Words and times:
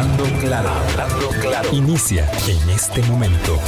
Hablando 0.00 0.24
claro, 0.40 0.70
hablando. 0.70 1.76
Inicia 1.76 2.26
en 2.48 2.70
este 2.70 3.02
momento. 3.02 3.58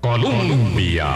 Colombia. 0.00 1.06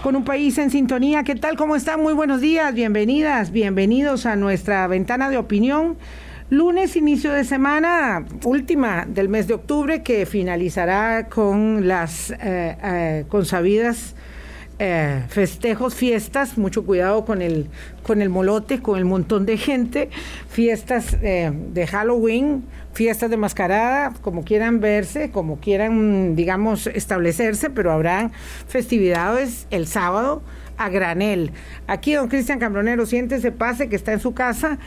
Con 0.00 0.14
un 0.14 0.24
país 0.24 0.56
en 0.58 0.70
sintonía, 0.70 1.24
¿qué 1.24 1.34
tal? 1.34 1.56
¿Cómo 1.56 1.74
están? 1.74 2.00
Muy 2.00 2.12
buenos 2.12 2.40
días, 2.40 2.72
bienvenidas, 2.72 3.50
bienvenidos 3.50 4.26
a 4.26 4.36
nuestra 4.36 4.86
ventana 4.86 5.28
de 5.28 5.38
opinión. 5.38 5.96
Lunes, 6.50 6.94
inicio 6.94 7.32
de 7.32 7.42
semana, 7.42 8.24
última 8.44 9.06
del 9.08 9.28
mes 9.28 9.48
de 9.48 9.54
octubre, 9.54 10.04
que 10.04 10.24
finalizará 10.24 11.26
con 11.28 11.88
las 11.88 12.30
eh, 12.30 12.36
eh, 12.40 13.24
consabidas 13.28 14.14
eh, 14.78 15.22
festejos, 15.28 15.94
fiestas, 15.94 16.58
mucho 16.58 16.84
cuidado 16.84 17.24
con 17.24 17.42
el, 17.42 17.68
con 18.02 18.20
el 18.20 18.28
molote, 18.28 18.80
con 18.80 18.98
el 18.98 19.04
montón 19.04 19.46
de 19.46 19.56
gente, 19.56 20.10
fiestas 20.48 21.16
eh, 21.22 21.52
de 21.72 21.86
Halloween, 21.86 22.64
fiestas 22.92 23.30
de 23.30 23.36
mascarada, 23.36 24.12
como 24.22 24.44
quieran 24.44 24.80
verse, 24.80 25.30
como 25.30 25.58
quieran, 25.58 26.36
digamos, 26.36 26.86
establecerse, 26.86 27.70
pero 27.70 27.92
habrán 27.92 28.32
festividades 28.66 29.66
el 29.70 29.86
sábado 29.86 30.42
a 30.76 30.88
granel. 30.88 31.52
Aquí 31.86 32.14
don 32.14 32.28
Cristian 32.28 32.58
Cambronero, 32.58 33.06
siéntese, 33.06 33.52
pase, 33.52 33.88
que 33.88 33.96
está 33.96 34.12
en 34.12 34.20
su 34.20 34.34
casa, 34.34 34.78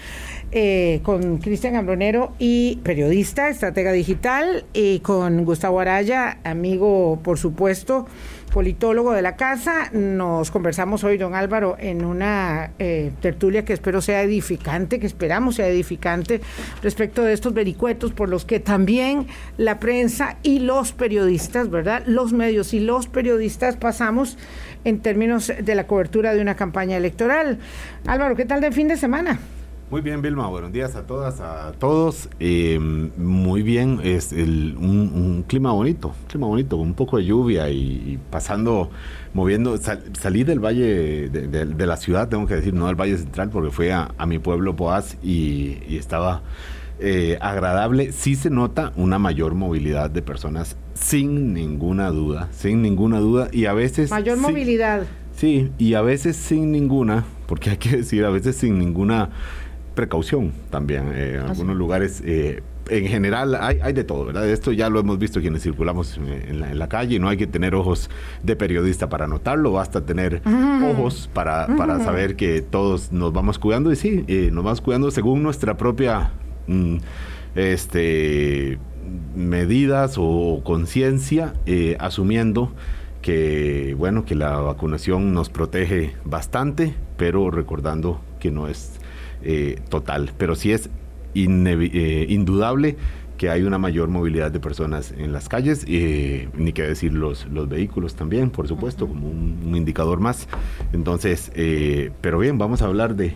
eh, 0.52 1.02
con 1.04 1.38
Cristian 1.38 1.74
Cambronero 1.74 2.34
y 2.40 2.80
periodista, 2.84 3.50
estratega 3.50 3.92
digital, 3.92 4.66
y 4.74 5.00
con 5.00 5.46
Gustavo 5.46 5.80
Araya, 5.80 6.40
amigo, 6.44 7.20
por 7.24 7.38
supuesto, 7.38 8.08
politólogo 8.52 9.14
de 9.14 9.22
la 9.22 9.36
casa. 9.36 9.90
Nos 9.92 10.52
conversamos 10.52 11.04
hoy, 11.04 11.18
don 11.18 11.36
Álvaro, 11.36 11.76
en 11.80 12.04
una 12.04 12.72
eh, 12.80 13.12
tertulia 13.22 13.66
que 13.66 13.74
espero 13.74 14.02
sea 14.02 14.22
edificante, 14.24 15.00
que 15.00 15.06
esperamos 15.06 15.56
sea 15.56 15.68
edificante 15.68 16.42
respecto 16.82 17.24
de 17.24 17.34
estos 17.34 17.54
vericuetos 17.54 18.14
por 18.14 18.30
los 18.30 18.46
que 18.46 18.60
también 18.60 19.28
la 19.58 19.80
prensa 19.80 20.38
y 20.44 20.60
los 20.60 20.94
periodistas, 20.94 21.70
¿verdad? 21.70 22.04
Los 22.06 22.34
medios 22.34 22.74
y 22.74 22.80
los 22.80 23.08
periodistas 23.08 23.78
pasamos 23.78 24.38
en 24.84 25.00
términos 25.00 25.52
de 25.62 25.76
la 25.76 25.88
cobertura 25.88 26.34
de 26.34 26.42
una 26.42 26.56
campaña 26.56 26.98
electoral. 26.98 27.60
Álvaro, 28.06 28.36
¿qué 28.36 28.46
tal 28.46 28.62
de 28.62 28.72
fin 28.72 28.88
de 28.88 28.98
semana? 28.98 29.40
Muy 29.90 30.02
bien, 30.02 30.22
Vilma. 30.22 30.48
Buenos 30.48 30.74
días 30.74 30.98
a 30.98 31.04
todas, 31.04 31.40
a 31.40 31.72
todos. 31.80 32.28
Eh, 32.42 32.78
muy 32.78 33.62
bien, 33.62 34.02
es 34.04 34.34
un, 34.34 35.46
clima 35.48 35.72
bonito, 35.72 36.10
un 36.10 36.28
clima 36.28 36.46
bonito, 36.46 36.76
un 36.76 36.94
poco 36.94 37.16
de 37.16 37.24
lluvia 37.24 37.70
y, 37.70 38.20
pasando, 38.30 38.90
moviendo. 39.34 39.78
salí 39.78 40.44
del 40.44 40.60
valle 40.60 41.30
de, 41.30 41.86
la 41.86 41.96
ciudad, 41.96 42.28
tengo 42.28 42.46
que 42.48 42.56
decir, 42.56 42.74
no 42.74 42.88
del 42.88 42.96
valle 42.96 43.18
central, 43.18 43.50
porque 43.50 43.72
fui 43.72 43.88
a, 43.88 44.10
mi 44.28 44.40
pueblo 44.40 44.76
Poaz 44.76 45.16
y, 45.24 45.78
estaba 45.96 46.42
eh, 47.00 47.38
agradable. 47.40 48.12
Sí 48.12 48.36
se 48.36 48.50
nota 48.50 48.92
una 48.98 49.20
mayor 49.20 49.56
movilidad 49.56 50.10
de 50.10 50.22
personas, 50.22 50.76
sin 50.96 51.54
ninguna 51.54 52.10
duda, 52.10 52.50
sin 52.52 52.82
ninguna 52.82 53.20
duda. 53.20 53.48
Y 53.54 53.68
a 53.68 53.74
veces. 53.74 54.12
Mayor 54.12 54.38
movilidad. 54.38 55.08
Sí, 55.38 55.72
y 55.78 55.94
a 55.94 56.02
veces 56.02 56.36
sin 56.36 56.74
ninguna, 56.74 57.24
porque 57.46 57.70
hay 57.70 57.78
que 57.78 57.96
decir, 57.98 58.26
a 58.26 58.32
veces 58.32 58.58
sin 58.58 58.80
ninguna 58.80 59.30
precaución 59.98 60.54
también. 60.70 61.12
Eh, 61.14 61.40
en 61.42 61.50
algunos 61.50 61.76
lugares, 61.76 62.22
eh, 62.24 62.62
en 62.90 63.08
general, 63.08 63.56
hay, 63.56 63.80
hay, 63.82 63.92
de 63.92 64.06
todo, 64.06 64.24
¿verdad? 64.24 64.48
Esto 64.48 64.72
ya 64.72 64.90
lo 64.90 65.00
hemos 65.00 65.18
visto 65.18 65.42
quienes 65.42 65.64
circulamos 65.64 66.18
en 66.18 66.62
la, 66.62 66.72
en 66.72 66.80
la 66.80 66.88
calle. 66.88 67.20
No 67.20 67.28
hay 67.28 67.36
que 67.36 67.48
tener 67.48 67.76
ojos 67.76 68.10
de 68.44 68.56
periodista 68.56 69.10
para 69.10 69.28
notarlo, 69.28 69.74
basta 69.74 70.06
tener 70.06 70.42
ojos 70.46 71.30
para, 71.34 71.68
para 71.76 72.00
saber 72.00 72.38
que 72.38 72.62
todos 72.62 73.12
nos 73.12 73.34
vamos 73.34 73.60
cuidando. 73.60 73.92
Y 73.92 73.98
sí, 73.98 74.24
eh, 74.28 74.50
nos 74.54 74.64
vamos 74.64 74.80
cuidando 74.80 75.12
según 75.12 75.44
nuestra 75.44 75.76
propia 75.76 76.32
mm, 76.68 76.98
este, 77.56 78.78
medidas 79.36 80.16
o 80.18 80.62
conciencia, 80.64 81.54
asumiendo 82.00 82.72
que 83.22 83.96
bueno 83.98 84.24
que 84.24 84.36
la 84.36 84.58
vacunación 84.60 85.34
nos 85.34 85.50
protege 85.50 86.14
bastante, 86.24 86.94
pero 87.18 87.52
recordando 87.52 88.22
que 88.40 88.52
no 88.52 88.68
es 88.68 88.97
eh, 89.44 89.80
total, 89.90 90.32
pero 90.38 90.56
sí 90.56 90.72
es 90.72 90.90
eh, 91.36 92.26
indudable 92.30 92.96
que 93.38 93.50
hay 93.50 93.64
una 93.64 93.78
mayor 93.78 94.10
movilidad 94.10 94.52
de 94.52 94.60
personas 94.60 95.14
en 95.16 95.32
las 95.32 95.48
calles, 95.48 95.86
eh, 95.88 96.50
ni 96.56 96.74
que 96.74 96.82
decir 96.82 97.14
los, 97.14 97.46
los 97.48 97.70
vehículos 97.70 98.16
también, 98.16 98.50
por 98.50 98.68
supuesto, 98.68 99.08
como 99.08 99.30
un, 99.30 99.76
indicador 99.76 100.20
más. 100.20 100.48
Entonces, 100.92 101.52
pero 102.22 102.40
bien, 102.40 102.58
vamos 102.58 102.82
a 102.82 102.86
hablar 102.86 103.16
de, 103.16 103.36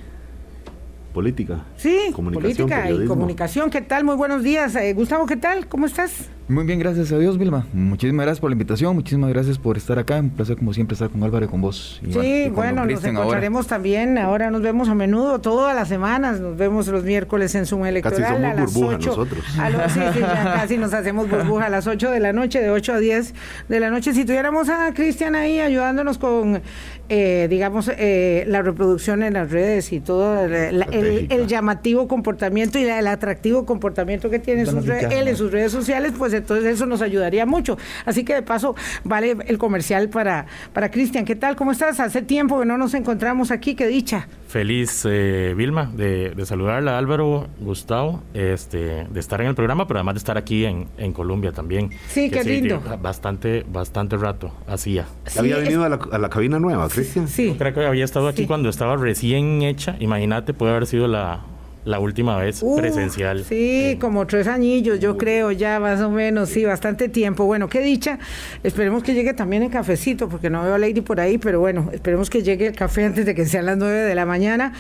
política. 1.14 1.66
Sí, 1.78 2.12
política 2.16 2.90
y 2.90 3.06
comunicación. 3.06 3.70
¿Qué 3.70 3.82
tal? 3.82 4.04
Muy 4.04 4.16
buenos 4.16 4.42
días. 4.42 4.76
Gustavo, 4.96 5.28
¿qué 5.28 5.38
tal? 5.38 5.68
¿Cómo 5.68 5.86
estás? 5.86 6.30
Muy 6.52 6.66
bien, 6.66 6.80
gracias 6.80 7.14
a 7.14 7.18
Dios, 7.18 7.38
Vilma. 7.38 7.66
Muchísimas 7.72 8.26
gracias 8.26 8.42
por 8.42 8.50
la 8.50 8.56
invitación, 8.56 8.94
muchísimas 8.94 9.30
gracias 9.30 9.58
por 9.58 9.78
estar 9.78 9.98
acá. 9.98 10.20
Un 10.20 10.32
placer, 10.32 10.58
como 10.58 10.74
siempre, 10.74 10.96
estar 10.96 11.10
con 11.10 11.24
Álvaro 11.24 11.46
y 11.46 11.48
con 11.48 11.62
vos. 11.62 12.02
sí, 12.04 12.50
bueno, 12.54 12.86
nos 12.86 13.06
encontraremos 13.06 13.68
también. 13.68 14.18
Ahora 14.18 14.52
nos 14.52 14.62
vemos 14.62 14.90
a 14.90 14.94
menudo, 14.94 15.40
todas 15.40 15.74
las 15.74 15.88
semanas. 15.88 16.42
Nos 16.42 16.58
vemos 16.58 16.88
los 16.88 17.06
miércoles 17.06 17.56
en 17.56 17.66
Zoom 17.66 17.86
Electoral 17.86 18.20
casi 18.20 18.44
a 18.44 18.54
las 18.54 18.76
8. 18.76 18.98
Nosotros. 18.98 19.46
sí, 19.94 20.00
sí, 20.14 20.20
casi 20.44 20.78
nos 20.78 20.94
hacemos 20.94 21.30
burbuja 21.30 21.68
a 21.68 21.70
las 21.70 21.88
8 21.88 22.12
de 22.12 22.20
la 22.20 22.34
noche, 22.34 22.60
de 22.60 22.70
8 22.70 22.94
a 22.96 23.00
10 23.00 23.34
de 23.70 23.80
la 23.80 23.90
noche. 23.90 24.14
Si 24.14 24.26
tuviéramos 24.26 24.68
a 24.68 24.94
Cristian 24.94 25.36
ahí 25.36 25.62
ayudándonos 25.62 26.18
con, 26.18 26.62
eh, 27.08 27.48
digamos, 27.50 27.90
eh, 27.98 28.44
la 28.48 28.62
reproducción 28.62 29.24
en 29.24 29.36
las 29.36 29.52
redes 29.52 29.94
y 29.94 30.02
todo 30.02 30.44
el, 30.44 31.48
llamativo 31.48 32.10
comportamiento 32.10 32.78
y 32.78 32.84
el 32.84 33.08
atractivo 33.08 33.66
comportamiento 33.66 34.30
que 34.30 34.40
tiene 34.40 34.66
sus 34.66 34.86
él 34.88 35.30
en 35.30 35.38
sus 35.38 35.52
redes 35.52 35.72
sociales, 35.72 36.12
pues 36.18 36.41
entonces 36.41 36.66
eso 36.66 36.85
nos 36.85 37.02
ayudaría 37.02 37.46
mucho. 37.46 37.78
Así 38.06 38.24
que 38.24 38.34
de 38.34 38.41
paso 38.41 38.75
vale 39.03 39.38
el 39.47 39.57
comercial 39.57 40.09
para, 40.09 40.46
para 40.74 40.91
Cristian. 40.91 41.25
¿Qué 41.25 41.35
tal? 41.35 41.56
¿Cómo 41.56 41.72
estás? 41.72 42.00
Hace 42.00 42.22
tiempo 42.22 42.59
que 42.59 42.66
no 42.66 42.78
nos 42.78 42.94
encontramos 42.94 43.52
aquí, 43.52 43.75
qué 43.75 43.88
dicha. 43.88 44.28
Feliz, 44.47 45.06
eh, 45.09 45.53
Vilma, 45.56 45.90
de, 45.94 46.31
de 46.31 46.46
saludarla, 46.46 46.97
Álvaro, 46.97 47.47
Gustavo, 47.59 48.22
este, 48.34 49.06
de 49.09 49.19
estar 49.19 49.40
en 49.40 49.47
el 49.47 49.56
programa, 49.56 49.88
pero 49.88 50.00
además 50.00 50.16
de 50.16 50.19
estar 50.19 50.38
aquí 50.38 50.66
en, 50.66 50.88
en 50.97 51.13
Colombia 51.13 51.52
también. 51.53 51.90
Sí, 52.09 52.29
qué 52.29 52.44
lindo. 52.44 52.81
Bastante, 53.02 53.66
bastante 53.72 54.18
rato 54.18 54.52
hacía. 54.68 55.06
¿Había 55.38 55.58
venido 55.58 55.85
a, 55.85 55.90
la, 55.90 56.00
a, 56.12 56.18
la, 56.18 56.29
cabina 56.29 56.59
nueva, 56.59 56.90
Cristian? 56.90 57.28
Sí. 57.28 57.56
creo 57.58 57.73
que 57.73 57.85
había 57.85 58.03
estado 58.03 58.28
aquí 58.28 58.46
cuando 58.46 58.68
estaba 58.68 58.97
recién 58.97 59.62
hecha. 59.62 59.96
Imagínate, 60.00 60.53
puede 60.53 60.72
haber 60.72 60.88
sido 60.88 61.08
la, 61.08 61.46
la 61.84 62.00
última 62.00 62.38
vez 62.38 62.62
uh, 62.62 62.75
presencial. 62.75 63.44
Sí, 63.44 63.97
como 64.00 64.28
tres 64.28 64.47
añillos, 64.47 65.00
yo 65.00 65.18
creo, 65.18 65.52
ya 65.52 65.80
más 65.80 66.02
o 66.02 66.12
menos, 66.12 66.50
sí, 66.50 66.64
bastante 66.66 67.09
tiempo. 67.09 67.46
Bueno, 67.46 67.69
qué 67.69 67.81
dicha. 67.81 68.19
Esperemos 68.64 69.03
que 69.03 69.14
llegue 69.14 69.34
también 69.34 69.64
el 69.64 69.72
cafecito, 69.72 70.30
porque 70.30 70.50
no 70.50 70.64
veo 70.64 70.75
a 70.75 70.78
Lady 70.78 71.02
por 71.02 71.20
ahí, 71.20 71.38
pero 71.38 71.59
bueno, 71.59 71.90
esperemos 71.91 72.30
que 72.30 72.44
llegue 72.44 72.68
el 72.68 72.75
café 72.75 73.06
antes 73.06 73.25
de 73.25 73.34
que 73.34 73.46
sean 73.46 73.66
las 73.66 73.78
nueve 73.78 74.00
de 74.00 74.16
la 74.16 74.25
mañana. 74.25 74.74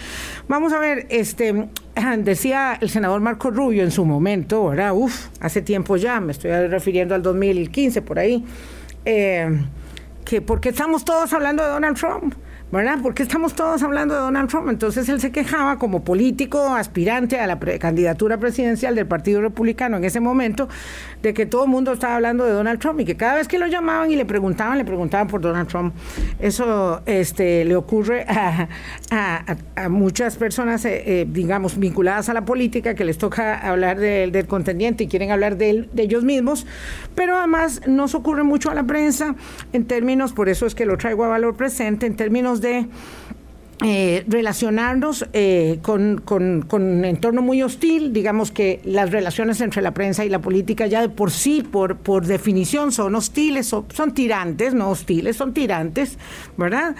Vamos 0.47 0.73
a 0.73 0.79
ver, 0.79 1.07
este, 1.09 1.69
decía 2.19 2.77
el 2.79 2.89
senador 2.89 3.19
Marco 3.21 3.49
Rubio 3.49 3.83
en 3.83 3.91
su 3.91 4.05
momento, 4.05 4.67
¿verdad? 4.67 4.93
Uf, 4.93 5.27
hace 5.39 5.61
tiempo 5.61 5.97
ya, 5.97 6.19
me 6.19 6.31
estoy 6.31 6.51
refiriendo 6.67 7.15
al 7.15 7.23
2015, 7.23 8.01
por 8.03 8.19
ahí, 8.19 8.45
eh, 9.05 9.49
que 10.23 10.41
porque 10.41 10.69
estamos 10.69 11.03
todos 11.03 11.33
hablando 11.33 11.63
de 11.63 11.69
Donald 11.69 11.97
Trump. 11.97 12.35
¿Verdad? 12.71 12.99
Porque 13.03 13.23
estamos 13.23 13.53
todos 13.53 13.83
hablando 13.83 14.15
de 14.15 14.21
Donald 14.21 14.49
Trump. 14.49 14.69
Entonces 14.69 15.09
él 15.09 15.19
se 15.19 15.31
quejaba 15.31 15.77
como 15.77 16.03
político 16.03 16.73
aspirante 16.73 17.39
a 17.39 17.47
la 17.47 17.59
candidatura 17.59 18.37
presidencial 18.37 18.95
del 18.95 19.07
Partido 19.07 19.41
Republicano 19.41 19.97
en 19.97 20.05
ese 20.05 20.19
momento 20.19 20.69
de 21.21 21.33
que 21.33 21.45
todo 21.45 21.65
el 21.65 21.69
mundo 21.69 21.93
estaba 21.93 22.15
hablando 22.15 22.45
de 22.45 22.51
Donald 22.51 22.79
Trump 22.79 22.99
y 23.01 23.05
que 23.05 23.17
cada 23.17 23.35
vez 23.35 23.47
que 23.47 23.59
lo 23.59 23.67
llamaban 23.67 24.09
y 24.09 24.15
le 24.15 24.25
preguntaban, 24.25 24.77
le 24.77 24.85
preguntaban 24.85 25.27
por 25.27 25.41
Donald 25.41 25.67
Trump. 25.67 25.93
Eso 26.39 27.01
este, 27.05 27.65
le 27.65 27.75
ocurre 27.75 28.25
a, 28.27 28.67
muchas 29.89 30.37
personas, 30.37 30.85
eh, 30.85 31.03
eh, 31.05 31.27
digamos, 31.29 31.77
vinculadas 31.77 32.29
a 32.29 32.33
la 32.33 32.45
política 32.45 32.95
que 32.95 33.03
les 33.03 33.17
toca 33.17 33.59
hablar 33.59 33.99
del 33.99 34.47
contendiente 34.47 35.03
y 35.03 35.07
quieren 35.07 35.31
hablar 35.31 35.57
de, 35.57 35.89
de 35.91 36.03
ellos 36.03 36.23
mismos, 36.23 36.65
pero 37.15 37.35
además 37.37 37.81
nos 37.87 38.15
ocurre 38.15 38.43
mucho 38.43 38.71
a 38.71 38.75
la 38.75 38.83
prensa 38.83 39.35
en 39.73 39.85
términos, 39.85 40.33
por 40.33 40.49
eso 40.49 40.65
es 40.65 40.75
que 40.75 40.85
lo 40.85 40.97
traigo 40.97 41.25
a 41.25 41.27
valor 41.27 41.55
presente, 41.55 42.05
en 42.05 42.15
términos 42.15 42.60
de 42.61 42.87
eh, 43.83 44.23
relacionarnos 44.27 45.25
eh, 45.33 45.79
con, 45.81 46.23
un 46.29 47.03
entorno 47.03 47.41
muy 47.41 47.63
hostil, 47.63 48.13
digamos 48.13 48.51
que 48.51 48.79
las 48.83 49.09
relaciones 49.09 49.59
entre 49.59 49.81
la 49.81 49.91
prensa 49.91 50.23
y 50.23 50.29
la 50.29 50.37
política 50.37 50.85
ya 50.85 51.01
de 51.01 51.09
por 51.09 51.31
sí, 51.31 51.63
por, 51.63 51.97
por 51.97 52.27
definición, 52.27 52.91
son 52.91 53.15
hostiles, 53.15 53.65
son, 53.65 54.13
tirantes, 54.13 54.75
no 54.75 54.91
hostiles, 54.91 55.35
son 55.35 55.55
tirantes, 55.55 56.19
¿verdad? 56.57 56.95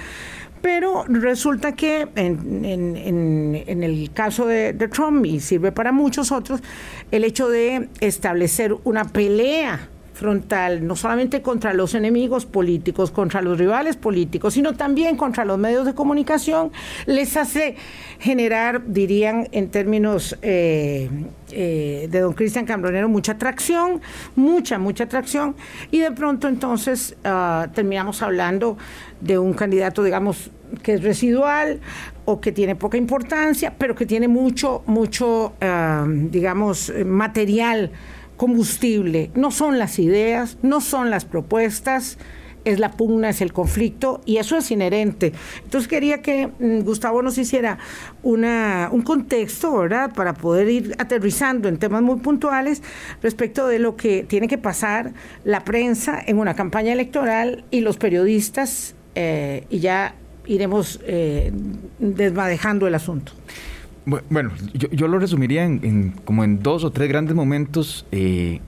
Pero 0.64 1.06
resulta 1.08 1.76
que 1.76 2.08
en, 2.16 2.66
en, 2.66 3.84
el 3.84 4.12
caso 4.12 4.48
de, 4.48 4.74
Trump, 4.92 5.24
y 5.28 5.40
sirve 5.40 5.72
para 5.72 5.92
muchos 5.92 6.32
otros, 6.32 6.62
el 7.12 7.24
hecho 7.24 7.48
de 7.48 7.90
establecer 8.00 8.76
una 8.86 9.06
pelea 9.06 9.91
frontal, 10.14 10.86
no 10.86 10.96
solamente 10.96 11.42
contra 11.42 11.74
los 11.74 11.96
enemigos 11.96 12.46
políticos, 12.46 13.12
contra 13.12 13.42
los 13.42 13.58
rivales 13.58 13.96
políticos, 13.96 14.54
sino 14.54 14.74
también 14.74 15.16
contra 15.16 15.46
los 15.46 15.58
medios 15.58 15.86
de 15.86 15.94
comunicación, 15.94 16.72
les 17.06 17.38
hace 17.38 17.76
generar, 18.20 18.84
dirían 18.88 19.48
en 19.52 19.70
términos 19.70 20.38
eh, 20.42 21.10
eh, 21.52 22.08
de 22.12 22.20
don 22.20 22.34
Cristian 22.34 22.66
Cambronero, 22.66 23.10
mucha 23.10 23.34
atracción, 23.34 24.02
mucha, 24.36 24.78
mucha 24.78 25.06
atracción, 25.06 25.56
y 25.92 26.00
de 26.00 26.12
pronto 26.12 26.48
entonces 26.48 27.16
ah, 27.24 27.70
terminamos 27.74 28.22
hablando 28.22 28.78
de 29.22 29.40
un 29.40 29.54
candidato, 29.54 30.04
digamos, 30.04 30.52
que 30.84 30.94
es 30.94 31.04
residual 31.04 31.80
o 32.26 32.40
que 32.40 32.52
tiene 32.52 32.76
poca 32.76 32.98
importancia, 32.98 33.74
pero 33.78 33.96
que 33.96 34.06
tiene 34.06 34.28
mucho, 34.28 34.84
mucho, 34.86 35.54
ah, 35.62 36.06
digamos, 36.08 36.92
material 37.06 37.92
combustible. 38.42 39.30
No 39.36 39.52
son 39.52 39.78
las 39.78 40.00
ideas, 40.00 40.58
no 40.64 40.82
son 40.82 41.12
las 41.12 41.26
propuestas, 41.26 42.18
es 42.66 42.80
la 42.80 42.90
pugna, 42.90 43.30
es 43.30 43.40
el 43.40 43.54
conflicto 43.54 44.20
y 44.26 44.38
eso 44.38 44.58
es 44.58 44.72
inherente. 44.72 45.32
Entonces 45.64 45.88
quería 45.88 46.24
que 46.24 46.48
mm, 46.48 46.80
Gustavo 46.80 47.22
nos 47.22 47.38
hiciera 47.38 47.78
una, 48.24 48.90
un 48.92 49.04
contexto, 49.04 49.78
¿verdad?, 49.78 50.16
para 50.16 50.34
poder 50.34 50.70
ir 50.70 50.96
aterrizando 50.98 51.70
en 51.70 51.78
temas 51.78 52.02
muy 52.02 52.16
puntuales 52.16 52.82
respecto 53.22 53.68
de 53.68 53.78
lo 53.78 53.96
que 53.96 54.24
tiene 54.24 54.48
que 54.48 54.58
pasar 54.58 55.14
la 55.44 55.64
prensa 55.64 56.20
en 56.26 56.40
una 56.40 56.56
campaña 56.56 56.94
electoral 56.94 57.64
y 57.70 57.82
los 57.82 57.98
periodistas 57.98 58.96
eh, 59.14 59.68
y 59.70 59.82
ya 59.82 60.16
iremos 60.48 61.00
eh, 61.04 61.52
desmadejando 62.00 62.88
el 62.88 62.96
asunto. 62.96 63.34
Bueno, 64.06 64.52
yo, 64.74 65.08
lo 65.08 65.20
resumiría 65.20 65.64
en, 65.64 66.14
como 66.26 66.44
en 66.44 66.64
dos 66.64 66.84
o 66.84 66.92
tres 66.92 67.08
grandes 67.08 67.36
momentos 67.36 68.08
eh, 68.12 68.60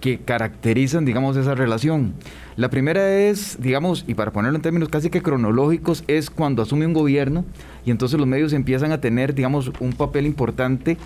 que 0.00 0.18
caracterizan, 0.18 1.04
digamos, 1.04 1.36
esa 1.36 1.54
relación. 1.54 2.14
La 2.56 2.70
primera 2.70 3.16
es, 3.16 3.56
digamos, 3.60 4.04
y 4.08 4.14
para 4.14 4.32
ponerlo 4.32 4.56
en 4.56 4.62
términos 4.62 4.88
casi 4.88 5.10
que 5.10 5.22
cronológicos, 5.22 6.04
es 6.08 6.28
cuando 6.28 6.62
asume 6.62 6.86
un 6.86 6.92
gobierno 6.92 7.44
y 7.86 7.90
entonces 7.90 8.18
los 8.18 8.28
medios 8.28 8.52
empiezan 8.52 8.92
a 8.92 9.00
tener, 9.00 9.34
digamos, 9.34 9.72
un 9.80 9.92
papel 9.92 10.26
importante 10.26 10.96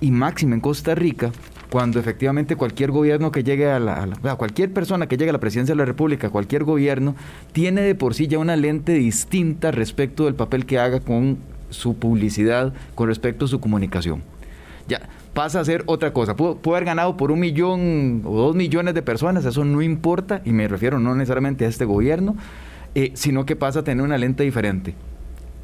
y 0.00 0.10
máximo 0.10 0.54
en 0.54 0.60
Costa 0.60 0.94
Rica, 0.94 1.30
cuando 1.70 1.98
efectivamente 1.98 2.56
cualquier 2.56 2.90
gobierno 2.90 3.32
que 3.32 3.44
llegue 3.44 3.70
a 3.70 3.78
la, 3.78 4.08
cualquier 4.36 4.72
persona 4.72 5.08
que 5.08 5.16
llegue 5.16 5.30
a 5.30 5.32
la 5.32 5.40
presidencia 5.40 5.74
de 5.74 5.78
la 5.78 5.84
República, 5.84 6.30
cualquier 6.30 6.64
gobierno, 6.64 7.16
tiene 7.52 7.82
de 7.82 7.94
por 7.94 8.14
sí 8.14 8.28
ya 8.28 8.38
una 8.38 8.56
lente 8.56 8.92
distinta 8.92 9.70
respecto 9.70 10.24
del 10.24 10.34
papel 10.34 10.66
que 10.66 10.78
haga 10.78 11.00
con 11.00 11.38
su 11.72 11.96
publicidad, 11.96 12.72
con 12.94 13.08
respecto 13.08 13.46
a 13.46 13.48
su 13.48 13.60
comunicación. 13.60 14.22
Ya, 14.88 15.08
pasa 15.34 15.60
a 15.60 15.64
ser 15.64 15.82
otra 15.86 16.12
cosa. 16.12 16.36
Pudo, 16.36 16.58
haber 16.70 16.84
ganado 16.84 17.16
por 17.16 17.30
un 17.30 17.40
millón 17.40 18.22
o 18.24 18.36
dos 18.36 18.56
millones 18.56 18.94
de 18.94 19.02
personas, 19.02 19.44
eso 19.44 19.64
no 19.64 19.82
importa, 19.82 20.42
y 20.44 20.52
me 20.52 20.68
refiero 20.68 20.98
no 20.98 21.14
necesariamente 21.14 21.64
a 21.64 21.68
este 21.68 21.84
gobierno, 21.84 22.36
eh, 22.94 23.12
sino 23.14 23.46
que 23.46 23.56
pasa 23.56 23.80
a 23.80 23.84
tener 23.84 24.04
una 24.04 24.18
lente 24.18 24.42
diferente. 24.44 24.94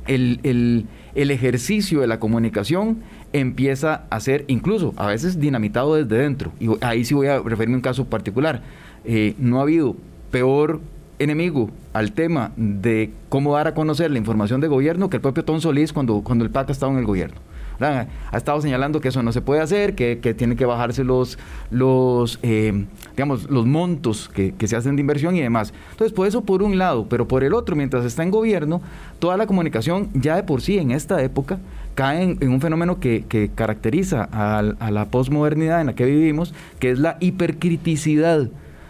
El, 0.07 0.41
el, 0.43 1.31
ejercicio 1.31 2.01
de 2.01 2.07
la 2.07 2.19
comunicación 2.19 3.01
empieza 3.35 4.05
a 4.09 4.21
ser 4.21 4.47
incluso 4.49 4.95
a 4.97 5.07
veces 5.09 5.39
dinamitado 5.39 5.97
desde 5.97 6.17
dentro. 6.17 6.53
Y 6.59 6.69
ahí 6.81 7.05
sí 7.05 7.13
voy 7.13 7.27
a 7.27 7.41
referirme 7.41 7.75
a 7.75 7.77
un 7.77 7.83
caso 7.83 8.07
particular. 8.07 8.63
Eh, 9.05 9.35
no 9.39 9.59
ha 9.59 9.63
habido 9.63 9.97
peor 10.31 10.81
enemigo 11.19 11.71
al 11.93 12.13
tema 12.13 12.53
de 12.57 13.11
cómo 13.29 13.55
dar 13.55 13.69
a 13.69 13.75
conocer 13.75 14.11
la 14.11 14.19
información 14.19 14.61
de 14.61 14.69
gobierno 14.69 15.11
que 15.11 15.17
el 15.17 15.23
propio 15.23 15.45
Tom 15.45 15.61
Solís 15.61 15.93
cuando, 15.93 16.23
cuando 16.23 16.45
el 16.45 16.51
PAC 16.51 16.69
ha 16.69 16.73
estado 16.73 16.93
en 16.93 16.99
el 16.99 17.05
gobierno. 17.05 17.41
Ha 17.81 18.37
estado 18.37 18.61
señalando 18.61 19.01
que 19.01 19.09
eso 19.09 19.23
no 19.23 19.33
se 19.33 19.41
puede 19.41 19.61
hacer, 19.61 19.95
que, 19.95 20.19
que 20.19 20.35
tiene 20.35 20.57
que 20.57 20.65
bajarse 20.65 21.05
los, 21.05 21.39
los, 21.71 22.41
eh, 22.43 22.87
digamos, 23.13 23.49
los 23.49 23.67
montos 23.67 24.29
que, 24.29 24.53
se 24.67 24.77
hacen 24.77 24.97
de 24.97 25.01
inversión 25.01 25.37
y 25.37 25.41
demás. 25.41 25.73
Entonces, 25.93 26.13
por 26.13 26.27
eso 26.27 26.43
por 26.43 26.63
un 26.63 26.77
lado, 26.77 27.07
pero 27.09 27.29
por 27.29 27.45
el 27.45 27.55
otro, 27.55 27.77
mientras 27.77 28.05
está 28.05 28.25
en 28.25 28.33
gobierno, 28.33 28.83
toda 29.21 29.37
la 29.37 29.47
comunicación 29.47 30.09
ya 30.15 30.35
de 30.35 30.43
por 30.43 30.61
sí 30.61 30.79
en 30.79 30.91
esta 30.91 31.23
época 31.23 31.59
cae 31.95 32.37
en, 32.41 32.49
un 32.49 32.61
fenómeno 32.61 32.99
que, 32.99 33.25
que 33.29 33.49
caracteriza 33.55 34.29
a, 34.33 34.59
a 34.59 34.91
la 34.91 35.05
posmodernidad 35.07 35.81
en 35.81 35.89
la 35.89 35.95
que 35.95 36.05
vivimos, 36.05 36.55
que 36.81 36.91
es 36.91 36.99
la 36.99 37.17
hipercriticidad 37.21 38.49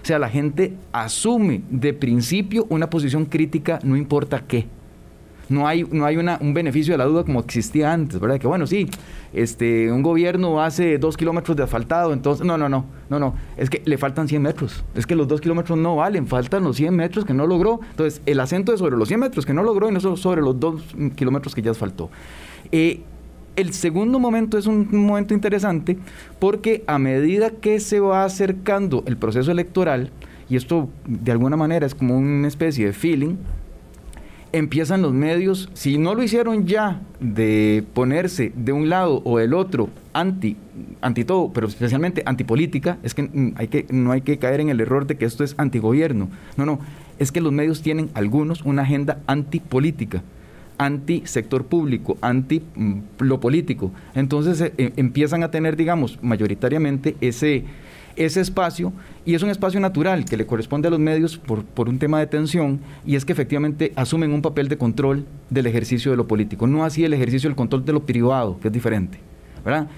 sea, 0.08 0.19
la 0.19 0.28
gente 0.28 0.75
asume 0.93 1.62
de 1.70 1.93
principio 1.93 2.66
una 2.70 2.90
posición 2.90 3.26
crítica, 3.26 3.78
no 3.82 3.96
importa 3.96 4.43
qué. 4.46 4.66
No 5.49 5.66
hay, 5.66 5.82
no 5.84 6.05
hay 6.05 6.19
un 6.19 6.52
beneficio 6.52 6.93
de 6.93 6.99
la 6.99 7.06
duda 7.06 7.25
como 7.25 7.40
existía 7.40 7.90
antes, 7.90 8.20
¿verdad? 8.20 8.38
Que 8.38 8.46
bueno, 8.46 8.66
sí, 8.66 8.87
este, 9.32 9.90
un 9.90 10.02
gobierno 10.02 10.62
hace 10.62 10.99
dos 10.99 11.16
kilómetros 11.16 11.56
de 11.56 11.62
asfaltado, 11.62 12.12
entonces, 12.12 12.44
no, 12.44 12.58
no, 12.58 12.69
no, 12.69 12.84
no, 13.08 13.19
no, 13.19 13.34
es 13.56 13.70
que 13.70 13.81
le 13.87 13.96
faltan 13.96 14.28
100 14.28 14.43
metros, 14.43 14.84
es 14.94 15.06
que 15.06 15.16
los 15.16 15.26
dos 15.26 15.40
kilómetros 15.40 15.78
no 15.78 15.96
valen, 15.96 16.26
faltan 16.26 16.64
los 16.64 16.76
100 16.76 16.94
metros 16.94 17.25
que 17.25 17.32
no 17.32 17.46
logró, 17.46 17.81
entonces 17.90 18.20
el 18.26 18.40
acento 18.40 18.75
es 18.75 18.78
sobre 18.78 18.99
los 18.99 19.08
100 19.08 19.20
metros 19.20 19.46
que 19.46 19.54
no 19.54 19.62
logró 19.62 19.88
y 19.88 19.93
no 19.93 20.00
sobre 20.00 20.43
los 20.43 20.61
dos 20.61 20.82
kilómetros 21.16 21.54
que 21.54 21.62
ya 21.62 21.70
asfaltó. 21.70 22.11
Eh, 22.70 23.00
el 23.58 23.72
segundo 23.72 24.20
momento 24.20 24.56
es 24.56 24.66
un 24.66 24.88
momento 24.93 25.34
interesante 25.34 25.99
porque 26.38 26.84
a 26.87 27.00
medida 27.00 27.50
que 27.50 27.81
se 27.81 27.99
va 27.99 28.25
acercando 28.25 29.02
el 29.06 29.16
proceso 29.16 29.50
electoral, 29.50 30.10
y 30.49 30.55
esto 30.55 30.88
de 31.05 31.32
alguna 31.32 31.56
manera 31.56 31.84
es 31.84 31.96
como 31.96 32.16
una 32.16 32.46
especie 32.46 32.87
de 32.87 32.93
feeling, 32.93 33.34
empiezan 34.52 35.02
los 35.02 35.12
medios, 35.12 35.69
si 35.75 35.99
no 35.99 36.14
lo 36.14 36.22
hicieron 36.22 36.69
ya 36.69 37.02
de 37.19 37.84
ponerse 37.94 38.52
de 38.55 38.70
un 38.70 38.88
lado 38.88 39.22
o 39.25 39.38
del 39.38 39.52
otro 39.55 39.90
anti, 40.12 40.56
anti 41.00 41.25
todo, 41.25 41.52
pero 41.52 41.66
especialmente 41.66 42.22
antipolítica, 42.26 42.99
es 43.02 43.12
que, 43.12 43.25
mm, 43.25 43.54
que 43.70 43.87
no 43.90 44.12
hay 44.12 44.20
que 44.20 44.38
caer 44.38 44.61
en 44.61 44.69
el 44.69 44.81
error 44.81 45.08
de 45.08 45.16
que 45.16 45.25
esto 45.25 45.43
es 45.43 45.56
antigobierno. 45.58 46.28
No, 46.56 46.64
no, 46.64 46.78
es 47.19 47.32
que 47.32 47.40
los 47.40 47.52
medios 47.52 47.82
tienen 47.82 48.08
algunos 48.14 48.62
una 48.62 48.82
agenda 48.82 49.19
antipolítica 49.26 50.22
anti 50.78 51.22
sector 51.26 51.66
público, 51.66 52.16
anti 52.20 52.62
mm, 52.75 52.98
lo 53.19 53.40
político. 53.40 53.92
Entonces 54.14 54.60
eh, 54.60 54.72
eh, 54.78 54.92
empiezan 54.96 55.42
a 55.42 55.50
tener, 55.50 55.76
digamos, 55.76 56.19
mayoritariamente 56.22 57.16
ese, 57.20 57.64
ese 58.16 58.40
espacio 58.40 58.92
y 59.26 59.34
es 59.34 59.42
un 59.42 59.50
espacio 59.50 59.80
natural 59.80 60.25
que 60.25 60.36
le 60.36 60.46
corresponde 60.46 60.88
a 60.88 60.90
los 60.90 61.00
medios 61.00 61.36
por, 61.36 61.64
por, 61.64 61.88
un 61.88 61.98
tema 61.98 62.20
de 62.20 62.26
tensión 62.26 62.80
y 63.04 63.16
es 63.16 63.25
que 63.25 63.32
efectivamente 63.32 63.92
asumen 63.96 64.32
un 64.32 64.42
papel 64.42 64.69
de 64.69 64.78
control 64.78 65.26
del 65.50 65.66
ejercicio 65.66 66.10
de 66.10 66.16
lo 66.16 66.26
político, 66.26 66.66
no 66.66 66.84
así 66.84 67.04
el 67.04 67.12
ejercicio 67.12 67.48
del 67.50 67.56
control 67.56 67.84
de 67.84 67.92
lo 67.92 68.06
privado, 68.06 68.58
que 68.60 68.69
es 68.69 68.72
diferente. 68.72 69.19
¿verdad? 69.64 69.88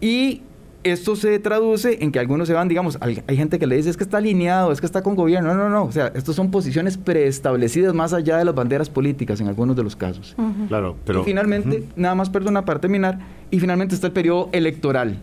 Y 0.00 0.42
esto 0.82 1.14
se 1.16 1.38
traduce 1.38 2.02
en 2.02 2.12
que 2.12 2.18
algunos 2.18 2.48
se 2.48 2.54
van, 2.54 2.68
digamos, 2.68 2.98
hay, 3.00 3.22
gente 3.36 3.58
que 3.58 3.66
le 3.66 3.76
dice 3.76 3.90
es 3.90 3.96
que 3.96 4.04
está 4.04 4.16
alineado, 4.18 4.72
es 4.72 4.80
que 4.80 4.86
está 4.86 5.02
con 5.02 5.14
gobierno. 5.14 5.54
No, 5.54 5.64
no, 5.64 5.68
no. 5.68 5.84
O 5.84 5.92
sea, 5.92 6.12
estas 6.14 6.34
son 6.34 6.50
posiciones 6.50 6.96
preestablecidas 6.96 7.94
más 7.94 8.12
allá 8.12 8.38
de 8.38 8.44
las 8.44 8.54
banderas 8.54 8.88
políticas 8.88 9.40
en 9.40 9.48
algunos 9.48 9.76
de 9.76 9.82
los 9.82 9.96
casos. 9.96 10.34
Claro, 10.68 10.96
pero. 11.04 11.20
Y 11.20 11.24
finalmente, 11.24 11.84
nada 11.96 12.14
más, 12.14 12.30
perdona, 12.30 12.64
para 12.64 12.80
terminar, 12.80 13.18
y 13.50 13.60
finalmente 13.60 13.94
está 13.94 14.06
el 14.06 14.12
periodo 14.12 14.48
electoral. 14.52 15.18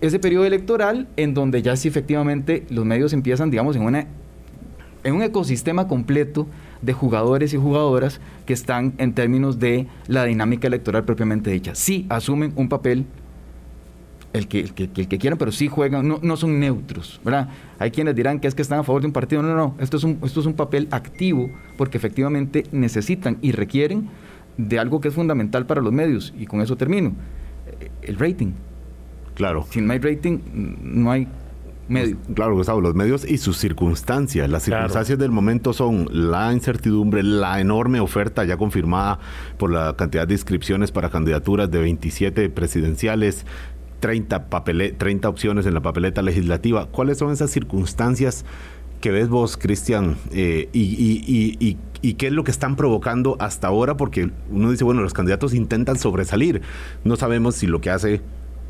Ese 0.00 0.18
periodo 0.18 0.44
electoral 0.44 1.06
en 1.16 1.32
donde 1.32 1.62
ya 1.62 1.76
sí 1.76 1.86
efectivamente 1.86 2.66
los 2.70 2.84
medios 2.84 3.12
empiezan, 3.12 3.50
digamos, 3.50 3.76
en, 3.76 3.82
una, 3.82 4.06
en 5.04 5.14
un 5.14 5.22
ecosistema 5.22 5.86
completo 5.86 6.48
de 6.80 6.92
jugadores 6.92 7.54
y 7.54 7.56
jugadoras 7.56 8.20
que 8.44 8.52
están 8.52 8.94
en 8.98 9.12
términos 9.12 9.60
de 9.60 9.86
la 10.08 10.24
dinámica 10.24 10.66
electoral 10.66 11.04
propiamente 11.04 11.52
dicha. 11.52 11.76
Sí 11.76 12.06
asumen 12.08 12.52
un 12.56 12.68
papel 12.68 13.06
el 14.32 14.48
que, 14.48 14.60
el 14.60 14.74
que, 14.74 14.84
el 14.84 15.08
que 15.08 15.18
quieran, 15.18 15.38
pero 15.38 15.52
sí 15.52 15.68
juegan, 15.68 16.08
no, 16.08 16.18
no, 16.22 16.36
son 16.36 16.58
neutros, 16.58 17.20
¿verdad? 17.24 17.48
Hay 17.78 17.90
quienes 17.90 18.14
dirán 18.14 18.40
que 18.40 18.48
es 18.48 18.54
que 18.54 18.62
están 18.62 18.78
a 18.78 18.82
favor 18.82 19.02
de 19.02 19.06
un 19.08 19.12
partido, 19.12 19.42
no, 19.42 19.48
no, 19.48 19.56
no, 19.56 19.74
esto 19.78 19.96
es 19.96 20.04
un, 20.04 20.18
esto 20.22 20.40
es 20.40 20.46
un 20.46 20.54
papel 20.54 20.88
activo 20.90 21.50
porque 21.76 21.98
efectivamente 21.98 22.64
necesitan 22.72 23.38
y 23.42 23.52
requieren 23.52 24.08
de 24.56 24.78
algo 24.78 25.00
que 25.00 25.08
es 25.08 25.14
fundamental 25.14 25.66
para 25.66 25.80
los 25.80 25.92
medios, 25.92 26.32
y 26.38 26.46
con 26.46 26.60
eso 26.60 26.76
termino, 26.76 27.12
eh, 27.80 27.90
el 28.02 28.18
rating. 28.18 28.52
Claro. 29.34 29.66
Sin 29.70 29.86
no 29.86 29.92
hay 29.92 29.98
rating, 29.98 30.38
no 30.82 31.10
hay 31.10 31.26
medio. 31.88 32.16
Pues, 32.18 32.34
claro, 32.34 32.54
Gustavo, 32.54 32.80
los 32.80 32.94
medios 32.94 33.24
y 33.28 33.38
sus 33.38 33.58
circunstancias. 33.58 34.48
Las 34.48 34.64
circunstancias 34.64 35.18
del 35.18 35.30
momento 35.30 35.72
son 35.72 36.08
la 36.10 36.52
incertidumbre, 36.52 37.22
la 37.22 37.60
enorme 37.60 38.00
oferta 38.00 38.44
ya 38.44 38.56
confirmada 38.56 39.18
por 39.58 39.70
la 39.70 39.94
cantidad 39.96 40.26
de 40.26 40.34
inscripciones 40.34 40.92
para 40.92 41.10
candidaturas 41.10 41.70
de 41.70 41.78
27 41.78 42.50
presidenciales, 42.50 43.46
30, 44.02 44.48
30 44.98 45.28
opciones 45.28 45.64
en 45.64 45.74
la 45.74 45.80
papeleta 45.80 46.22
legislativa. 46.22 46.86
¿Cuáles 46.86 47.18
son 47.18 47.30
esas 47.30 47.52
circunstancias 47.52 48.44
que 49.00 49.12
ves 49.12 49.28
vos, 49.28 49.56
Cristian? 49.56 50.16
Eh, 50.32 50.68
y, 50.72 51.78
y, 52.02 52.14
qué 52.14 52.26
es 52.26 52.32
lo 52.32 52.42
que 52.42 52.50
están 52.50 52.74
provocando 52.74 53.36
hasta 53.38 53.68
ahora? 53.68 53.96
Porque 53.96 54.32
uno 54.50 54.72
dice, 54.72 54.82
bueno, 54.82 55.02
los 55.02 55.14
candidatos 55.14 55.54
intentan 55.54 56.00
sobresalir. 56.00 56.62
No 57.04 57.14
sabemos 57.14 57.54
si 57.54 57.68
lo 57.68 57.80
que 57.80 57.90
hace 57.90 58.20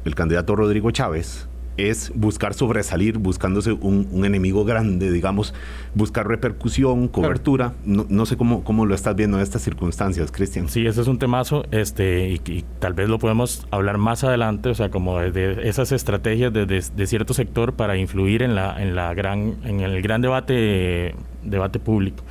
el 0.05 0.15
candidato 0.15 0.55
Rodrigo 0.55 0.91
Chávez 0.91 1.49
es 1.76 2.12
buscar 2.14 2.55
sobresalir, 2.55 3.19
buscándose 3.19 3.73
un, 3.73 4.09
un 4.11 4.25
enemigo 4.25 4.64
grande, 4.64 5.11
digamos, 5.11 5.55
buscar 5.95 6.29
repercusión, 6.29 7.09
cobertura. 7.09 7.75
No, 7.85 8.07
no, 8.09 8.26
sé 8.26 8.37
cómo, 8.37 8.64
cómo 8.64 8.87
lo 8.87 8.95
estás 8.95 9.17
viendo 9.17 9.38
en 9.38 9.43
estas 9.43 9.62
circunstancias, 9.62 10.31
Cristian. 10.31 10.69
Sí, 10.69 10.87
ese 10.87 11.00
es 11.00 11.07
un 11.07 11.19
temazo, 11.19 11.64
este, 11.71 12.29
y, 12.31 12.41
y, 12.50 12.64
tal 12.79 12.95
vez 12.95 13.09
lo 13.09 13.19
podemos 13.19 13.67
hablar 13.71 13.99
más 13.99 14.25
adelante, 14.25 14.69
o 14.69 14.75
sea, 14.75 14.91
como 14.91 15.19
de, 15.19 15.69
esas 15.69 15.93
estrategias 15.93 16.52
de, 16.52 16.67
de, 16.67 16.85
de, 16.95 17.07
cierto 17.07 17.35
sector 17.35 17.75
para 17.75 17.97
influir 17.97 18.43
en 18.43 18.55
la, 18.55 18.81
en 18.83 18.95
la 18.95 19.14
gran, 19.14 19.57
en 19.64 19.81
el 19.81 20.02
gran 20.02 20.21
debate, 20.21 21.14
debate 21.43 21.79
público. 21.79 22.25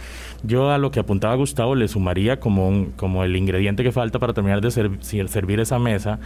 Yo 0.44 0.72
a 0.72 0.78
lo 0.80 0.90
que 0.90 1.00
apuntaba 1.00 1.36
Gustavo 1.36 1.76
le 1.76 1.88
sumaría 1.88 2.40
como, 2.40 2.68
un, 2.68 2.92
como 2.92 3.24
el 3.24 3.36
ingrediente 3.36 3.84
que 3.84 3.92
falta 3.92 4.18
para 4.18 4.34
terminar 4.34 4.62
de 4.62 4.72
ser, 4.72 4.90
servir 5.02 5.60
esa 5.60 5.78
mesa, 5.78 6.20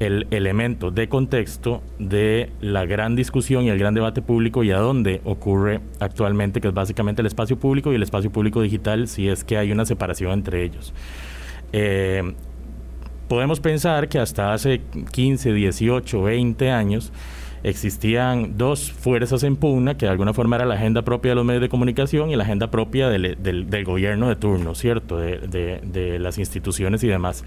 el 0.00 0.26
elemento 0.30 0.90
de 0.90 1.08
contexto 1.08 1.82
de 1.98 2.50
la 2.60 2.86
gran 2.86 3.14
discusión 3.14 3.64
y 3.64 3.68
el 3.68 3.78
gran 3.78 3.94
debate 3.94 4.22
público 4.22 4.64
y 4.64 4.72
a 4.72 4.78
dónde 4.78 5.20
ocurre 5.24 5.80
actualmente, 6.00 6.60
que 6.60 6.68
es 6.68 6.74
básicamente 6.74 7.20
el 7.22 7.26
espacio 7.26 7.58
público 7.58 7.92
y 7.92 7.96
el 7.96 8.02
espacio 8.02 8.32
público 8.32 8.62
digital, 8.62 9.08
si 9.08 9.28
es 9.28 9.44
que 9.44 9.58
hay 9.58 9.70
una 9.70 9.84
separación 9.84 10.32
entre 10.32 10.64
ellos. 10.64 10.94
Eh, 11.72 12.34
podemos 13.28 13.60
pensar 13.60 14.08
que 14.08 14.18
hasta 14.18 14.52
hace 14.54 14.80
15, 15.12 15.52
18, 15.52 16.22
20 16.22 16.70
años, 16.70 17.12
existían 17.62 18.56
dos 18.56 18.90
fuerzas 18.90 19.42
en 19.42 19.56
pugna, 19.56 19.96
que 19.96 20.06
de 20.06 20.12
alguna 20.12 20.32
forma 20.32 20.56
era 20.56 20.64
la 20.64 20.74
agenda 20.74 21.02
propia 21.02 21.32
de 21.32 21.34
los 21.34 21.44
medios 21.44 21.60
de 21.60 21.68
comunicación 21.68 22.30
y 22.30 22.36
la 22.36 22.44
agenda 22.44 22.70
propia 22.70 23.08
del, 23.08 23.36
del, 23.42 23.68
del 23.68 23.84
gobierno 23.84 24.28
de 24.28 24.36
turno, 24.36 24.74
¿cierto? 24.74 25.18
De, 25.18 25.38
de, 25.38 25.80
de, 25.84 26.18
las 26.18 26.38
instituciones 26.38 27.04
y 27.04 27.08
demás. 27.08 27.44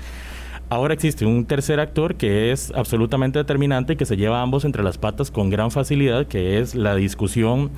Ahora 0.74 0.96
existe 0.96 1.24
un 1.24 1.46
tercer 1.46 1.80
actor 1.80 2.16
que 2.16 2.52
es 2.52 2.72
absolutamente 2.72 3.38
determinante 3.38 3.94
y 3.94 3.96
que 3.96 4.08
se 4.08 4.18
lleva 4.18 4.40
a 4.40 4.42
ambos 4.42 4.66
entre 4.66 4.82
las 4.82 4.98
patas 4.98 5.30
con 5.30 5.52
gran 5.52 5.70
facilidad, 5.70 6.26
que 6.26 6.60
es 6.60 6.74
la 6.74 6.96
discusión 6.96 7.70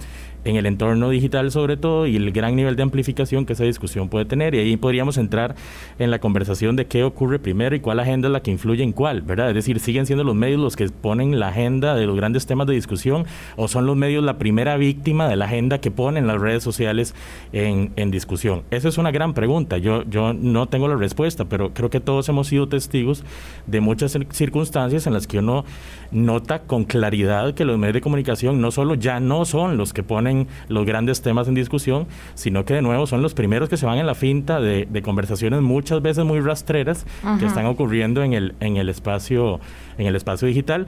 en 0.45 0.55
el 0.55 0.65
entorno 0.65 1.09
digital 1.09 1.51
sobre 1.51 1.75
todo 1.75 2.07
y 2.07 2.15
el 2.15 2.31
gran 2.31 2.55
nivel 2.55 2.75
de 2.75 2.83
amplificación 2.83 3.45
que 3.45 3.53
esa 3.53 3.63
discusión 3.65 4.09
puede 4.09 4.25
tener. 4.25 4.55
Y 4.55 4.59
ahí 4.59 4.77
podríamos 4.77 5.17
entrar 5.17 5.55
en 5.99 6.11
la 6.11 6.19
conversación 6.19 6.75
de 6.75 6.85
qué 6.85 7.03
ocurre 7.03 7.39
primero 7.39 7.75
y 7.75 7.79
cuál 7.79 7.99
agenda 7.99 8.27
es 8.27 8.31
la 8.31 8.41
que 8.41 8.51
influye 8.51 8.83
en 8.83 8.93
cuál, 8.93 9.21
¿verdad? 9.21 9.49
Es 9.49 9.55
decir, 9.55 9.79
siguen 9.79 10.05
siendo 10.05 10.23
los 10.23 10.35
medios 10.35 10.61
los 10.61 10.75
que 10.75 10.87
ponen 10.89 11.39
la 11.39 11.49
agenda 11.49 11.95
de 11.95 12.05
los 12.05 12.15
grandes 12.15 12.45
temas 12.45 12.67
de 12.67 12.73
discusión 12.73 13.25
o 13.57 13.67
son 13.67 13.85
los 13.85 13.95
medios 13.95 14.23
la 14.23 14.37
primera 14.37 14.77
víctima 14.77 15.27
de 15.27 15.35
la 15.35 15.45
agenda 15.45 15.79
que 15.79 15.91
ponen 15.91 16.27
las 16.27 16.39
redes 16.39 16.63
sociales 16.63 17.15
en, 17.51 17.91
en 17.95 18.11
discusión. 18.11 18.63
Esa 18.71 18.87
es 18.87 18.97
una 18.97 19.11
gran 19.11 19.33
pregunta. 19.33 19.77
Yo, 19.77 20.03
yo 20.03 20.33
no 20.33 20.67
tengo 20.67 20.87
la 20.87 20.95
respuesta, 20.95 21.45
pero 21.45 21.73
creo 21.73 21.89
que 21.89 21.99
todos 21.99 22.29
hemos 22.29 22.47
sido 22.47 22.67
testigos 22.67 23.23
de 23.65 23.81
muchas 23.81 24.17
circunstancias 24.31 25.07
en 25.07 25.13
las 25.13 25.27
que 25.27 25.39
uno 25.39 25.65
nota 26.11 26.63
con 26.63 26.85
claridad 26.85 27.53
que 27.53 27.65
los 27.65 27.77
medios 27.77 27.95
de 27.95 28.01
comunicación 28.01 28.61
no 28.61 28.71
solo 28.71 28.95
ya 28.95 29.19
no 29.19 29.45
son 29.45 29.77
los 29.77 29.93
que 29.93 30.03
ponen 30.03 30.47
los 30.67 30.85
grandes 30.85 31.21
temas 31.21 31.47
en 31.47 31.55
discusión, 31.55 32.07
sino 32.33 32.65
que 32.65 32.73
de 32.73 32.81
nuevo 32.81 33.07
son 33.07 33.21
los 33.21 33.33
primeros 33.33 33.69
que 33.69 33.77
se 33.77 33.85
van 33.85 33.97
en 33.97 34.05
la 34.05 34.15
finta 34.15 34.59
de, 34.59 34.87
de 34.89 35.01
conversaciones 35.01 35.61
muchas 35.61 36.01
veces 36.01 36.25
muy 36.25 36.39
rastreras 36.39 37.05
Ajá. 37.23 37.39
que 37.39 37.45
están 37.45 37.65
ocurriendo 37.65 38.23
en 38.23 38.33
el, 38.33 38.55
en 38.59 38.77
el 38.77 38.89
espacio 38.89 39.59
en 39.97 40.07
el 40.07 40.15
espacio 40.15 40.47
digital 40.47 40.87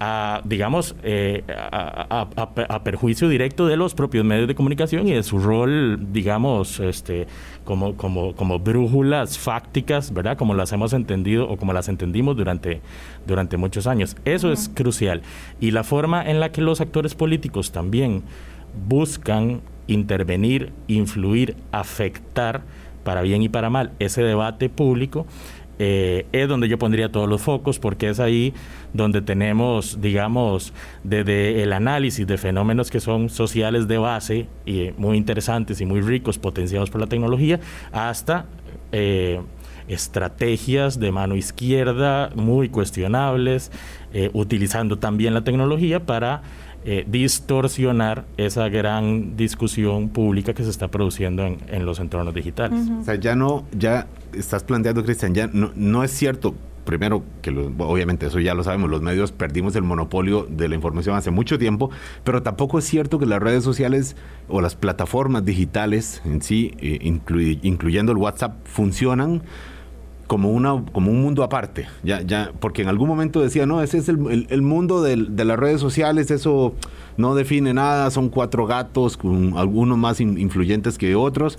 a, 0.00 0.42
digamos, 0.44 0.94
eh, 1.02 1.42
a, 1.48 2.26
a, 2.36 2.42
a, 2.68 2.84
perjuicio 2.84 3.28
directo 3.28 3.66
de 3.66 3.76
los 3.76 3.94
propios 3.94 4.24
medios 4.24 4.46
de 4.46 4.54
comunicación 4.54 5.08
y 5.08 5.12
de 5.12 5.22
su 5.22 5.38
rol, 5.38 6.12
digamos, 6.12 6.78
este, 6.78 7.26
como, 7.68 7.98
como, 7.98 8.34
como 8.34 8.58
brújulas 8.58 9.36
fácticas, 9.36 10.14
¿verdad? 10.14 10.38
Como 10.38 10.54
las 10.54 10.72
hemos 10.72 10.94
entendido 10.94 11.46
o 11.50 11.58
como 11.58 11.74
las 11.74 11.90
entendimos 11.90 12.34
durante, 12.34 12.80
durante 13.26 13.58
muchos 13.58 13.86
años. 13.86 14.16
Eso 14.24 14.46
uh 14.46 14.50
-huh. 14.50 14.54
es 14.54 14.70
crucial. 14.70 15.20
Y 15.60 15.72
la 15.72 15.84
forma 15.84 16.26
en 16.26 16.40
la 16.40 16.50
que 16.50 16.62
los 16.62 16.80
actores 16.80 17.14
políticos 17.14 17.70
también 17.70 18.22
buscan 18.88 19.60
intervenir, 19.86 20.72
influir, 20.86 21.56
afectar 21.70 22.62
para 23.04 23.20
bien 23.20 23.42
y 23.42 23.50
para 23.50 23.68
mal 23.68 23.92
ese 23.98 24.22
debate 24.22 24.70
público, 24.70 25.26
eh, 25.78 26.26
es 26.32 26.48
donde 26.48 26.68
yo 26.68 26.78
pondría 26.78 27.10
todos 27.10 27.28
los 27.28 27.40
focos, 27.42 27.78
porque 27.78 28.08
es 28.08 28.20
ahí 28.20 28.52
donde 28.92 29.22
tenemos, 29.22 30.00
digamos, 30.00 30.72
desde 31.04 31.62
el 31.62 31.72
análisis 31.72 32.26
de 32.26 32.38
fenómenos 32.38 32.90
que 32.90 33.00
son 33.00 33.28
sociales 33.28 33.86
de 33.86 33.98
base 33.98 34.48
y 34.66 34.90
muy 34.96 35.16
interesantes 35.16 35.80
y 35.80 35.86
muy 35.86 36.00
ricos, 36.00 36.38
potenciados 36.38 36.90
por 36.90 37.00
la 37.00 37.06
tecnología, 37.06 37.60
hasta 37.92 38.46
eh, 38.92 39.40
estrategias 39.88 41.00
de 41.00 41.12
mano 41.12 41.34
izquierda 41.34 42.30
muy 42.34 42.68
cuestionables, 42.68 43.72
eh, 44.12 44.30
utilizando 44.32 44.98
también 44.98 45.34
la 45.34 45.44
tecnología 45.44 46.04
para 46.04 46.42
eh, 46.84 47.04
distorsionar 47.06 48.24
esa 48.36 48.68
gran 48.68 49.36
discusión 49.36 50.08
pública 50.08 50.54
que 50.54 50.64
se 50.64 50.70
está 50.70 50.88
produciendo 50.88 51.44
en, 51.44 51.58
en 51.68 51.84
los 51.84 52.00
entornos 52.00 52.34
digitales. 52.34 52.86
Uh 52.86 52.90
-huh. 52.92 53.00
O 53.00 53.04
sea, 53.04 53.14
ya 53.16 53.34
no, 53.34 53.64
ya 53.72 54.06
estás 54.32 54.64
planteando, 54.64 55.04
Cristian, 55.04 55.34
ya 55.34 55.48
no, 55.52 55.72
no 55.74 56.04
es 56.04 56.10
cierto 56.10 56.54
primero, 56.88 57.22
que 57.42 57.50
lo, 57.50 57.66
obviamente 57.86 58.26
eso 58.26 58.40
ya 58.40 58.54
lo 58.54 58.64
sabemos, 58.64 58.88
los 58.88 59.02
medios 59.02 59.30
perdimos 59.30 59.76
el 59.76 59.82
monopolio 59.82 60.46
de 60.48 60.70
la 60.70 60.74
información 60.74 61.16
hace 61.16 61.30
mucho 61.30 61.58
tiempo, 61.58 61.90
pero 62.24 62.42
tampoco 62.42 62.78
es 62.78 62.86
cierto 62.86 63.18
que 63.18 63.26
las 63.26 63.42
redes 63.42 63.62
sociales 63.62 64.16
o 64.48 64.62
las 64.62 64.74
plataformas 64.74 65.44
digitales 65.44 66.22
en 66.24 66.40
sí, 66.40 66.72
eh, 66.78 66.98
incluy, 67.02 67.60
incluyendo 67.62 68.12
el 68.12 68.16
WhatsApp, 68.16 68.56
funcionan 68.64 69.42
como, 70.28 70.50
una, 70.50 70.84
como 70.92 71.10
un 71.10 71.22
mundo 71.22 71.42
aparte, 71.42 71.88
ya, 72.04 72.20
ya, 72.20 72.52
porque 72.60 72.82
en 72.82 72.88
algún 72.88 73.08
momento 73.08 73.40
decía, 73.40 73.66
no, 73.66 73.82
ese 73.82 73.98
es 73.98 74.08
el, 74.08 74.18
el, 74.30 74.46
el 74.50 74.62
mundo 74.62 75.02
de, 75.02 75.16
de, 75.16 75.44
las 75.44 75.58
redes 75.58 75.80
sociales, 75.80 76.30
eso 76.30 76.74
no 77.16 77.34
define 77.34 77.74
nada, 77.74 78.10
son 78.10 78.28
cuatro 78.28 78.66
gatos, 78.66 79.16
con 79.16 79.54
algunos 79.56 79.96
más 79.96 80.20
in, 80.20 80.38
influyentes 80.38 80.98
que 80.98 81.16
otros, 81.16 81.58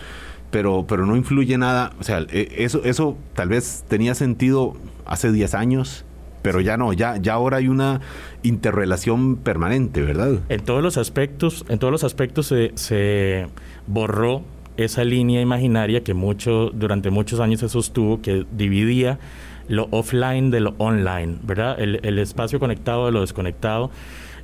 pero, 0.51 0.85
pero 0.87 1.05
no 1.07 1.17
influye 1.17 1.57
nada, 1.57 1.93
o 1.99 2.03
sea, 2.03 2.25
eso, 2.29 2.83
eso 2.85 3.17
tal 3.33 3.49
vez 3.49 3.83
tenía 3.87 4.13
sentido 4.13 4.75
hace 5.05 5.31
10 5.31 5.55
años, 5.55 6.05
pero 6.43 6.61
ya 6.61 6.77
no, 6.77 6.93
ya, 6.93 7.17
ya 7.17 7.33
ahora 7.33 7.57
hay 7.57 7.67
una 7.67 8.01
interrelación 8.43 9.35
permanente, 9.35 10.01
¿verdad? 10.03 10.39
En 10.47 10.61
todos 10.61 10.83
los 10.83 10.97
aspectos, 10.97 11.65
en 11.69 11.79
todos 11.79 11.91
los 11.91 12.03
aspectos 12.03 12.45
se, 12.45 12.71
se 12.75 13.47
borró 13.87 14.43
esa 14.83 15.03
línea 15.03 15.41
imaginaria 15.41 16.03
que 16.03 16.13
mucho, 16.13 16.71
durante 16.73 17.09
muchos 17.09 17.39
años 17.39 17.59
se 17.59 17.69
sostuvo, 17.69 18.21
que 18.21 18.45
dividía 18.51 19.19
lo 19.67 19.87
offline 19.91 20.51
de 20.51 20.61
lo 20.61 20.75
online, 20.77 21.37
¿verdad? 21.43 21.79
El, 21.79 21.99
el 22.03 22.19
espacio 22.19 22.59
conectado 22.59 23.05
de 23.05 23.11
lo 23.11 23.21
desconectado. 23.21 23.91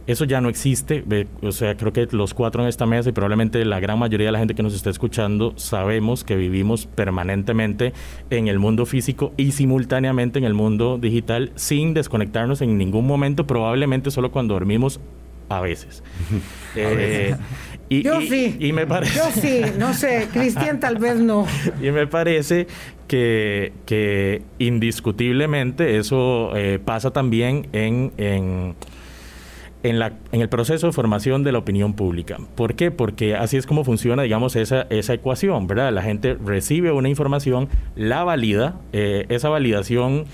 Eso 0.08 0.26
ya 0.26 0.40
no 0.40 0.50
existe, 0.50 1.04
o 1.42 1.52
sea, 1.52 1.76
creo 1.76 1.92
que 1.92 2.08
los 2.12 2.36
cuatro 2.36 2.62
en 2.62 2.70
esta 2.70 2.86
mesa 2.86 3.10
y 3.10 3.12
probablemente 3.12 3.66
la 3.66 3.80
gran 3.80 3.98
mayoría 3.98 4.28
de 4.28 4.34
la 4.34 4.38
gente 4.38 4.54
que 4.54 4.62
nos 4.62 4.76
está 4.76 4.92
escuchando 4.92 5.54
sabemos 5.56 6.24
que 6.24 6.36
vivimos 6.36 6.86
permanentemente 6.86 7.92
en 8.30 8.48
el 8.48 8.60
mundo 8.60 8.86
físico 8.86 9.34
y 9.36 9.54
simultáneamente 9.54 10.38
en 10.38 10.46
el 10.46 10.54
mundo 10.54 11.00
digital 11.00 11.52
sin 11.56 11.96
desconectarnos 11.96 12.62
en 12.62 12.78
ningún 12.78 13.08
momento, 13.08 13.48
probablemente 13.48 14.12
solo 14.12 14.32
cuando 14.32 14.54
dormimos 14.54 15.00
a 15.50 15.62
veces. 15.62 16.04
eh, 16.76 17.36
y, 17.90 18.02
yo 18.02 18.22
y, 18.22 18.28
sí. 18.28 18.58
Y 18.60 18.74
me 18.74 18.88
parece. 18.88 19.18
Yo 19.18 19.32
sí, 19.32 19.62
no 19.78 19.94
sé, 19.94 20.28
Cristian 20.32 20.80
tal 20.80 20.98
vez 20.98 21.18
no. 21.18 21.46
Y 21.82 21.92
me 21.92 22.08
parece 22.08 22.68
que, 23.08 23.74
que 23.86 24.42
indiscutiblemente 24.60 25.98
eso 25.98 26.56
eh, 26.56 26.80
pasa 26.84 27.12
también 27.12 27.68
en, 27.74 28.12
en 28.18 28.76
en, 29.90 30.00
la, 30.00 30.14
en, 30.32 30.42
el 30.42 30.50
proceso 30.50 30.88
de 30.88 30.94
formación 30.94 31.44
de 31.44 31.52
la 31.52 31.60
opinión 31.60 31.94
pública. 31.94 32.38
¿Por 32.56 32.76
qué? 32.76 32.90
Porque 32.90 33.36
así 33.36 33.58
es 33.58 33.68
como 33.68 33.84
funciona, 33.84 34.24
digamos, 34.24 34.56
esa, 34.56 34.88
esa 34.90 35.14
ecuación, 35.14 35.68
¿verdad? 35.68 35.94
La 35.94 36.02
gente 36.02 36.36
recibe 36.44 36.92
una 36.92 37.08
información, 37.08 37.70
la 37.96 38.24
valida, 38.24 38.80
eh, 38.94 39.26
esa 39.30 39.50
validación 39.50 40.26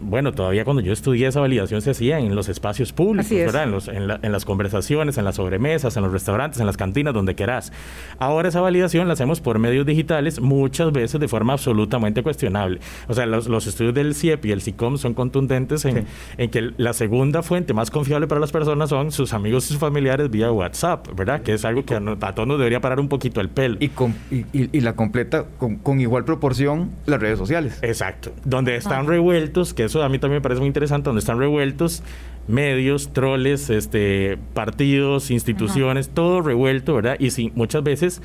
bueno, 0.00 0.32
todavía 0.32 0.64
cuando 0.64 0.82
yo 0.82 0.92
estudié 0.92 1.26
esa 1.26 1.40
validación 1.40 1.82
se 1.82 1.90
hacía 1.90 2.18
en 2.18 2.34
los 2.34 2.48
espacios 2.48 2.92
públicos, 2.92 3.30
¿verdad? 3.30 3.64
En, 3.64 3.70
los, 3.70 3.88
en, 3.88 4.06
la, 4.06 4.20
en, 4.22 4.32
las 4.32 4.44
conversaciones, 4.44 5.18
en 5.18 5.24
las 5.24 5.36
sobremesas, 5.36 5.96
en 5.96 6.02
los 6.02 6.12
restaurantes, 6.12 6.60
en 6.60 6.66
las 6.66 6.76
cantinas, 6.76 7.14
donde 7.14 7.34
quieras. 7.34 7.72
Ahora 8.18 8.48
esa 8.48 8.60
validación 8.60 9.08
la 9.08 9.14
hacemos 9.14 9.40
por 9.40 9.58
medios 9.58 9.86
digitales, 9.86 10.40
muchas 10.40 10.92
veces 10.92 11.20
de 11.20 11.28
forma 11.28 11.54
absolutamente 11.54 12.22
cuestionable. 12.22 12.80
O 13.08 13.14
sea, 13.14 13.26
los, 13.26 13.48
los 13.48 13.66
estudios 13.66 13.94
del 13.94 14.14
CIEP 14.14 14.46
y 14.46 14.52
el 14.52 14.62
SICOM 14.62 14.98
son 14.98 15.14
contundentes 15.14 15.84
en, 15.84 15.96
sí. 15.96 16.04
en, 16.36 16.50
que 16.50 16.70
la 16.76 16.92
segunda 16.92 17.42
fuente 17.42 17.74
más 17.74 17.90
confiable 17.90 18.26
para 18.26 18.40
las 18.40 18.52
personas 18.52 18.90
son 18.90 19.10
sus 19.12 19.32
amigos 19.32 19.64
y 19.66 19.68
sus 19.68 19.78
familiares 19.78 20.30
vía 20.30 20.52
WhatsApp, 20.52 21.08
¿verdad? 21.16 21.42
Que 21.42 21.54
es 21.54 21.64
algo 21.64 21.84
que 21.84 21.94
a, 21.94 21.98
a 21.98 22.34
todos 22.34 22.46
nos 22.46 22.58
debería 22.58 22.80
parar 22.80 23.00
un 23.00 23.08
poquito 23.08 23.40
el 23.40 23.48
pelo. 23.48 23.76
Y, 23.80 23.88
con, 23.88 24.14
y, 24.30 24.44
y, 24.52 24.70
y 24.72 24.80
la 24.80 24.94
completa 24.94 25.46
con, 25.58 25.76
con, 25.76 26.00
igual 26.00 26.24
proporción 26.24 26.90
las 27.06 27.20
redes 27.20 27.38
sociales. 27.38 27.78
Exacto. 27.82 28.32
Donde 28.44 28.76
están 28.76 29.06
ah. 29.06 29.08
revueltos, 29.08 29.74
que 29.74 29.87
eso 29.88 30.02
a 30.02 30.08
mí 30.08 30.18
también 30.18 30.38
me 30.38 30.42
parece 30.42 30.60
muy 30.60 30.68
interesante, 30.68 31.06
donde 31.06 31.20
están 31.20 31.38
revueltos 31.38 32.02
medios, 32.46 33.12
troles, 33.12 33.68
este, 33.70 34.38
partidos, 34.54 35.30
instituciones, 35.30 36.06
Ajá. 36.06 36.14
todo 36.14 36.40
revuelto, 36.40 36.94
¿verdad? 36.94 37.16
Y 37.18 37.30
sí, 37.30 37.52
muchas 37.54 37.82
veces 37.82 38.22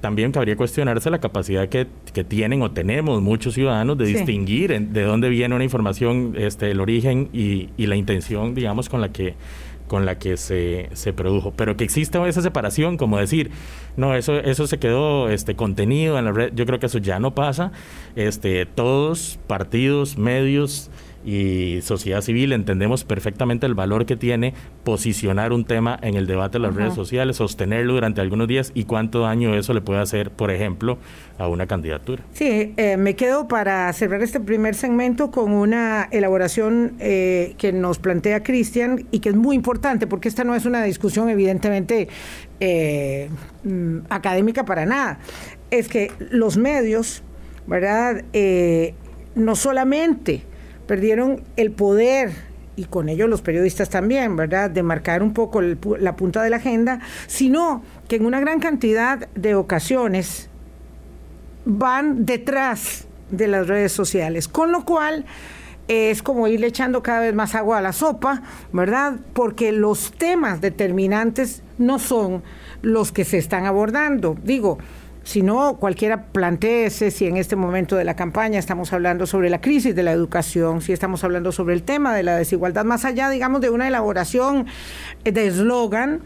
también 0.00 0.30
cabría 0.30 0.56
cuestionarse 0.56 1.10
la 1.10 1.18
capacidad 1.18 1.68
que, 1.68 1.86
que 2.12 2.22
tienen 2.22 2.62
o 2.62 2.70
tenemos 2.70 3.22
muchos 3.22 3.54
ciudadanos 3.54 3.98
de 3.98 4.06
sí. 4.06 4.14
distinguir 4.14 4.72
en, 4.72 4.92
de 4.92 5.02
dónde 5.02 5.28
viene 5.28 5.54
una 5.54 5.64
información, 5.64 6.34
este, 6.36 6.70
el 6.70 6.80
origen 6.80 7.28
y, 7.32 7.70
y, 7.76 7.86
la 7.86 7.96
intención, 7.96 8.54
digamos, 8.54 8.88
con 8.88 9.00
la 9.00 9.10
que 9.10 9.34
con 9.88 10.06
la 10.06 10.18
que 10.18 10.36
se, 10.36 10.88
se 10.92 11.12
produjo. 11.12 11.52
Pero 11.52 11.76
que 11.76 11.84
exista 11.84 12.26
esa 12.26 12.42
separación, 12.42 12.96
como 12.96 13.18
decir, 13.18 13.50
no, 13.96 14.14
eso, 14.14 14.38
eso 14.38 14.66
se 14.66 14.78
quedó 14.78 15.28
este, 15.28 15.54
contenido 15.54 16.18
en 16.18 16.24
la 16.24 16.32
red, 16.32 16.52
yo 16.54 16.66
creo 16.66 16.78
que 16.78 16.86
eso 16.86 16.98
ya 16.98 17.18
no 17.18 17.34
pasa. 17.34 17.72
Este, 18.14 18.66
todos, 18.66 19.38
partidos, 19.46 20.18
medios, 20.18 20.90
y 21.26 21.80
sociedad 21.82 22.20
civil 22.20 22.52
entendemos 22.52 23.04
perfectamente 23.04 23.66
el 23.66 23.74
valor 23.74 24.06
que 24.06 24.16
tiene 24.16 24.54
posicionar 24.84 25.52
un 25.52 25.64
tema 25.64 25.98
en 26.00 26.14
el 26.14 26.28
debate 26.28 26.58
de 26.58 26.60
las 26.60 26.74
redes 26.76 26.94
sociales, 26.94 27.38
sostenerlo 27.38 27.94
durante 27.94 28.20
algunos 28.20 28.46
días 28.46 28.70
y 28.74 28.84
cuánto 28.84 29.22
daño 29.22 29.56
eso 29.56 29.74
le 29.74 29.80
puede 29.80 30.00
hacer, 30.00 30.30
por 30.30 30.52
ejemplo, 30.52 30.98
a 31.36 31.48
una 31.48 31.66
candidatura. 31.66 32.22
Sí, 32.32 32.74
eh, 32.76 32.96
me 32.96 33.16
quedo 33.16 33.48
para 33.48 33.92
cerrar 33.92 34.22
este 34.22 34.38
primer 34.38 34.76
segmento 34.76 35.32
con 35.32 35.52
una 35.52 36.08
elaboración 36.12 36.94
eh, 37.00 37.56
que 37.58 37.72
nos 37.72 37.98
plantea 37.98 38.44
Cristian 38.44 39.04
y 39.10 39.18
que 39.18 39.30
es 39.30 39.34
muy 39.34 39.56
importante 39.56 40.06
porque 40.06 40.28
esta 40.28 40.44
no 40.44 40.54
es 40.54 40.64
una 40.64 40.84
discusión 40.84 41.28
evidentemente 41.28 42.06
eh, 42.60 43.28
mm, 43.64 43.98
académica 44.10 44.64
para 44.64 44.86
nada. 44.86 45.18
Es 45.72 45.88
que 45.88 46.12
los 46.30 46.56
medios, 46.56 47.24
¿verdad? 47.66 48.22
no 49.34 49.56
solamente 49.56 50.44
perdieron 50.86 51.42
el 51.56 51.72
poder 51.72 52.32
y 52.76 52.84
con 52.84 53.08
ello 53.08 53.26
los 53.26 53.42
periodistas 53.42 53.88
también, 53.88 54.36
¿verdad?, 54.36 54.70
de 54.70 54.82
marcar 54.82 55.22
un 55.22 55.32
poco 55.32 55.62
la 55.62 56.16
punta 56.16 56.42
de 56.42 56.50
la 56.50 56.56
agenda, 56.56 57.00
sino 57.26 57.82
que 58.06 58.16
en 58.16 58.26
una 58.26 58.38
gran 58.38 58.60
cantidad 58.60 59.28
de 59.34 59.54
ocasiones 59.54 60.50
van 61.64 62.26
detrás 62.26 63.06
de 63.30 63.48
las 63.48 63.66
redes 63.66 63.92
sociales, 63.92 64.46
con 64.46 64.72
lo 64.72 64.84
cual 64.84 65.24
es 65.88 66.22
como 66.22 66.48
irle 66.48 66.66
echando 66.66 67.02
cada 67.02 67.20
vez 67.20 67.34
más 67.34 67.54
agua 67.54 67.78
a 67.78 67.82
la 67.82 67.92
sopa, 67.92 68.42
¿verdad? 68.72 69.16
Porque 69.32 69.72
los 69.72 70.12
temas 70.12 70.60
determinantes 70.60 71.62
no 71.78 71.98
son 71.98 72.42
los 72.82 73.12
que 73.12 73.24
se 73.24 73.38
están 73.38 73.66
abordando. 73.66 74.36
Digo, 74.42 74.78
si 75.26 75.42
no, 75.42 75.74
cualquiera 75.78 76.26
planteese 76.26 77.10
si 77.10 77.26
en 77.26 77.36
este 77.36 77.56
momento 77.56 77.96
de 77.96 78.04
la 78.04 78.14
campaña 78.14 78.60
estamos 78.60 78.92
hablando 78.92 79.26
sobre 79.26 79.50
la 79.50 79.60
crisis 79.60 79.92
de 79.96 80.04
la 80.04 80.12
educación, 80.12 80.80
si 80.80 80.92
estamos 80.92 81.24
hablando 81.24 81.50
sobre 81.50 81.74
el 81.74 81.82
tema 81.82 82.14
de 82.14 82.22
la 82.22 82.36
desigualdad, 82.36 82.84
más 82.84 83.04
allá, 83.04 83.28
digamos, 83.28 83.60
de 83.60 83.70
una 83.70 83.88
elaboración 83.88 84.66
de 85.24 85.46
eslogan. 85.48 86.22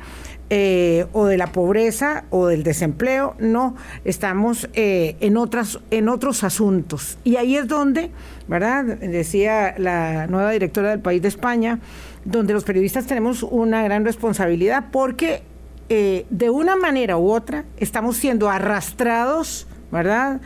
Eh, 0.53 1.07
o 1.13 1.27
de 1.27 1.37
la 1.37 1.53
pobreza 1.53 2.25
o 2.31 2.49
del 2.49 2.65
desempleo, 2.65 3.37
no, 3.39 3.77
estamos 4.05 4.69
eh, 4.73 5.15
en, 5.21 5.37
otras, 5.37 5.79
en 5.93 6.09
otros 6.09 6.43
asuntos. 6.43 7.19
Y 7.23 7.37
ahí 7.37 7.55
es 7.55 7.69
donde, 7.69 8.11
¿verdad? 8.49 8.85
Decía 8.85 9.77
la 9.79 10.27
nueva 10.27 10.51
directora 10.51 10.91
del 10.91 10.99
país 10.99 11.23
de 11.23 11.29
España, 11.29 11.79
donde 12.25 12.53
los 12.53 12.65
periodistas 12.65 13.07
tenemos 13.07 13.45
una 13.45 13.85
gran 13.85 14.05
responsabilidad 14.05 14.87
porque 14.91 15.45
eh, 15.93 16.25
de 16.31 16.51
una 16.51 16.77
manera 16.77 17.17
u 17.17 17.33
otra 17.33 17.65
estamos 17.77 18.17
siendo 18.17 18.49
arrastrados, 18.49 19.67
¿verdad?, 19.91 20.41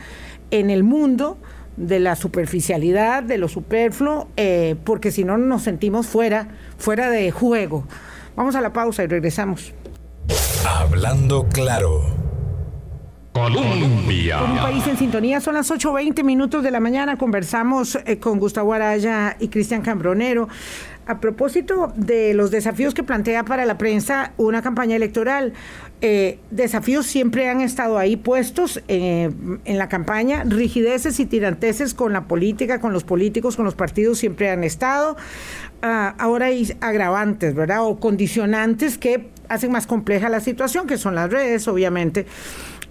en 0.49 0.71
el 0.71 0.83
mundo 0.83 1.37
de 1.77 1.99
la 1.99 2.15
superficialidad, 2.15 3.21
de 3.21 3.37
lo 3.37 3.47
superfluo, 3.47 4.27
eh, 4.37 4.75
porque 4.83 5.11
si 5.11 5.23
no 5.23 5.37
nos 5.37 5.61
sentimos 5.61 6.07
fuera, 6.07 6.47
fuera 6.79 7.11
de 7.11 7.29
juego. 7.29 7.85
Vamos 8.35 8.55
a 8.55 8.61
la 8.61 8.73
pausa 8.73 9.03
y 9.03 9.07
regresamos. 9.07 9.71
Hablando 10.67 11.47
claro. 11.47 12.01
Colombia. 13.35 14.41
un 14.41 14.57
país 14.57 14.87
en 14.87 14.97
sintonía, 14.97 15.41
son 15.41 15.55
las 15.55 15.69
8.20 15.69 16.23
minutos 16.23 16.63
de 16.63 16.71
la 16.71 16.79
mañana. 16.79 17.17
Conversamos 17.17 17.99
eh, 18.05 18.17
con 18.17 18.39
Gustavo 18.39 18.73
Araya 18.73 19.35
y 19.39 19.49
Cristian 19.49 19.81
Cambronero. 19.81 20.47
A 21.07 21.19
propósito 21.19 21.93
de 21.95 22.33
los 22.33 22.49
desafíos 22.49 22.95
que 22.95 23.03
plantea 23.03 23.45
para 23.45 23.65
la 23.65 23.77
prensa 23.77 24.31
una 24.37 24.63
campaña 24.63 24.95
electoral, 24.95 25.53
eh, 26.01 26.39
desafíos 26.49 27.05
siempre 27.05 27.47
han 27.47 27.61
estado 27.61 27.99
ahí 27.99 28.15
puestos 28.17 28.81
eh, 28.87 29.29
en 29.65 29.77
la 29.77 29.87
campaña, 29.87 30.43
rigideces 30.45 31.19
y 31.19 31.27
tiranteses 31.27 31.93
con 31.93 32.11
la 32.11 32.27
política, 32.27 32.79
con 32.79 32.91
los 32.91 33.03
políticos, 33.03 33.55
con 33.55 33.65
los 33.65 33.75
partidos 33.75 34.17
siempre 34.17 34.49
han 34.49 34.63
estado. 34.63 35.15
Ah, 35.83 36.15
ahora 36.17 36.47
hay 36.47 36.75
agravantes, 36.81 37.53
¿verdad? 37.53 37.85
O 37.85 37.99
condicionantes 37.99 38.97
que 38.97 39.29
hacen 39.47 39.71
más 39.71 39.85
compleja 39.85 40.27
la 40.27 40.39
situación, 40.39 40.87
que 40.87 40.97
son 40.97 41.13
las 41.13 41.29
redes, 41.29 41.67
obviamente. 41.67 42.25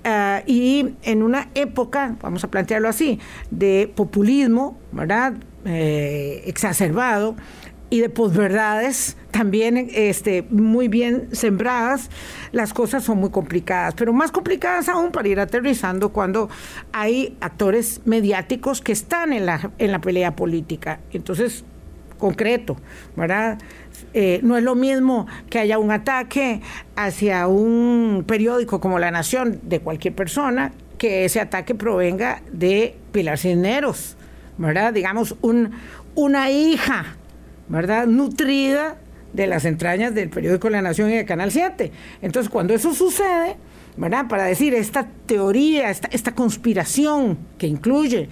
Ah, 0.05 0.43
y 0.47 0.95
en 1.03 1.25
una 1.25 1.49
época, 1.55 2.15
vamos 2.23 2.45
a 2.45 2.49
plantearlo 2.49 2.89
así, 2.89 3.19
de 3.51 3.91
populismo, 3.93 4.79
¿verdad? 4.93 5.35
Eh, 5.65 6.43
exacerbado, 6.45 7.37
y 7.91 8.01
de 8.01 8.09
posverdades 8.09 9.17
también 9.31 9.89
este, 9.93 10.43
muy 10.51 10.89
bien 10.89 11.29
sembradas, 11.33 12.11
las 12.53 12.73
cosas 12.73 13.03
son 13.03 13.19
muy 13.19 13.31
complicadas, 13.31 13.95
pero 13.95 14.13
más 14.13 14.31
complicadas 14.31 14.89
aún 14.89 15.11
para 15.11 15.29
ir 15.29 15.41
aterrizando 15.41 16.11
cuando 16.11 16.49
hay 16.93 17.37
actores 17.41 18.01
mediáticos 18.05 18.81
que 18.81 18.93
están 18.93 19.33
en 19.33 19.47
la, 19.47 19.73
en 19.79 19.93
la 19.93 20.01
pelea 20.01 20.37
política. 20.37 21.01
Entonces, 21.13 21.65
concreto, 22.19 22.77
¿verdad? 23.17 23.59
Eh, 24.13 24.41
no 24.43 24.57
es 24.57 24.63
lo 24.63 24.75
mismo 24.75 25.27
que 25.51 25.59
haya 25.59 25.79
un 25.79 25.91
ataque 25.91 26.61
hacia 26.97 27.47
un 27.49 28.25
periódico 28.27 28.81
como 28.81 28.99
La 28.99 29.11
Nación 29.11 29.61
de 29.63 29.81
cualquier 29.81 30.15
persona, 30.15 30.73
que 30.97 31.25
ese 31.25 31.41
ataque 31.41 31.75
provenga 31.75 32.41
de 32.53 32.97
Pilar 33.13 33.39
Cisneros, 33.39 34.17
¿verdad? 34.59 34.93
Digamos, 34.93 35.37
un, 35.43 35.73
una 36.15 36.51
hija 36.51 37.17
¿verdad? 37.69 38.07
Nutrida 38.07 38.97
de 39.33 39.47
las 39.47 39.65
entrañas 39.65 40.15
del 40.15 40.31
periódico 40.31 40.71
La 40.71 40.83
Nación 40.83 41.11
y 41.11 41.17
de 41.17 41.25
Canal 41.25 41.51
7. 41.51 41.91
Entonces, 42.23 42.51
cuando 42.51 42.75
eso 42.75 42.95
sucede, 42.95 43.57
¿verdad? 43.97 44.29
Para 44.29 44.45
decir 44.45 44.75
esta 44.75 45.09
teoría, 45.27 45.91
esta, 45.91 46.09
esta 46.13 46.35
conspiración 46.35 47.39
que 47.59 47.67
incluye 47.67 48.29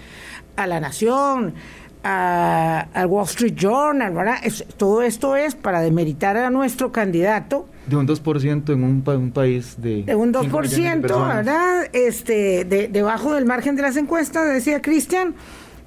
a 0.56 0.66
La 0.66 0.80
Nación, 0.80 1.54
al 2.02 3.06
Wall 3.06 3.24
Street 3.26 3.54
Journal, 3.54 4.12
¿verdad? 4.12 4.38
todo 4.76 5.02
esto 5.02 5.36
es 5.36 5.54
para 5.54 5.80
demeritar 5.80 6.36
a 6.36 6.50
nuestro 6.50 6.90
candidato. 6.90 7.68
De 7.86 7.96
un 7.96 8.06
2% 8.06 8.72
en 8.72 8.84
un, 8.84 9.02
un, 9.06 9.30
país 9.30 9.76
de... 9.78 10.02
De 10.02 10.14
un 10.14 10.32
2%, 10.32 11.02
¿verdad? 11.02 11.88
Este, 11.92 12.64
de, 12.64 12.88
debajo 12.88 13.34
del 13.34 13.44
margen 13.44 13.76
de 13.76 13.82
las 13.82 13.96
encuestas, 13.96 14.52
decía 14.52 14.82
Cristian. 14.82 15.34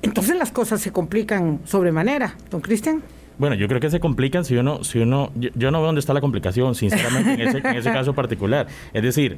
Entonces 0.02 0.36
las 0.38 0.52
cosas 0.52 0.82
se 0.82 0.92
complican 0.92 1.60
sobremanera, 1.66 2.36
don 2.50 2.62
Cristian. 2.62 3.02
Bueno, 3.38 3.56
yo 3.56 3.68
creo 3.68 3.82
que 3.82 3.90
se 3.90 4.00
complican 4.00 4.46
si 4.46 4.56
uno, 4.56 4.84
si 4.84 5.00
uno, 5.00 5.32
yo, 5.36 5.72
no 5.72 5.80
veo 5.80 5.88
dónde 5.88 6.00
está 6.00 6.14
la 6.14 6.22
complicación, 6.22 6.76
sinceramente, 6.76 7.34
en 7.34 7.42
ese, 7.42 7.58
en 7.58 7.76
ese 7.76 7.92
caso 7.92 8.14
particular. 8.14 8.68
Es 8.94 9.04
decir, 9.04 9.38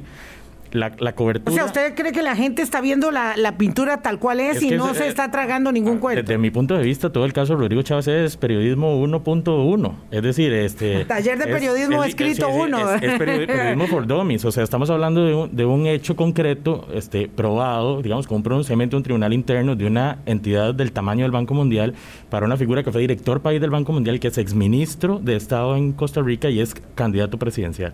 la, 0.72 1.14
cobertura. 1.14 1.52
O 1.52 1.54
sea, 1.54 1.64
¿usted 1.64 1.94
cree 1.94 2.12
que 2.12 2.22
la 2.22 2.36
gente 2.36 2.62
está 2.62 2.80
viendo 2.80 3.10
la, 3.10 3.54
pintura 3.58 4.02
tal 4.02 4.18
cual 4.18 4.40
es, 4.40 4.62
y 4.62 4.70
no 4.70 4.94
se 4.94 5.08
está 5.08 5.30
tragando 5.30 5.72
ningún 5.72 5.96
ah, 5.96 6.00
cuento? 6.00 6.22
Desde 6.22 6.38
mi 6.38 6.50
punto 6.50 6.76
de 6.76 6.82
vista, 6.82 7.10
todo 7.10 7.24
el 7.24 7.32
caso 7.32 7.54
de 7.54 7.60
Rodrigo 7.60 7.82
Chávez 7.82 8.08
es 8.08 8.36
periodismo 8.36 9.02
1.1. 9.04 9.94
Es 10.10 10.22
decir, 10.22 10.52
este. 10.52 11.04
Taller 11.04 11.38
de 11.38 11.46
periodismo 11.46 12.04
escrito 12.04 12.48
1. 12.48 12.94
Es, 12.94 13.18
periodismo 13.18 13.86
for 13.86 14.06
dummies. 14.06 14.44
O 14.44 14.52
sea, 14.52 14.64
estamos 14.64 14.90
hablando 14.90 15.24
de 15.24 15.34
un, 15.34 15.56
de 15.56 15.64
un 15.64 15.86
hecho 15.86 16.16
concreto, 16.16 16.86
este, 16.92 17.28
probado, 17.28 18.02
digamos, 18.02 18.26
con 18.26 18.38
un 18.38 18.42
pronunciamiento 18.42 18.96
de 18.96 18.98
un 18.98 19.04
tribunal 19.04 19.32
interno 19.32 19.76
de 19.76 19.86
una 19.86 20.18
entidad 20.26 20.74
del 20.74 20.92
tamaño 20.92 21.24
del 21.24 21.32
Banco 21.32 21.54
Mundial 21.54 21.94
para 22.30 22.46
una 22.46 22.56
figura 22.56 22.82
que 22.82 22.92
fue 22.92 23.00
director 23.00 23.40
país 23.40 23.60
del 23.60 23.70
Banco 23.70 23.92
Mundial, 23.92 24.20
que 24.20 24.28
es 24.28 24.38
exministro 24.38 25.18
de 25.18 25.36
Estado 25.36 25.76
en 25.76 25.92
Costa 25.92 26.22
Rica 26.22 26.50
y 26.50 26.60
es 26.60 26.74
candidato 26.94 27.38
presidencial 27.38 27.92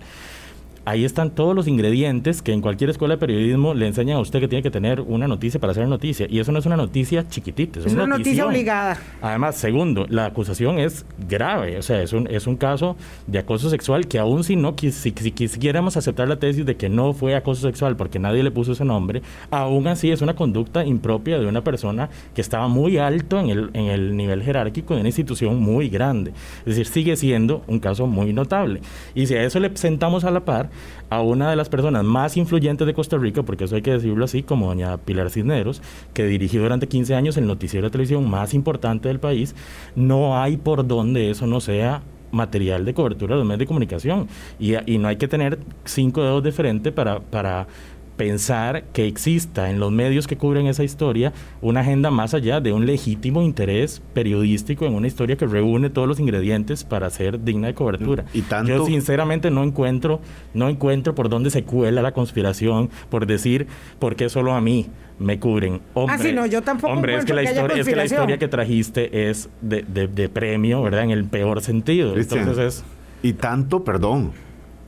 ahí 0.84 1.04
están 1.04 1.30
todos 1.30 1.54
los 1.54 1.66
ingredientes 1.66 2.42
que 2.42 2.52
en 2.52 2.60
cualquier 2.60 2.90
escuela 2.90 3.14
de 3.14 3.18
periodismo 3.18 3.74
le 3.74 3.86
enseñan 3.86 4.18
a 4.18 4.20
usted 4.20 4.40
que 4.40 4.48
tiene 4.48 4.62
que 4.62 4.70
tener 4.70 5.00
una 5.00 5.26
noticia 5.26 5.60
para 5.60 5.70
hacer 5.72 5.88
noticia. 5.88 6.26
Y 6.28 6.38
eso 6.38 6.52
no 6.52 6.58
es 6.58 6.66
una 6.66 6.76
noticia 6.76 7.26
chiquitita, 7.28 7.80
es, 7.80 7.92
una, 7.92 8.06
noticia 8.06 8.46
obligada. 8.46 8.98
Además, 9.22 9.56
segundo, 9.56 10.06
la 10.08 10.26
acusación 10.26 10.78
es 10.78 11.06
grave, 11.28 11.78
o 11.78 11.82
sea, 11.82 12.02
es 12.02 12.12
un, 12.12 12.26
es 12.28 12.46
un 12.46 12.56
caso 12.56 12.96
de 13.26 13.38
acoso 13.38 13.70
sexual 13.70 14.06
que 14.06 14.18
aún 14.18 14.44
si 14.44 14.56
no, 14.56 14.74
si, 14.78 14.90
si, 14.90 15.12
quisiéramos 15.12 15.96
aceptar 15.96 16.28
la 16.28 16.38
tesis 16.38 16.66
de 16.66 16.76
que 16.76 16.88
no 16.88 17.12
fue 17.12 17.34
acoso 17.34 17.62
sexual 17.62 17.96
porque 17.96 18.18
nadie 18.18 18.42
le 18.42 18.50
puso 18.50 18.72
ese 18.72 18.84
nombre, 18.84 19.22
aún 19.50 19.86
así 19.86 20.10
es 20.10 20.20
una 20.20 20.34
conducta 20.34 20.84
impropia 20.84 21.38
de 21.38 21.46
una 21.46 21.64
persona 21.64 22.10
que 22.34 22.40
estaba 22.40 22.68
muy 22.68 22.98
alto 22.98 23.40
en 23.40 23.50
el, 23.50 23.70
en 23.72 23.86
el 23.86 24.16
nivel 24.16 24.42
jerárquico 24.42 24.94
de 24.94 25.00
una 25.00 25.08
institución 25.08 25.60
muy 25.60 25.88
grande. 25.88 26.32
Es 26.60 26.76
decir, 26.76 26.86
sigue 26.86 27.16
siendo 27.16 27.62
un 27.66 27.78
caso 27.78 28.06
muy 28.06 28.32
notable. 28.32 28.80
Y 29.14 29.26
si 29.26 29.34
a 29.34 29.44
eso 29.44 29.60
le 29.60 29.74
sentamos 29.76 30.24
a 30.24 30.30
la 30.30 30.44
par, 30.44 30.70
a 31.10 31.20
una 31.20 31.50
de 31.50 31.56
las 31.56 31.68
personas 31.68 32.04
más 32.04 32.36
influyentes 32.36 32.86
de 32.86 32.94
Costa 32.94 33.16
Rica, 33.18 33.42
porque 33.42 33.64
eso 33.64 33.76
hay 33.76 33.82
que 33.82 33.92
decirlo 33.92 34.24
así, 34.24 34.42
como 34.42 34.66
doña 34.66 34.96
Pilar 34.98 35.30
Cisneros, 35.30 35.82
que 36.12 36.24
dirigió 36.24 36.62
durante 36.62 36.88
15 36.88 37.14
años 37.14 37.36
el 37.36 37.46
noticiero 37.46 37.86
de 37.86 37.90
televisión 37.90 38.28
más 38.28 38.54
importante 38.54 39.08
del 39.08 39.20
país, 39.20 39.54
no 39.94 40.40
hay 40.40 40.56
por 40.56 40.86
donde 40.86 41.30
eso 41.30 41.46
no 41.46 41.60
sea 41.60 42.02
material 42.34 42.84
de 42.84 42.94
cobertura 42.94 43.34
de 43.34 43.38
los 43.38 43.46
medios 43.46 43.60
de 43.60 43.66
comunicación. 43.66 44.28
Y, 44.58 44.74
y 44.90 44.98
no 44.98 45.08
hay 45.08 45.16
que 45.16 45.28
tener 45.28 45.58
cinco 45.84 46.22
dedos 46.22 46.42
de 46.42 46.52
frente 46.52 46.92
para, 46.92 47.20
para 47.20 47.66
pensar 48.16 48.84
que 48.92 49.06
exista 49.06 49.70
en 49.70 49.80
los 49.80 49.92
medios 49.92 50.26
que 50.26 50.36
cubren 50.36 50.66
esa 50.66 50.84
historia 50.84 51.32
una 51.60 51.80
agenda 51.80 52.10
más 52.10 52.34
allá 52.34 52.60
de 52.60 52.72
un 52.72 52.86
legítimo 52.86 53.42
interés 53.42 54.02
periodístico 54.12 54.86
en 54.86 54.94
una 54.94 55.06
historia 55.06 55.36
que 55.36 55.46
reúne 55.46 55.90
todos 55.90 56.08
los 56.08 56.20
ingredientes 56.20 56.84
para 56.84 57.10
ser 57.10 57.42
digna 57.42 57.68
de 57.68 57.74
cobertura. 57.74 58.24
Y 58.32 58.42
tanto... 58.42 58.70
Yo 58.70 58.86
sinceramente 58.86 59.50
no 59.50 59.64
encuentro, 59.64 60.20
no 60.52 60.68
encuentro 60.68 61.14
por 61.14 61.28
dónde 61.28 61.50
se 61.50 61.64
cuela 61.64 62.02
la 62.02 62.12
conspiración 62.12 62.90
por 63.08 63.26
decir 63.26 63.66
por 63.98 64.16
qué 64.16 64.28
solo 64.28 64.54
a 64.54 64.60
mí 64.60 64.88
me 65.18 65.38
cubren. 65.38 65.80
Hombre, 65.94 66.16
ah, 66.16 66.22
sí, 66.22 66.32
no, 66.32 66.46
yo 66.46 66.62
tampoco 66.62 66.92
hombre, 66.92 67.16
es 67.16 67.24
que, 67.24 67.34
la 67.34 67.42
historia, 67.42 67.80
es 67.80 67.86
que 67.86 67.96
la 67.96 68.04
historia 68.04 68.38
que 68.38 68.48
trajiste 68.48 69.30
es 69.30 69.48
de, 69.60 69.82
de, 69.82 70.28
premio, 70.28 70.82
¿verdad? 70.82 71.04
En 71.04 71.10
el 71.10 71.24
peor 71.24 71.60
sentido. 71.60 72.16
Entonces 72.16 72.58
es... 72.58 72.84
Y 73.22 73.34
tanto, 73.34 73.84
perdón, 73.84 74.32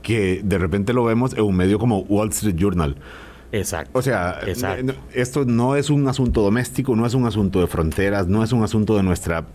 que 0.07 0.39
de 0.41 0.57
repente 0.57 0.93
lo 0.93 1.03
vemos 1.03 1.33
en 1.33 1.43
un 1.43 1.53
medio 1.53 1.79
como 1.79 1.99
Wall 1.99 2.29
Street 2.29 2.55
Journal. 2.55 2.95
Exacto. 3.51 3.99
O 3.99 4.01
sea, 4.01 4.39
esto 5.13 5.43
no 5.43 5.75
es 5.75 5.89
un 5.89 6.07
asunto 6.07 6.41
doméstico, 6.41 6.95
no 6.95 7.05
es 7.05 7.13
un 7.13 7.25
asunto 7.25 7.59
de 7.59 7.67
fronteras, 7.67 8.25
no 8.25 8.41
es 8.41 8.53
un 8.53 8.63
asunto 8.63 8.95
de 8.95 9.03
nuestra 9.03 9.47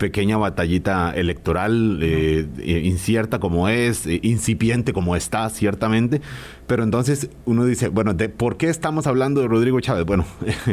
pequeña 0.00 0.38
batallita 0.38 1.12
electoral, 1.12 1.98
eh, 2.02 2.46
eh, 2.58 2.80
incierta 2.84 3.38
como 3.38 3.68
es, 3.68 4.06
eh, 4.06 4.18
incipiente 4.22 4.94
como 4.94 5.14
está, 5.14 5.48
ciertamente. 5.50 6.22
Pero 6.66 6.84
entonces 6.84 7.28
uno 7.44 7.66
dice, 7.66 7.88
bueno, 7.88 8.14
¿de 8.14 8.30
¿por 8.30 8.56
qué 8.56 8.70
estamos 8.70 9.06
hablando 9.06 9.42
de 9.42 9.48
Rodrigo 9.48 9.78
Chávez? 9.78 10.06
Bueno, 10.06 10.24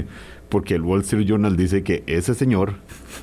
porque 0.50 0.76
el 0.76 0.82
Wall 0.82 1.02
Street 1.02 1.28
Journal 1.28 1.58
dice 1.58 1.84
que 1.84 2.06
ese 2.08 2.36
señor, 2.36 2.76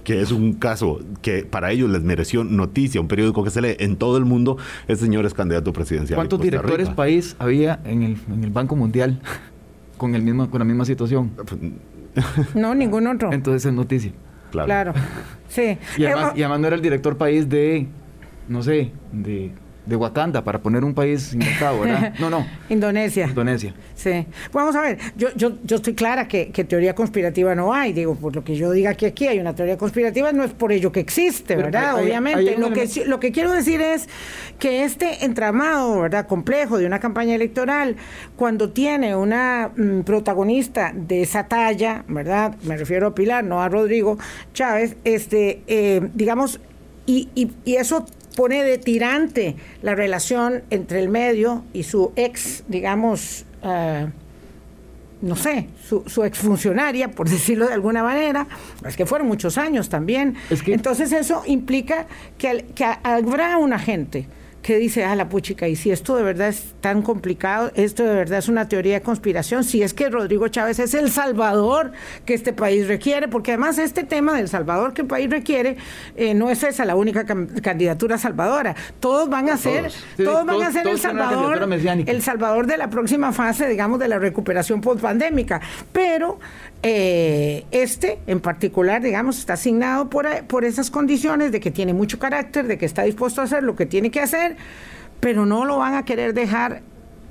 que 0.04 0.20
es 0.20 0.30
un 0.30 0.52
caso 0.52 1.00
que 1.22 1.46
para 1.46 1.72
ellos 1.72 1.88
les 1.88 2.02
mereció 2.02 2.44
noticia, 2.44 3.00
un 3.00 3.08
periódico 3.08 3.42
que 3.42 3.48
se 3.48 3.62
lee 3.62 3.76
en 3.78 3.96
todo 3.96 4.18
el 4.18 4.26
mundo, 4.26 4.58
ese 4.86 5.06
señor 5.06 5.24
es 5.24 5.32
candidato 5.32 5.72
presidencial. 5.72 6.18
¿Cuántos 6.18 6.38
directores 6.38 6.90
país 6.90 7.34
había 7.38 7.80
en 7.86 8.02
el, 8.02 8.18
en 8.30 8.44
el 8.44 8.50
Banco 8.50 8.76
Mundial 8.76 9.22
con, 9.96 10.14
el 10.14 10.20
mismo, 10.20 10.50
con 10.50 10.58
la 10.58 10.66
misma 10.66 10.84
situación? 10.84 11.30
No, 12.54 12.74
ningún 12.74 13.06
otro. 13.06 13.32
Entonces 13.32 13.64
es 13.64 13.72
noticia. 13.72 14.12
Claro. 14.62 14.94
Sí. 15.48 15.78
Y 15.98 16.04
además, 16.06 16.32
y 16.34 16.42
además 16.42 16.60
no 16.60 16.66
era 16.66 16.74
el 16.76 16.82
director 16.82 17.16
país 17.16 17.48
de, 17.48 17.86
no 18.48 18.60
sé, 18.60 18.90
de 19.12 19.52
de 19.86 19.96
Wakanda 19.96 20.42
para 20.42 20.60
poner 20.60 20.84
un 20.84 20.94
país 20.94 21.32
inventado, 21.34 21.80
¿verdad? 21.80 22.14
No, 22.18 22.30
no. 22.30 22.46
Indonesia. 22.68 23.26
Indonesia. 23.26 23.74
Sí. 23.94 24.26
Vamos 24.52 24.74
a 24.76 24.80
ver, 24.80 24.98
yo, 25.16 25.28
yo, 25.36 25.52
yo 25.62 25.76
estoy 25.76 25.94
clara 25.94 26.26
que, 26.28 26.46
teoría 26.64 26.94
conspirativa 26.94 27.54
no 27.54 27.74
hay. 27.74 27.92
Digo, 27.92 28.14
por 28.14 28.34
lo 28.34 28.44
que 28.44 28.56
yo 28.56 28.70
diga 28.70 28.94
que 28.94 29.06
aquí 29.06 29.26
hay 29.26 29.38
una 29.38 29.54
teoría 29.54 29.76
conspirativa, 29.76 30.32
no 30.32 30.44
es 30.44 30.52
por 30.52 30.72
ello 30.72 30.92
que 30.92 31.00
existe, 31.00 31.56
¿verdad? 31.56 32.02
Obviamente. 32.02 32.56
lo, 32.56 32.72
que, 32.72 32.88
lo 33.06 33.20
que 33.20 33.32
quiero 33.32 33.52
decir 33.52 33.80
es 33.80 34.08
que 34.58 34.84
este 34.84 35.24
entramado, 35.24 36.00
¿verdad? 36.00 36.26
Complejo 36.26 36.78
de 36.78 36.86
una 36.86 37.00
campaña 37.00 37.34
electoral, 37.34 37.96
cuando 38.36 38.70
tiene 38.70 39.14
una 39.16 39.70
mm, 39.76 40.00
protagonista 40.00 40.92
de 40.94 41.22
esa 41.22 41.46
talla, 41.48 42.04
¿verdad? 42.08 42.56
Me 42.62 42.76
refiero 42.76 43.08
a 43.08 43.14
Pilar, 43.14 43.44
no 43.44 43.62
a 43.62 43.68
Rodrigo 43.68 44.18
Chávez, 44.52 44.96
este, 45.04 45.62
eh, 45.66 46.08
digamos, 46.14 46.60
y, 47.06 47.28
y, 47.34 47.50
y 47.64 47.76
eso 47.76 48.06
pone 48.36 48.62
de 48.62 48.78
tirante 48.78 49.56
la 49.82 49.94
relación 49.94 50.62
entre 50.70 51.00
el 51.00 51.08
medio 51.08 51.64
y 51.72 51.84
su 51.84 52.12
ex, 52.16 52.64
digamos, 52.68 53.44
eh, 53.62 54.06
no 55.22 55.36
sé, 55.36 55.68
su, 55.88 56.04
su 56.06 56.24
exfuncionaria, 56.24 57.10
por 57.10 57.28
decirlo 57.30 57.66
de 57.66 57.74
alguna 57.74 58.02
manera, 58.02 58.46
es 58.86 58.96
que 58.96 59.06
fueron 59.06 59.28
muchos 59.28 59.58
años 59.58 59.88
también. 59.88 60.36
Entonces 60.66 61.12
eso 61.12 61.42
implica 61.46 62.06
que, 62.38 62.66
que 62.74 62.84
habrá 63.02 63.56
una 63.58 63.78
gente 63.78 64.26
que 64.64 64.78
dice, 64.78 65.04
ah, 65.04 65.14
la 65.14 65.28
puchica, 65.28 65.68
y 65.68 65.76
si 65.76 65.90
esto 65.90 66.16
de 66.16 66.22
verdad 66.22 66.48
es 66.48 66.72
tan 66.80 67.02
complicado, 67.02 67.70
esto 67.74 68.02
de 68.02 68.14
verdad 68.14 68.38
es 68.38 68.48
una 68.48 68.66
teoría 68.66 68.94
de 68.94 69.02
conspiración, 69.02 69.62
si 69.62 69.82
es 69.82 69.92
que 69.92 70.08
Rodrigo 70.08 70.48
Chávez 70.48 70.78
es 70.78 70.94
el 70.94 71.10
salvador 71.10 71.92
que 72.24 72.32
este 72.32 72.54
país 72.54 72.88
requiere, 72.88 73.28
porque 73.28 73.50
además 73.50 73.76
este 73.76 74.04
tema 74.04 74.32
del 74.32 74.48
salvador 74.48 74.94
que 74.94 75.02
el 75.02 75.06
país 75.06 75.28
requiere 75.28 75.76
eh, 76.16 76.32
no 76.32 76.48
es 76.48 76.62
esa 76.62 76.86
la 76.86 76.96
única 76.96 77.26
candidatura 77.26 78.16
salvadora. 78.16 78.74
Todos 79.00 79.28
van 79.28 79.50
a 79.50 79.58
ser, 79.58 79.92
todos, 80.16 80.46
van 80.46 80.62
a 80.62 80.72
ser 80.72 80.88
el 80.88 80.98
salvador, 80.98 81.68
el 82.06 82.22
salvador 82.22 82.66
de 82.66 82.78
la 82.78 82.88
próxima 82.88 83.34
fase, 83.34 83.68
digamos, 83.68 83.98
de 83.98 84.08
la 84.08 84.18
recuperación 84.18 84.80
postpandémica. 84.80 85.60
Pero 85.92 86.38
eh, 86.86 87.64
este, 87.70 88.18
en 88.26 88.40
particular, 88.40 89.02
digamos, 89.02 89.38
está 89.38 89.54
asignado 89.54 90.10
por, 90.10 90.28
por 90.46 90.66
esas 90.66 90.90
condiciones 90.90 91.50
de 91.50 91.58
que 91.58 91.70
tiene 91.70 91.94
mucho 91.94 92.18
carácter, 92.18 92.66
de 92.66 92.76
que 92.76 92.84
está 92.84 93.04
dispuesto 93.04 93.40
a 93.40 93.44
hacer 93.44 93.62
lo 93.62 93.74
que 93.74 93.86
tiene 93.86 94.10
que 94.10 94.20
hacer, 94.20 94.56
pero 95.18 95.46
no 95.46 95.64
lo 95.64 95.78
van 95.78 95.94
a 95.94 96.04
querer 96.04 96.34
dejar 96.34 96.82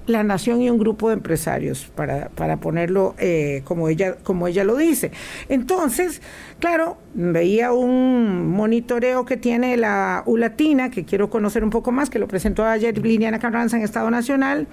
la 0.07 0.23
nación 0.23 0.59
y 0.63 0.71
un 0.71 0.79
grupo 0.79 1.09
de 1.09 1.13
empresarios, 1.13 1.85
para, 1.95 2.29
para 2.29 2.57
ponerlo 2.57 3.13
eh, 3.19 3.61
como, 3.63 3.89
ella, 3.89 4.15
como 4.23 4.47
ella 4.47 4.63
lo 4.63 4.75
dice. 4.75 5.11
Entonces, 5.49 6.23
claro, 6.59 6.97
veía 7.13 7.73
un 7.73 8.47
monitoreo 8.47 9.23
que 9.23 9.37
tiene 9.37 9.77
la 9.77 10.23
ULATINA, 10.25 10.89
que 10.89 11.05
quiero 11.05 11.29
conocer 11.29 11.63
un 11.63 11.69
poco 11.69 11.91
más, 11.91 12.09
que 12.09 12.17
lo 12.17 12.27
presentó 12.27 12.65
ayer 12.65 12.97
Liliana 12.97 13.37
Carranza 13.37 13.77
en 13.77 13.83
Estado 13.83 14.09
Nacional 14.09 14.67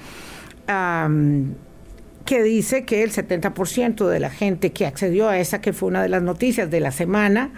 que 2.30 2.44
dice 2.44 2.84
que 2.84 3.02
el 3.02 3.10
70% 3.10 4.06
de 4.06 4.20
la 4.20 4.30
gente 4.30 4.70
que 4.70 4.86
accedió 4.86 5.28
a 5.28 5.40
esa, 5.40 5.60
que 5.60 5.72
fue 5.72 5.88
una 5.88 6.00
de 6.00 6.08
las 6.08 6.22
noticias 6.22 6.70
de 6.70 6.78
la 6.78 6.92
semana, 6.92 7.50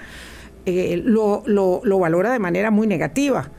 eh, 0.64 0.98
lo, 1.04 1.42
lo, 1.44 1.98
valora 1.98 2.32
de 2.32 2.38
manera 2.38 2.70
muy 2.70 2.86
negativa. 2.86 3.50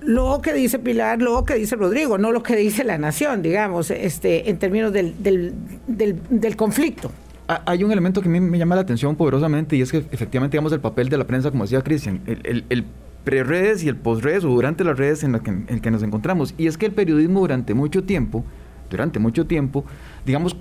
Lo 0.00 0.40
que 0.40 0.54
dice 0.54 0.78
Pilar, 0.78 1.20
lo 1.20 1.44
que 1.44 1.56
dice 1.56 1.76
Rodrigo, 1.76 2.16
no 2.16 2.32
lo 2.32 2.42
que 2.42 2.56
dice 2.56 2.82
la 2.82 2.96
nación, 2.96 3.42
digamos, 3.42 3.90
este, 3.90 4.48
en 4.48 4.58
términos 4.58 4.90
del, 4.90 5.22
del, 5.22 5.52
del, 5.86 6.56
conflicto. 6.56 7.12
Hay 7.46 7.84
un 7.84 7.92
elemento 7.92 8.22
que 8.22 8.28
a 8.28 8.32
mí 8.32 8.40
me 8.40 8.56
llama 8.56 8.74
la 8.74 8.80
atención 8.80 9.16
poderosamente 9.16 9.76
y 9.76 9.82
es 9.82 9.92
que 9.92 9.98
efectivamente, 9.98 10.54
digamos, 10.54 10.72
el 10.72 10.80
papel 10.80 11.10
de 11.10 11.18
la 11.18 11.26
prensa, 11.26 11.50
como 11.50 11.64
decía 11.64 11.82
Cristian, 11.82 12.22
el, 12.24 12.64
el, 12.70 12.86
pre-redes 13.24 13.82
y 13.82 13.88
el 13.88 13.96
post-redes 13.96 14.44
o 14.44 14.48
durante 14.48 14.82
las 14.82 14.96
redes 14.96 15.24
en 15.24 15.32
las 15.32 15.42
que, 15.42 15.80
que 15.82 15.90
nos 15.90 16.02
encontramos. 16.02 16.54
Y 16.56 16.68
es 16.68 16.78
que 16.78 16.86
el 16.86 16.92
periodismo 16.92 17.40
durante 17.40 17.74
mucho 17.74 18.02
tiempo 18.04 18.46
durante 18.90 19.18
mucho 19.18 19.46
tiempo, 19.46 19.84
digamos, 20.24 20.56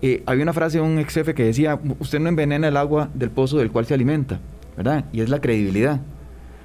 eh, 0.00 0.22
había 0.26 0.42
una 0.44 0.52
frase 0.52 0.78
de 0.78 0.84
un 0.84 0.98
ex 0.98 1.14
jefe 1.14 1.34
que 1.34 1.44
decía, 1.44 1.78
usted 1.98 2.20
no 2.20 2.28
envenena 2.28 2.68
el 2.68 2.76
agua 2.76 3.10
del 3.14 3.30
pozo 3.30 3.58
del 3.58 3.70
cual 3.70 3.86
se 3.86 3.94
alimenta, 3.94 4.40
¿verdad? 4.76 5.04
Y 5.12 5.20
es 5.20 5.28
la 5.28 5.40
credibilidad. 5.40 6.00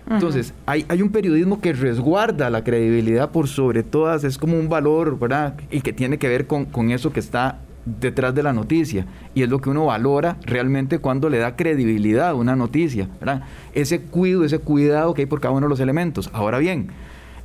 Entonces, 0.09 0.53
hay, 0.65 0.85
hay, 0.89 1.01
un 1.01 1.09
periodismo 1.09 1.61
que 1.61 1.71
resguarda 1.71 2.49
la 2.49 2.63
credibilidad 2.63 3.31
por 3.31 3.47
sobre 3.47 3.83
todas, 3.83 4.25
es 4.25 4.37
como 4.37 4.59
un 4.59 4.67
valor, 4.67 5.17
¿verdad? 5.17 5.55
Y 5.71 5.79
que 5.79 5.93
tiene 5.93 6.17
que 6.17 6.27
ver 6.27 6.45
con, 6.45 6.65
con 6.65 6.91
eso 6.91 7.13
que 7.13 7.21
está 7.21 7.59
detrás 7.85 8.35
de 8.35 8.43
la 8.43 8.53
noticia. 8.53 9.05
Y 9.33 9.43
es 9.43 9.49
lo 9.49 9.61
que 9.61 9.69
uno 9.69 9.85
valora 9.85 10.37
realmente 10.45 10.99
cuando 10.99 11.29
le 11.29 11.37
da 11.37 11.55
credibilidad 11.55 12.29
a 12.29 12.35
una 12.35 12.55
noticia, 12.55 13.07
¿verdad? 13.19 13.43
Ese 13.73 14.01
cuidado, 14.01 14.43
ese 14.43 14.59
cuidado 14.59 15.13
que 15.13 15.21
hay 15.21 15.25
por 15.25 15.39
cada 15.39 15.53
uno 15.53 15.67
de 15.67 15.69
los 15.69 15.79
elementos. 15.79 16.29
Ahora 16.33 16.59
bien, 16.59 16.89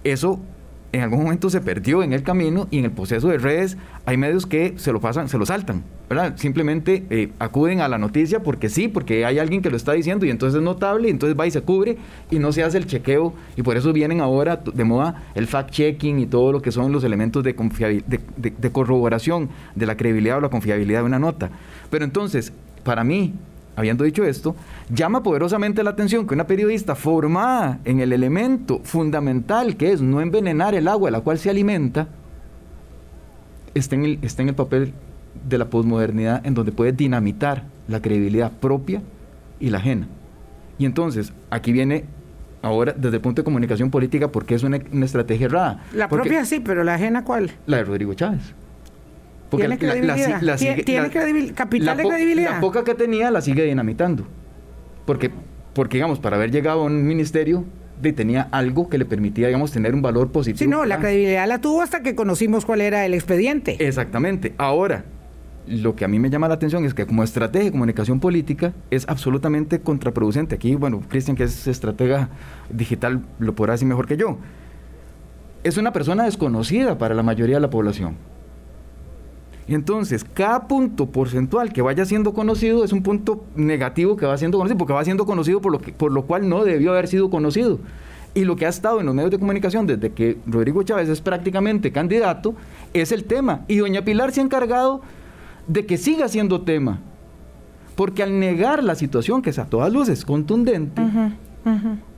eso 0.04 0.40
en 0.92 1.02
algún 1.02 1.22
momento 1.22 1.50
se 1.50 1.60
perdió 1.60 2.02
en 2.02 2.12
el 2.12 2.22
camino 2.22 2.66
y 2.70 2.78
en 2.78 2.86
el 2.86 2.90
proceso 2.90 3.28
de 3.28 3.38
redes 3.38 3.76
hay 4.06 4.16
medios 4.16 4.46
que 4.46 4.74
se 4.76 4.90
lo 4.90 5.00
pasan, 5.00 5.28
se 5.28 5.36
lo 5.36 5.44
saltan, 5.44 5.84
¿verdad? 6.08 6.34
Simplemente 6.36 7.04
eh, 7.10 7.30
acuden 7.38 7.80
a 7.80 7.88
la 7.88 7.98
noticia 7.98 8.42
porque 8.42 8.68
sí, 8.68 8.88
porque 8.88 9.26
hay 9.26 9.38
alguien 9.38 9.60
que 9.60 9.70
lo 9.70 9.76
está 9.76 9.92
diciendo 9.92 10.24
y 10.24 10.30
entonces 10.30 10.58
es 10.58 10.64
notable 10.64 11.08
y 11.08 11.10
entonces 11.10 11.38
va 11.38 11.46
y 11.46 11.50
se 11.50 11.60
cubre 11.60 11.98
y 12.30 12.38
no 12.38 12.52
se 12.52 12.62
hace 12.62 12.78
el 12.78 12.86
chequeo 12.86 13.34
y 13.56 13.62
por 13.62 13.76
eso 13.76 13.92
vienen 13.92 14.20
ahora 14.20 14.56
de 14.56 14.84
moda 14.84 15.24
el 15.34 15.46
fact-checking 15.46 16.20
y 16.20 16.26
todo 16.26 16.52
lo 16.52 16.62
que 16.62 16.72
son 16.72 16.90
los 16.90 17.04
elementos 17.04 17.44
de, 17.44 17.52
de, 17.52 18.50
de 18.56 18.72
corroboración 18.72 19.50
de 19.74 19.86
la 19.86 19.96
credibilidad 19.96 20.38
o 20.38 20.40
la 20.40 20.48
confiabilidad 20.48 21.00
de 21.00 21.06
una 21.06 21.18
nota. 21.18 21.50
Pero 21.90 22.04
entonces, 22.04 22.52
para 22.82 23.04
mí, 23.04 23.34
habiendo 23.78 24.02
dicho 24.02 24.24
esto, 24.24 24.56
llama 24.92 25.22
poderosamente 25.22 25.84
la 25.84 25.90
atención 25.90 26.26
que 26.26 26.34
una 26.34 26.48
periodista 26.48 26.96
formada 26.96 27.78
en 27.84 28.00
el 28.00 28.12
elemento 28.12 28.80
fundamental 28.82 29.76
que 29.76 29.92
es 29.92 30.02
no 30.02 30.20
envenenar 30.20 30.74
el 30.74 30.88
agua 30.88 31.10
a 31.10 31.12
la 31.12 31.20
cual 31.20 31.38
se 31.38 31.48
alimenta, 31.48 32.08
en 33.74 34.04
el, 34.04 34.18
en 34.20 34.48
el 34.48 34.54
papel 34.56 34.92
de 35.48 35.58
la 35.58 35.70
posmodernidad 35.70 36.44
en 36.44 36.54
donde 36.54 36.72
puede 36.72 36.90
dinamitar 36.90 37.66
la 37.86 38.02
credibilidad 38.02 38.50
propia 38.50 39.00
y 39.60 39.70
la 39.70 39.78
ajena. 39.78 40.08
Y 40.76 40.84
entonces, 40.84 41.32
aquí 41.48 41.70
viene 41.70 42.04
ahora 42.62 42.92
desde 42.96 43.18
el 43.18 43.22
punto 43.22 43.42
de 43.42 43.44
comunicación 43.44 43.92
política 43.92 44.26
porque 44.26 44.56
es 44.56 44.64
una, 44.64 44.78
estrategia 45.04 45.46
errada. 45.46 45.84
La 45.94 46.08
propia 46.08 46.44
sí, 46.44 46.58
pero 46.58 46.82
la 46.82 46.94
ajena 46.94 47.22
cuál? 47.22 47.52
La 47.66 47.76
de 47.76 47.84
Rodrigo 47.84 48.14
Chávez. 48.14 48.54
¿Tiene 49.50 49.78
credibilidad? 49.78 50.58
¿Tiene, 50.84 51.52
capital 51.52 51.96
de 51.96 52.02
credibilidad? 52.04 52.50
La 52.52 52.60
poca 52.60 52.84
que 52.84 52.94
tenía 52.94 53.30
la 53.30 53.40
sigue 53.40 53.64
dinamitando. 53.64 54.26
Porque, 55.06 55.30
porque 55.72 55.96
digamos, 55.96 56.18
para 56.18 56.36
haber 56.36 56.50
llegado 56.50 56.82
a 56.82 56.84
un 56.84 57.06
ministerio 57.06 57.64
tenía 58.12 58.48
algo 58.52 58.88
que 58.88 58.98
le 58.98 59.04
permitía, 59.04 59.48
digamos, 59.48 59.72
tener 59.72 59.94
un 59.94 60.02
valor 60.02 60.30
positivo. 60.30 60.58
Sí, 60.58 60.66
no, 60.66 60.84
la 60.84 60.98
credibilidad 60.98 61.46
la 61.48 61.60
tuvo 61.60 61.82
hasta 61.82 62.02
que 62.02 62.14
conocimos 62.14 62.64
cuál 62.64 62.80
era 62.80 63.04
el 63.04 63.14
expediente. 63.14 63.76
Exactamente. 63.80 64.54
Ahora, 64.56 65.04
lo 65.66 65.96
que 65.96 66.04
a 66.04 66.08
mí 66.08 66.18
me 66.18 66.30
llama 66.30 66.48
la 66.48 66.54
atención 66.54 66.84
es 66.84 66.94
que 66.94 67.06
como 67.06 67.22
estrategia 67.22 67.66
de 67.66 67.72
comunicación 67.72 68.20
política 68.20 68.72
es 68.90 69.06
absolutamente 69.08 69.80
contraproducente. 69.80 70.54
Aquí, 70.54 70.74
bueno, 70.74 71.02
Cristian, 71.08 71.36
que 71.36 71.44
es 71.44 71.66
estratega 71.66 72.30
digital, 72.70 73.22
lo 73.38 73.54
podrá 73.54 73.72
decir 73.72 73.88
mejor 73.88 74.06
que 74.06 74.16
yo. 74.16 74.38
Es 75.64 75.76
una 75.76 75.92
persona 75.92 76.24
desconocida 76.24 76.98
para 76.98 77.14
la 77.14 77.22
mayoría 77.22 77.56
de 77.56 77.60
la 77.60 77.70
población 77.70 78.16
Entonces, 79.74 80.24
cada 80.24 80.66
punto 80.66 81.06
porcentual 81.06 81.72
que 81.72 81.82
vaya 81.82 82.04
siendo 82.04 82.32
conocido 82.32 82.84
es 82.84 82.92
un 82.92 83.02
punto 83.02 83.44
negativo 83.54 84.16
que 84.16 84.24
va 84.24 84.38
siendo 84.38 84.56
conocido, 84.58 84.78
porque 84.78 84.94
va 84.94 85.04
siendo 85.04 85.26
conocido 85.26 85.60
por 85.60 85.72
lo, 85.72 85.78
que, 85.78 85.92
por 85.92 86.10
lo 86.10 86.22
cual 86.22 86.48
no 86.48 86.64
debió 86.64 86.92
haber 86.92 87.06
sido 87.06 87.28
conocido. 87.28 87.78
Y 88.34 88.44
lo 88.44 88.56
que 88.56 88.66
ha 88.66 88.68
estado 88.70 89.00
en 89.00 89.06
los 89.06 89.14
medios 89.14 89.30
de 89.30 89.38
comunicación 89.38 89.86
desde 89.86 90.12
que 90.12 90.38
Rodrigo 90.46 90.82
Chávez 90.82 91.08
es 91.08 91.20
prácticamente 91.20 91.92
candidato 91.92 92.54
es 92.94 93.12
el 93.12 93.24
tema. 93.24 93.64
Y 93.68 93.78
doña 93.78 94.04
Pilar 94.04 94.32
se 94.32 94.40
ha 94.40 94.44
encargado 94.44 95.02
de 95.66 95.84
que 95.86 95.98
siga 95.98 96.28
siendo 96.28 96.62
tema. 96.62 97.00
Porque 97.94 98.22
al 98.22 98.38
negar 98.38 98.84
la 98.84 98.94
situación, 98.94 99.42
que 99.42 99.50
es 99.50 99.58
a 99.58 99.66
todas 99.66 99.92
luces 99.92 100.24
contundente, 100.24 101.02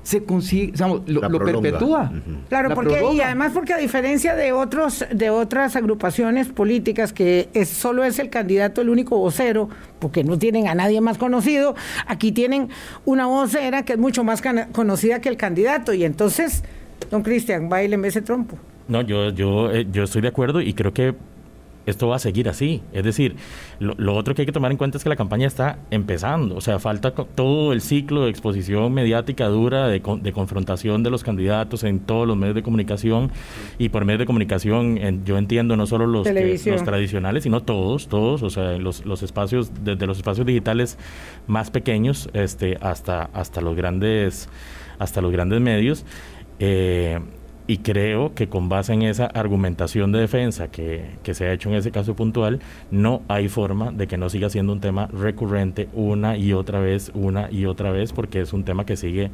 se 0.03 0.25
consigue, 0.25 0.73
lo, 1.07 1.21
perpetúa. 1.21 2.11
Claro, 2.49 2.75
porque 2.75 3.03
y 3.13 3.21
además 3.21 3.53
porque 3.53 3.75
a 3.75 3.77
diferencia 3.77 4.35
de 4.35 4.53
otros 4.53 5.05
de 5.13 5.31
otras 5.31 5.77
agrupaciones 5.77 6.49
políticas 6.49 7.13
que 7.13 7.49
es, 7.53 7.69
solo 7.69 8.05
es 8.05 8.19
el 8.19 8.31
candidato 8.31 8.81
el 8.81 8.89
único 8.89 9.19
vocero, 9.19 9.69
porque 9.99 10.25
no 10.25 10.39
tienen 10.39 10.69
a 10.69 10.75
nadie 10.75 11.01
más 11.01 11.19
conocido, 11.19 11.75
aquí 12.07 12.33
tienen 12.33 12.69
una 13.05 13.27
vocera 13.27 13.85
que 13.85 13.95
es 13.95 13.99
mucho 13.99 14.25
más 14.25 14.43
conocida 14.73 15.21
que 15.21 15.29
el 15.29 15.37
candidato 15.37 15.93
y 15.93 16.05
entonces, 16.05 16.65
don 17.11 17.23
Cristian, 17.23 17.69
baile 17.69 17.99
ese 18.09 18.23
trompo. 18.23 18.57
No, 18.89 19.03
yo 19.03 19.31
yo 19.31 19.71
eh, 19.71 19.87
yo 19.91 20.05
estoy 20.05 20.23
de 20.23 20.29
acuerdo 20.29 20.61
y 20.61 20.73
creo 20.75 20.93
que 20.93 21.15
esto 21.91 22.09
va 22.09 22.17
a 22.17 22.19
seguir 22.19 22.49
así. 22.49 22.83
Es 22.93 23.05
decir, 23.05 23.37
lo, 23.79 24.15
otro 24.15 24.35
que 24.35 24.43
hay 24.43 24.47
que 24.47 24.53
tomar 24.53 24.71
en 24.71 24.77
cuenta 24.77 24.99
es 24.99 25.05
que 25.05 25.11
la 25.11 25.17
campaña 25.17 25.47
está 25.47 25.79
empezando. 25.91 26.57
O 26.57 26.61
sea, 26.61 26.79
falta 26.79 27.13
todo 27.13 27.73
el 27.73 27.81
ciclo 27.81 28.25
de 28.25 28.31
exposición 28.31 28.93
mediática 28.93 29.47
dura, 29.49 29.89
de, 29.89 30.01
confrontación 30.01 31.03
de 31.03 31.11
los 31.11 31.23
candidatos 31.23 31.85
en 31.85 32.01
todos 32.01 32.27
los 32.27 32.37
medios 32.37 32.55
de 32.55 32.63
comunicación. 32.63 33.31
Y 33.79 33.91
por 33.91 34.05
medios 34.05 34.21
de 34.21 34.27
comunicación, 34.27 35.25
yo 35.25 35.39
entiendo 35.39 35.77
no 35.77 35.87
solo 35.87 36.07
los, 36.07 36.27
los 36.27 36.85
tradicionales, 36.85 37.43
sino 37.43 37.63
todos, 37.63 38.09
todos. 38.09 38.43
O 38.43 38.51
sea, 38.51 38.79
los, 38.79 39.05
los 39.05 39.23
espacios, 39.23 39.73
desde 39.83 40.07
los 40.07 40.17
espacios 40.17 40.47
digitales 40.47 40.99
más 41.47 41.71
pequeños 41.71 42.31
este, 42.33 42.79
hasta, 42.81 43.25
hasta 43.35 43.61
los 43.61 43.77
grandes 43.77 44.49
hasta 45.01 45.21
los 45.21 45.33
grandes 45.33 45.61
medios. 45.61 46.05
Eh, 46.61 47.19
y 47.71 47.79
creo 47.79 48.35
que 48.35 48.49
con 48.49 48.69
base 48.69 48.93
en 48.95 49.03
esa 49.03 49.27
argumentación 49.27 50.11
de 50.11 50.19
defensa 50.19 50.73
que, 50.73 51.05
que, 51.23 51.35
se 51.35 51.47
ha 51.47 51.53
hecho 51.53 51.69
en 51.69 51.77
ese 51.77 51.93
caso 51.93 52.17
puntual, 52.17 52.59
no 52.91 53.23
hay 53.29 53.49
forma 53.49 53.93
de 53.93 54.09
que 54.09 54.17
no 54.17 54.29
siga 54.29 54.51
siendo 54.51 54.73
un 54.73 54.81
tema 54.81 55.07
recurrente 55.07 55.89
una 55.93 56.37
y 56.37 56.53
otra 56.53 56.81
vez, 56.81 57.13
una 57.15 57.49
y 57.49 57.67
otra 57.67 57.93
vez, 57.93 58.13
porque 58.13 58.41
es 58.41 58.53
un 58.53 58.65
tema 58.65 58.85
que 58.85 58.97
sigue 58.97 59.31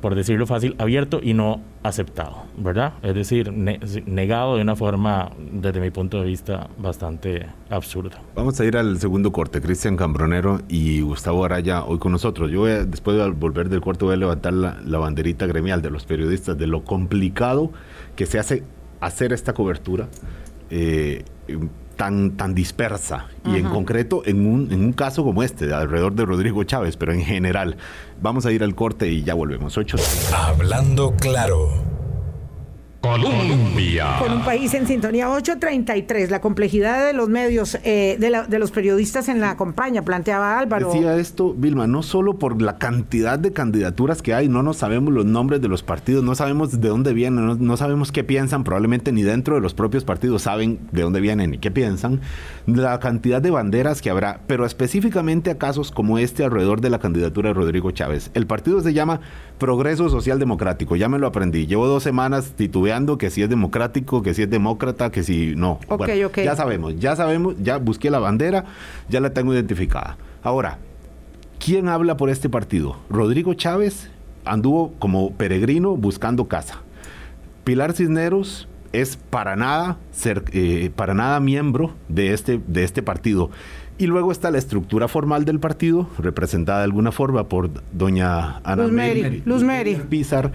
por 0.00 0.14
decirlo 0.14 0.46
fácil, 0.46 0.74
abierto 0.78 1.20
y 1.22 1.34
no 1.34 1.60
aceptado, 1.82 2.44
¿verdad? 2.56 2.94
Es 3.02 3.14
decir, 3.14 3.52
negado 3.52 4.56
de 4.56 4.62
una 4.62 4.76
forma, 4.76 5.30
desde 5.52 5.80
mi 5.80 5.90
punto 5.90 6.20
de 6.20 6.26
vista, 6.26 6.68
bastante 6.78 7.46
absurda. 7.70 8.20
Vamos 8.34 8.58
a 8.60 8.64
ir 8.64 8.76
al 8.76 8.98
segundo 8.98 9.32
corte. 9.32 9.60
Cristian 9.60 9.96
Cambronero 9.96 10.60
y 10.68 11.00
Gustavo 11.00 11.44
Araya 11.44 11.84
hoy 11.84 11.98
con 11.98 12.12
nosotros. 12.12 12.50
Yo 12.50 12.60
voy 12.60 12.70
después 12.86 13.16
de 13.16 13.30
volver 13.30 13.68
del 13.68 13.80
corte, 13.80 14.04
voy 14.04 14.14
a 14.14 14.18
levantar 14.18 14.52
la, 14.52 14.98
banderita 14.98 15.46
gremial 15.46 15.82
de 15.82 15.90
los 15.90 16.04
periodistas, 16.04 16.56
de 16.56 16.66
lo 16.66 16.84
complicado 16.84 17.70
que 18.14 18.26
se 18.26 18.38
hace 18.38 18.64
hacer 19.00 19.32
esta 19.32 19.52
cobertura. 19.52 20.08
Eh, 20.70 21.24
tan, 21.96 22.36
tan 22.36 22.54
dispersa 22.54 23.26
y 23.44 23.56
en 23.56 23.68
concreto 23.68 24.22
en 24.26 24.46
un, 24.46 24.72
en 24.72 24.84
un 24.84 24.92
caso 24.92 25.24
como 25.24 25.42
este, 25.42 25.72
alrededor 25.72 26.14
de 26.14 26.24
Rodrigo 26.24 26.62
Chávez, 26.64 26.96
pero 26.96 27.12
en 27.12 27.22
general. 27.22 27.76
Vamos 28.20 28.46
a 28.46 28.52
ir 28.52 28.62
al 28.62 28.74
corte 28.74 29.08
y 29.08 29.22
ya 29.22 29.34
volvemos. 29.34 29.76
Ocho. 29.76 29.98
Hablando 30.34 31.14
claro. 31.16 31.95
Colombia. 33.06 34.16
Con 34.18 34.32
un 34.32 34.44
país 34.44 34.74
en 34.74 34.86
sintonía 34.86 35.30
833, 35.30 36.28
la 36.28 36.40
complejidad 36.40 37.06
de 37.06 37.12
los 37.12 37.28
medios, 37.28 37.78
eh, 37.84 38.16
de, 38.18 38.58
los 38.58 38.70
periodistas 38.72 39.28
en 39.28 39.40
la 39.40 39.56
campaña, 39.56 40.02
planteaba 40.02 40.58
Álvaro. 40.58 40.92
Decía 40.92 41.16
esto, 41.16 41.54
Vilma, 41.54 41.86
no 41.86 42.02
solo 42.02 42.38
por 42.38 42.60
la 42.60 42.78
cantidad 42.78 43.38
de 43.38 43.52
candidaturas 43.52 44.22
que 44.22 44.34
hay, 44.34 44.48
no 44.48 44.64
nos 44.64 44.78
sabemos 44.78 45.14
los 45.14 45.24
nombres 45.24 45.62
de 45.62 45.68
los 45.68 45.84
partidos, 45.84 46.24
no 46.24 46.34
sabemos 46.34 46.80
de 46.80 46.88
dónde 46.88 47.12
vienen, 47.12 47.64
no, 47.64 47.76
sabemos 47.76 48.10
qué 48.10 48.24
piensan, 48.24 48.64
probablemente 48.64 49.12
ni 49.12 49.22
dentro 49.22 49.54
de 49.54 49.60
los 49.60 49.72
propios 49.72 50.02
partidos 50.02 50.42
saben 50.42 50.80
de 50.90 51.02
dónde 51.02 51.20
vienen 51.20 51.54
y 51.54 51.58
qué 51.58 51.70
piensan, 51.70 52.20
la 52.66 52.98
cantidad 52.98 53.40
de 53.40 53.50
banderas 53.50 54.02
que 54.02 54.10
habrá, 54.10 54.40
pero 54.48 54.66
específicamente 54.66 55.50
a 55.50 55.58
casos 55.58 55.92
como 55.92 56.18
este 56.18 56.42
alrededor 56.42 56.80
de 56.80 56.90
la 56.90 56.98
candidatura 56.98 57.50
de 57.50 57.54
Rodrigo 57.54 57.92
Chávez. 57.92 58.32
El 58.34 58.48
partido 58.48 58.80
se 58.80 58.92
llama 58.92 59.20
Progreso 59.58 60.08
Social 60.08 60.40
Democrático, 60.40 60.96
ya 60.96 61.08
me 61.08 61.20
lo 61.20 61.28
aprendí, 61.28 61.66
llevo 61.66 61.86
dos 61.86 62.02
semanas 62.02 62.52
titubeando 62.56 62.95
que 63.18 63.30
si 63.30 63.42
es 63.42 63.48
democrático, 63.48 64.22
que 64.22 64.34
si 64.34 64.42
es 64.42 64.50
demócrata, 64.50 65.10
que 65.10 65.22
si 65.22 65.54
no. 65.54 65.78
Ya 66.44 66.56
sabemos, 66.56 66.98
ya 66.98 67.14
sabemos, 67.14 67.54
ya 67.60 67.78
busqué 67.78 68.10
la 68.10 68.18
bandera, 68.18 68.64
ya 69.08 69.20
la 69.20 69.30
tengo 69.30 69.52
identificada. 69.52 70.16
Ahora, 70.42 70.78
¿quién 71.58 71.88
habla 71.88 72.16
por 72.16 72.30
este 72.30 72.48
partido? 72.48 72.96
Rodrigo 73.10 73.54
Chávez 73.54 74.10
anduvo 74.44 74.94
como 74.98 75.32
peregrino 75.32 75.96
buscando 75.96 76.48
casa. 76.48 76.82
Pilar 77.64 77.92
Cisneros 77.92 78.68
es 78.92 79.16
para 79.16 79.56
nada 79.56 79.98
ser, 80.12 80.44
eh, 80.52 80.90
para 80.94 81.14
nada 81.14 81.40
miembro 81.40 81.94
de 82.08 82.32
este, 82.32 82.60
de 82.66 82.84
este 82.84 83.02
partido. 83.02 83.50
Y 83.98 84.06
luego 84.06 84.30
está 84.30 84.50
la 84.50 84.58
estructura 84.58 85.08
formal 85.08 85.44
del 85.44 85.58
partido, 85.58 86.08
representada 86.18 86.78
de 86.78 86.84
alguna 86.84 87.12
forma 87.12 87.48
por 87.48 87.70
doña 87.92 88.58
Ana 88.58 88.84
Luz 88.84 88.92
Mary, 88.92 89.42
Luz 89.44 89.62
Mary. 89.62 90.00
Pizar 90.08 90.52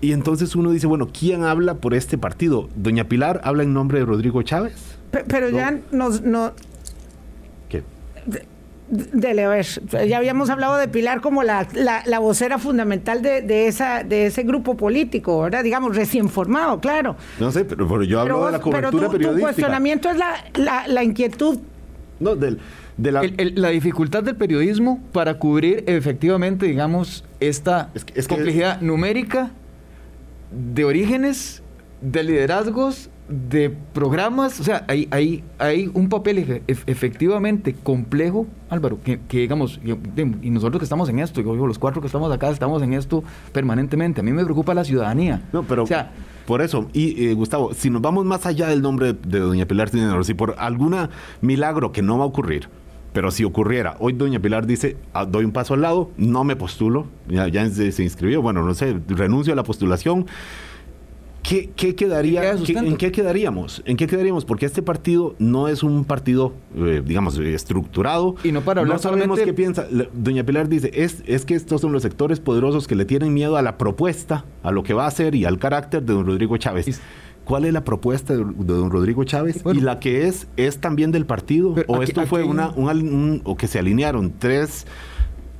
y 0.00 0.12
entonces 0.12 0.54
uno 0.54 0.70
dice, 0.70 0.86
bueno, 0.86 1.08
¿quién 1.12 1.44
habla 1.44 1.74
por 1.74 1.94
este 1.94 2.18
partido? 2.18 2.68
¿Doña 2.76 3.04
Pilar 3.04 3.40
habla 3.44 3.62
en 3.62 3.72
nombre 3.72 3.98
de 3.98 4.04
Rodrigo 4.04 4.42
Chávez? 4.42 4.96
pero 5.28 5.48
ya 5.48 5.78
nos... 5.92 6.22
No, 6.22 6.52
¿Qué? 7.68 7.82
Dele, 8.88 9.44
a 9.44 9.48
ver, 9.48 9.66
ya 10.06 10.18
habíamos 10.18 10.50
hablado 10.50 10.76
de 10.76 10.86
Pilar 10.86 11.20
como 11.20 11.42
la, 11.42 11.66
la, 11.74 12.18
vocera 12.18 12.58
fundamental 12.58 13.22
de, 13.22 13.66
esa, 13.66 14.04
de 14.04 14.26
ese 14.26 14.42
grupo 14.44 14.76
político, 14.76 15.40
¿verdad? 15.40 15.64
Digamos, 15.64 15.96
recién 15.96 16.28
formado, 16.28 16.78
claro. 16.80 17.16
No 17.40 17.50
sé, 17.50 17.64
pero, 17.64 18.02
yo 18.04 18.20
hablo 18.20 18.46
de 18.46 18.52
la 18.52 18.60
cobertura 18.60 19.08
periodística. 19.08 19.34
Tu 19.34 19.40
cuestionamiento 19.40 20.10
es 20.10 20.18
la, 20.18 20.86
la, 20.86 21.02
inquietud. 21.02 21.58
No, 22.20 22.36
del, 22.36 22.60
de 22.96 23.12
la... 23.12 23.22
la 23.54 23.70
dificultad 23.70 24.22
del 24.22 24.36
periodismo 24.36 25.02
para 25.12 25.38
cubrir 25.38 25.82
efectivamente, 25.88 26.66
digamos, 26.66 27.24
esta 27.40 27.90
complejidad 28.28 28.82
numérica 28.82 29.50
de 30.50 30.84
orígenes, 30.84 31.62
de 32.00 32.22
liderazgos, 32.22 33.10
de 33.28 33.70
programas, 33.92 34.60
o 34.60 34.64
sea, 34.64 34.84
hay, 34.86 35.08
hay, 35.10 35.42
hay 35.58 35.90
un 35.94 36.08
papel 36.08 36.62
efectivamente 36.68 37.74
complejo, 37.74 38.46
Álvaro, 38.70 38.98
que, 39.02 39.18
digamos, 39.28 39.80
y 39.84 40.50
nosotros 40.50 40.78
que 40.78 40.84
estamos 40.84 41.08
en 41.08 41.18
esto, 41.18 41.40
yo, 41.40 41.66
los 41.66 41.78
cuatro 41.78 42.00
que 42.00 42.06
estamos 42.06 42.32
acá 42.32 42.50
estamos 42.50 42.82
en 42.82 42.92
esto 42.92 43.24
permanentemente, 43.52 44.20
a 44.20 44.24
mí 44.24 44.32
me 44.32 44.44
preocupa 44.44 44.74
la 44.74 44.84
ciudadanía. 44.84 45.42
No, 45.52 45.64
pero 45.64 45.82
o 45.82 45.86
sea, 45.86 46.12
por 46.46 46.62
eso, 46.62 46.88
y 46.92 47.26
eh, 47.26 47.34
Gustavo, 47.34 47.74
si 47.74 47.90
nos 47.90 48.00
vamos 48.00 48.24
más 48.24 48.46
allá 48.46 48.68
del 48.68 48.80
nombre 48.80 49.12
de 49.12 49.40
doña 49.40 49.66
Pilar 49.66 49.90
Tinero, 49.90 50.22
si 50.22 50.34
por 50.34 50.54
alguna 50.58 51.10
milagro 51.40 51.90
que 51.90 52.02
no 52.02 52.18
va 52.18 52.24
a 52.24 52.28
ocurrir, 52.28 52.68
pero 53.16 53.30
si 53.30 53.44
ocurriera, 53.44 53.96
hoy 53.98 54.12
doña 54.12 54.40
Pilar 54.40 54.66
dice, 54.66 54.98
ah, 55.14 55.24
doy 55.24 55.46
un 55.46 55.50
paso 55.50 55.72
al 55.72 55.80
lado, 55.80 56.10
no 56.18 56.44
me 56.44 56.54
postulo, 56.54 57.06
ya, 57.26 57.70
se, 57.70 58.02
inscribió, 58.02 58.42
bueno, 58.42 58.62
no 58.62 58.74
sé, 58.74 58.94
renuncio 59.08 59.54
a 59.54 59.56
la 59.56 59.62
postulación. 59.62 60.26
¿Qué, 61.42 61.70
quedaría, 61.94 62.52
¿En 62.52 62.98
qué 62.98 63.12
quedaríamos? 63.12 63.82
¿En 63.86 63.96
qué 63.96 64.06
quedaríamos? 64.06 64.44
Porque 64.44 64.66
este 64.66 64.82
partido 64.82 65.34
no 65.38 65.68
es 65.68 65.82
un 65.82 66.04
partido, 66.04 66.52
eh, 66.76 67.00
digamos, 67.02 67.38
estructurado. 67.38 68.34
Y 68.44 68.52
no 68.52 68.60
para 68.60 68.82
hablar 68.82 68.96
No 68.96 69.02
sabemos 69.02 69.40
qué 69.40 69.54
piensa. 69.54 69.86
Doña 70.12 70.44
Pilar 70.44 70.68
dice, 70.68 70.90
es, 70.92 71.22
es 71.24 71.46
que 71.46 71.54
estos 71.54 71.80
son 71.80 71.92
los 71.92 72.02
sectores 72.02 72.38
poderosos 72.38 72.86
que 72.86 72.96
le 72.96 73.06
tienen 73.06 73.32
miedo 73.32 73.56
a 73.56 73.62
la 73.62 73.78
propuesta, 73.78 74.44
a 74.62 74.72
lo 74.72 74.82
que 74.82 74.92
va 74.92 75.04
a 75.04 75.08
hacer 75.08 75.34
y 75.36 75.46
al 75.46 75.58
carácter 75.58 76.02
de 76.02 76.12
don 76.12 76.26
Rodrigo 76.26 76.58
Chávez 76.58 77.00
cuál 77.46 77.64
es 77.64 77.72
la 77.72 77.84
propuesta 77.84 78.36
de, 78.36 78.44
don 78.44 78.90
Rodrigo 78.90 79.24
Chávez 79.24 79.62
y 79.72 79.80
la 79.80 80.00
que 80.00 80.26
es 80.26 80.48
es 80.56 80.78
también 80.78 81.12
del 81.12 81.24
partido 81.24 81.74
o 81.86 82.02
esto 82.02 82.26
fue 82.26 82.42
una 82.42 82.70
un, 82.70 83.40
o 83.44 83.56
que 83.56 83.68
se 83.68 83.78
alinearon 83.78 84.34
tres 84.38 84.86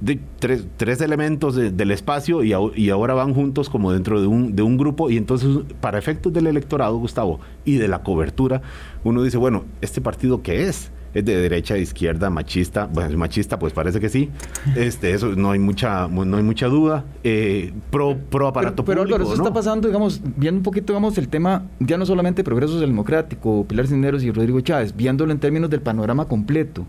de, 0.00 0.20
tres, 0.40 0.66
tres 0.76 1.00
elementos 1.00 1.54
del 1.54 1.90
espacio 1.90 2.44
y, 2.44 2.52
y, 2.74 2.90
ahora 2.90 3.14
van 3.14 3.32
juntos 3.32 3.70
como 3.70 3.92
dentro 3.92 4.20
de 4.20 4.26
un, 4.26 4.54
de 4.54 4.62
un 4.62 4.76
grupo 4.76 5.08
y 5.08 5.16
entonces 5.16 5.48
para 5.80 5.98
efectos 5.98 6.34
del 6.34 6.48
electorado 6.48 6.98
Gustavo 6.98 7.40
y 7.64 7.76
de 7.76 7.88
la 7.88 8.02
cobertura 8.02 8.60
uno 9.04 9.22
dice 9.22 9.38
bueno 9.38 9.64
este 9.80 10.00
partido 10.02 10.42
qué 10.42 10.68
es 10.68 10.90
es 11.16 11.24
de 11.24 11.36
derecha, 11.36 11.74
de 11.74 11.80
izquierda, 11.80 12.28
machista, 12.28 12.86
bueno, 12.92 13.08
es 13.08 13.16
machista, 13.16 13.58
pues 13.58 13.72
parece 13.72 14.00
que 14.00 14.08
sí. 14.10 14.30
Este, 14.76 15.12
eso 15.12 15.34
no 15.34 15.50
hay 15.50 15.58
mucha, 15.58 16.08
no 16.08 16.36
hay 16.36 16.42
mucha 16.42 16.66
duda. 16.66 17.04
Eh, 17.24 17.72
pro, 17.90 18.16
pro 18.30 18.48
aparato 18.48 18.84
pero, 18.84 19.00
público. 19.00 19.18
Pero 19.18 19.32
eso 19.32 19.42
está 19.42 19.54
pasando, 19.54 19.88
digamos, 19.88 20.20
viendo 20.36 20.58
un 20.58 20.62
poquito, 20.62 20.92
digamos, 20.92 21.16
el 21.16 21.28
tema, 21.28 21.64
ya 21.80 21.96
no 21.96 22.04
solamente 22.04 22.44
Progreso 22.44 22.78
Democrático, 22.78 23.64
Pilar 23.66 23.86
Cisneros 23.86 24.22
y 24.24 24.30
Rodrigo 24.30 24.60
Chávez, 24.60 24.94
viéndolo 24.94 25.32
en 25.32 25.38
términos 25.38 25.70
del 25.70 25.80
panorama 25.80 26.26
completo. 26.26 26.86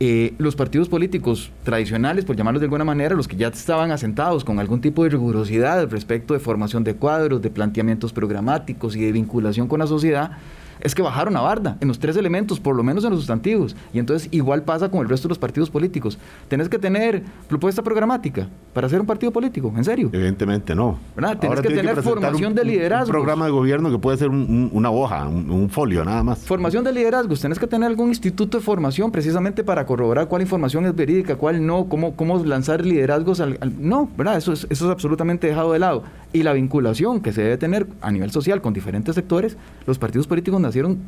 Eh, 0.00 0.34
los 0.36 0.56
partidos 0.56 0.88
políticos 0.88 1.50
tradicionales, 1.62 2.26
por 2.26 2.36
llamarlos 2.36 2.60
de 2.60 2.66
alguna 2.66 2.84
manera, 2.84 3.14
los 3.14 3.28
que 3.28 3.36
ya 3.36 3.48
estaban 3.48 3.92
asentados 3.92 4.44
con 4.44 4.58
algún 4.58 4.82
tipo 4.82 5.04
de 5.04 5.10
rigurosidad 5.10 5.88
respecto 5.88 6.34
de 6.34 6.40
formación 6.40 6.84
de 6.84 6.96
cuadros, 6.96 7.40
de 7.40 7.48
planteamientos 7.48 8.12
programáticos 8.12 8.96
y 8.96 9.00
de 9.00 9.12
vinculación 9.12 9.68
con 9.68 9.78
la 9.78 9.86
sociedad, 9.86 10.32
es 10.80 10.94
que 10.94 11.02
bajaron 11.02 11.36
a 11.36 11.40
barda 11.40 11.76
en 11.80 11.88
los 11.88 11.98
tres 11.98 12.16
elementos, 12.16 12.60
por 12.60 12.76
lo 12.76 12.82
menos 12.82 13.04
en 13.04 13.10
los 13.10 13.20
sustantivos. 13.20 13.76
Y 13.92 13.98
entonces 13.98 14.28
igual 14.30 14.62
pasa 14.62 14.88
con 14.90 15.00
el 15.00 15.08
resto 15.08 15.28
de 15.28 15.30
los 15.30 15.38
partidos 15.38 15.70
políticos. 15.70 16.18
Tenés 16.48 16.68
que 16.68 16.78
tener 16.78 17.22
propuesta 17.48 17.82
programática 17.82 18.48
para 18.72 18.88
ser 18.88 19.00
un 19.00 19.06
partido 19.06 19.32
político, 19.32 19.72
¿en 19.76 19.84
serio? 19.84 20.10
Evidentemente 20.12 20.74
no. 20.74 20.98
¿Verdad? 21.14 21.38
Tenés 21.38 21.60
que 21.60 21.70
tener 21.70 22.02
formación 22.02 22.54
de 22.54 22.64
liderazgo. 22.64 23.06
Un 23.06 23.12
programa 23.12 23.46
de 23.46 23.50
gobierno 23.52 23.90
que 23.90 23.98
puede 23.98 24.18
ser 24.18 24.28
una 24.28 24.90
hoja, 24.90 25.26
un, 25.28 25.70
folio, 25.70 26.04
nada 26.04 26.22
más. 26.22 26.40
Formación 26.40 26.84
de 26.84 26.92
liderazgos. 26.92 27.40
Tenés 27.40 27.58
que 27.58 27.66
tener 27.66 27.88
algún 27.88 28.08
instituto 28.08 28.58
de 28.58 28.64
formación 28.64 29.10
precisamente 29.10 29.64
para 29.64 29.86
corroborar 29.86 30.28
cuál 30.28 30.42
información 30.42 30.86
es 30.86 30.94
verídica, 30.94 31.36
cuál 31.36 31.64
no, 31.64 31.86
cómo, 31.88 32.16
cómo 32.16 32.44
lanzar 32.44 32.84
liderazgos 32.84 33.40
al, 33.40 33.58
no, 33.78 34.08
¿verdad? 34.16 34.36
Eso 34.36 34.52
es, 34.52 34.66
eso 34.70 34.86
es 34.86 34.90
absolutamente 34.90 35.46
dejado 35.46 35.72
de 35.72 35.78
lado. 35.78 36.02
Y 36.34 36.42
la 36.42 36.52
vinculación 36.52 37.20
que 37.20 37.32
se 37.32 37.42
debe 37.42 37.56
tener 37.58 37.86
a 38.00 38.10
nivel 38.10 38.32
social 38.32 38.60
con 38.60 38.74
diferentes 38.74 39.14
sectores, 39.14 39.56
los 39.86 40.00
partidos 40.00 40.26
políticos 40.26 40.60
nacieron, 40.60 40.98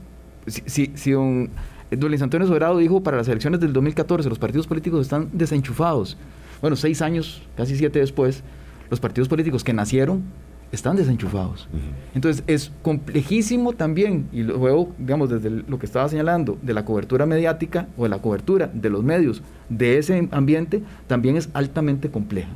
si, 0.47 0.93
si, 0.95 1.11
don, 1.11 1.51
Luis 1.91 2.23
Antonio 2.23 2.47
Sobrado 2.47 2.79
dijo 2.79 3.03
para 3.03 3.17
las 3.17 3.27
elecciones 3.27 3.59
del 3.59 3.73
2014, 3.73 4.29
los 4.29 4.39
partidos 4.39 4.69
políticos 4.69 5.01
están 5.01 5.29
desenchufados. 5.33 6.17
Bueno, 6.61 6.77
seis 6.77 7.03
años, 7.03 7.43
casi 7.57 7.75
siete 7.75 7.99
después, 7.99 8.45
los 8.89 9.01
partidos 9.01 9.29
políticos 9.29 9.65
que 9.65 9.73
nacieron 9.73 10.23
están 10.71 10.95
desenchufados. 10.95 11.69
Entonces 12.15 12.45
es 12.47 12.71
complejísimo 12.83 13.73
también, 13.73 14.29
y 14.31 14.45
luego, 14.45 14.95
digamos, 14.97 15.29
desde 15.29 15.51
lo 15.51 15.77
que 15.81 15.87
estaba 15.87 16.09
señalando, 16.09 16.57
de 16.63 16.73
la 16.73 16.85
cobertura 16.85 17.27
mediática 17.27 17.89
o 17.97 18.05
de 18.05 18.11
la 18.11 18.23
cobertura 18.23 18.71
de 18.73 18.91
los 18.91 19.03
medios 19.03 19.43
de 19.71 19.99
ese 19.99 20.29
ambiente, 20.31 20.85
también 21.09 21.37
es 21.37 21.49
altamente 21.53 22.11
compleja. 22.11 22.51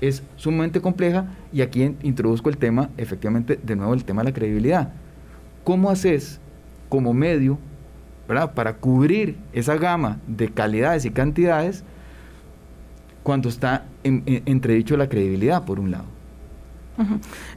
Es 0.00 0.22
sumamente 0.36 0.80
compleja 0.80 1.26
y 1.52 1.62
aquí 1.62 1.96
introduzco 2.02 2.50
el 2.50 2.56
tema, 2.56 2.90
efectivamente, 2.96 3.58
de 3.62 3.76
nuevo 3.76 3.94
el 3.94 4.04
tema 4.04 4.22
de 4.22 4.30
la 4.30 4.34
credibilidad. 4.34 4.92
¿Cómo 5.64 5.90
haces 5.90 6.40
como 6.88 7.12
medio 7.12 7.58
para 8.54 8.76
cubrir 8.76 9.36
esa 9.52 9.76
gama 9.76 10.18
de 10.26 10.48
calidades 10.48 11.04
y 11.04 11.10
cantidades 11.10 11.82
cuando 13.22 13.48
está 13.48 13.86
en, 14.04 14.22
entredicho 14.26 14.96
la 14.96 15.08
credibilidad, 15.08 15.64
por 15.64 15.80
un 15.80 15.90
lado? 15.90 16.17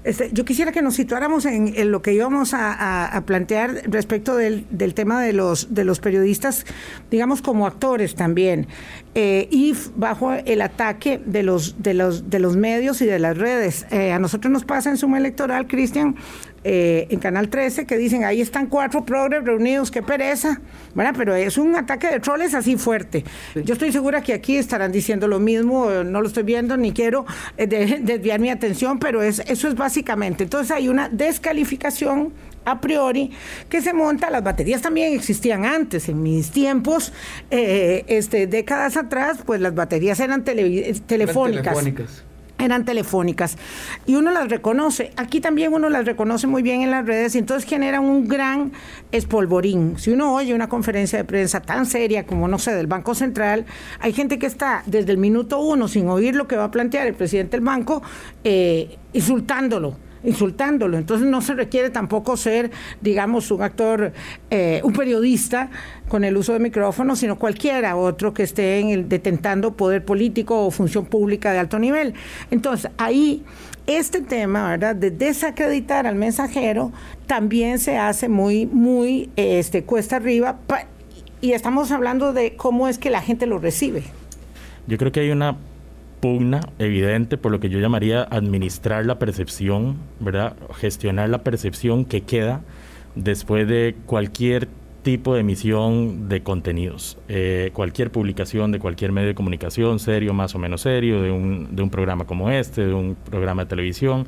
Este, 0.04 0.30
yo 0.34 0.46
quisiera 0.46 0.72
que 0.72 0.82
nos 0.82 0.96
situáramos 0.96 1.46
en, 1.46 1.92
lo 1.92 2.02
que 2.02 2.14
íbamos 2.14 2.54
a, 2.54 3.24
plantear 3.26 3.82
respecto 3.86 4.36
del, 4.36 4.66
tema 4.94 5.22
de 5.22 5.34
los, 5.34 5.74
de 5.74 5.84
los 5.84 6.00
periodistas, 6.00 6.66
digamos 7.10 7.42
como 7.42 7.66
actores 7.66 8.16
también, 8.16 8.68
eh, 9.16 9.48
y 9.52 9.76
bajo 9.96 10.34
el 10.34 10.62
ataque 10.62 11.20
de 11.26 11.44
los, 11.44 11.82
de, 11.82 11.94
los, 11.94 12.30
de 12.30 12.40
los 12.40 12.56
medios 12.56 13.02
y 13.02 13.06
de 13.06 13.20
las 13.20 13.38
redes. 13.38 13.86
Eh, 13.92 14.12
a 14.12 14.20
nosotros 14.20 14.52
nos 14.52 14.66
pasa 14.66 14.90
en 14.90 14.98
suma 14.98 15.18
electoral, 15.18 15.68
Cristian, 15.68 16.16
eh, 16.64 17.08
en 17.10 17.20
Canal 17.20 17.50
13 17.50 17.86
que 17.86 17.98
dicen 17.98 18.24
ahí 18.24 18.40
están 18.40 18.68
cuatro 18.68 19.04
progres 19.04 19.44
reunidos, 19.44 19.90
qué 19.90 20.04
pereza, 20.04 20.62
bueno, 20.94 21.12
pero 21.18 21.36
es 21.36 21.58
un 21.58 21.76
ataque 21.76 22.08
de 22.08 22.20
troles 22.20 22.54
así 22.54 22.78
fuerte. 22.78 23.24
Yo 23.56 23.74
estoy 23.74 23.92
segura 23.92 24.22
que 24.22 24.34
aquí 24.34 24.58
estarán 24.58 24.92
diciendo 24.92 25.28
lo 25.28 25.40
mismo, 25.40 25.90
no 26.04 26.22
lo 26.22 26.28
estoy 26.28 26.44
viendo 26.44 26.78
ni 26.78 26.92
quiero 26.92 27.26
eh, 27.58 27.68
desviar 28.02 28.40
mi 28.40 28.50
atención, 28.50 29.00
pero 29.00 29.22
es, 29.24 29.40
eso 29.48 29.68
es 29.68 29.76
básicamente. 29.76 30.44
Entonces 30.44 30.72
hay 30.72 30.88
una 30.88 31.10
descalificación 31.10 32.32
a 32.66 32.80
priori 32.80 33.32
que 33.70 33.82
se 33.82 33.94
monta. 33.94 34.30
Las 34.30 34.44
baterías 34.44 34.82
también 34.82 35.14
existían 35.14 35.66
antes, 35.66 36.10
en 36.10 36.22
mis 36.22 36.52
tiempos, 36.52 37.12
eh, 37.50 38.04
este, 38.08 38.48
décadas 38.48 38.98
atrás, 38.98 39.40
pues 39.46 39.62
las 39.62 39.74
baterías 39.74 40.20
eran 40.20 40.44
telefónicas 40.44 42.24
eran 42.62 42.86
telefónicas 42.86 43.58
y 44.06 44.16
uno 44.16 44.32
las 44.32 44.50
reconoce. 44.50 45.12
Aquí 45.18 45.42
también 45.42 45.74
uno 45.74 45.90
las 45.90 46.06
reconoce 46.06 46.48
muy 46.48 46.62
bien 46.62 46.82
en 46.82 46.92
las 46.92 47.06
redes 47.06 47.36
y 47.36 47.40
entonces 47.40 47.70
genera 47.70 48.00
un 48.00 48.28
gran 48.28 48.72
espolvorín. 49.12 49.98
Si 49.98 50.12
uno 50.12 50.34
oye 50.34 50.54
una 50.54 50.70
conferencia 50.70 51.18
de 51.18 51.26
prensa 51.26 51.62
tan 51.62 51.86
seria 51.86 52.26
como, 52.26 52.48
no 52.48 52.60
sé, 52.60 52.74
del 52.74 52.88
Banco 52.88 53.16
Central, 53.16 53.66
hay 54.00 54.14
gente 54.14 54.40
que 54.40 54.46
está 54.46 54.84
desde 54.86 55.12
el 55.12 55.18
minuto 55.18 55.60
uno 55.60 55.88
sin 55.88 56.08
oír 56.08 56.36
lo 56.36 56.48
que 56.48 56.56
va 56.56 56.66
a 56.66 56.72
plantear 56.72 57.08
el 57.08 57.14
presidente 57.14 57.58
del 57.58 57.66
banco, 57.66 58.02
eh, 58.44 58.98
insultándolo 59.14 60.11
insultándolo. 60.24 60.98
Entonces 60.98 61.28
no 61.28 61.42
se 61.42 61.54
requiere 61.54 61.90
tampoco 61.90 62.38
ser, 62.38 62.72
digamos, 63.02 63.52
un 63.52 63.62
actor, 63.62 64.14
eh, 64.50 64.82
un 64.84 64.94
periodista 64.94 65.70
con 66.08 66.24
el 66.24 66.38
uso 66.38 66.54
de 66.54 66.60
micrófono, 66.60 67.16
sino 67.16 67.38
cualquiera 67.38 67.96
otro 67.96 68.34
que 68.34 68.44
esté 68.44 68.80
en 68.80 68.90
el, 68.90 69.10
detentando 69.10 69.76
poder 69.76 70.04
político 70.06 70.66
o 70.66 70.72
función 70.72 71.06
pública 71.06 71.52
de 71.52 71.60
alto 71.60 71.80
nivel. 71.80 72.14
Entonces 72.50 72.92
ahí 72.98 73.44
este 73.88 74.22
tema, 74.22 74.70
¿verdad? 74.70 74.96
De 74.96 75.12
desacreditar 75.12 76.06
al 76.08 76.16
mensajero 76.16 76.92
también 77.28 77.80
se 77.80 77.98
hace 77.98 78.30
muy, 78.30 78.66
muy, 78.66 79.30
este, 79.36 79.84
cuesta 79.84 80.18
arriba 80.18 80.60
y 81.42 81.54
estamos 81.54 81.92
hablando 81.92 82.34
de 82.34 82.56
cómo 82.56 82.88
es 82.88 82.98
que 82.98 83.10
la 83.10 83.22
gente 83.22 83.48
lo 83.48 83.58
recibe. 83.58 84.04
Yo 84.88 84.98
creo 84.98 85.12
que 85.12 85.22
hay 85.22 85.32
una 85.32 85.58
pugna 86.22 86.62
evidente 86.80 87.38
por 87.38 87.52
lo 87.52 87.60
que 87.60 87.70
yo 87.70 87.80
llamaría 87.80 88.24
administrar 88.24 89.06
la 89.06 89.20
percepción, 89.20 89.98
¿verdad? 90.20 90.56
Gestionar 90.76 91.30
la 91.30 91.40
percepción 91.40 92.06
que 92.06 92.22
queda 92.22 92.62
después 93.16 93.68
de 93.68 93.96
cualquier 94.06 94.68
tipo 95.02 95.34
de 95.34 95.42
emisión 95.42 96.30
de 96.30 96.44
contenidos. 96.44 97.18
Eh, 97.28 97.72
cualquier 97.74 98.12
publicación 98.12 98.72
de 98.72 98.80
cualquier 98.80 99.12
medio 99.12 99.30
de 99.30 99.36
comunicación, 99.36 100.00
serio, 100.00 100.34
más 100.34 100.54
o 100.56 100.60
menos 100.60 100.82
serio, 100.82 101.22
de 101.22 101.32
un, 101.32 101.76
de 101.76 101.82
un 101.82 101.90
programa 101.90 102.26
como 102.26 102.52
este, 102.52 102.86
de 102.86 102.94
un 102.94 103.16
programa 103.16 103.64
de 103.64 103.70
televisión, 103.70 104.28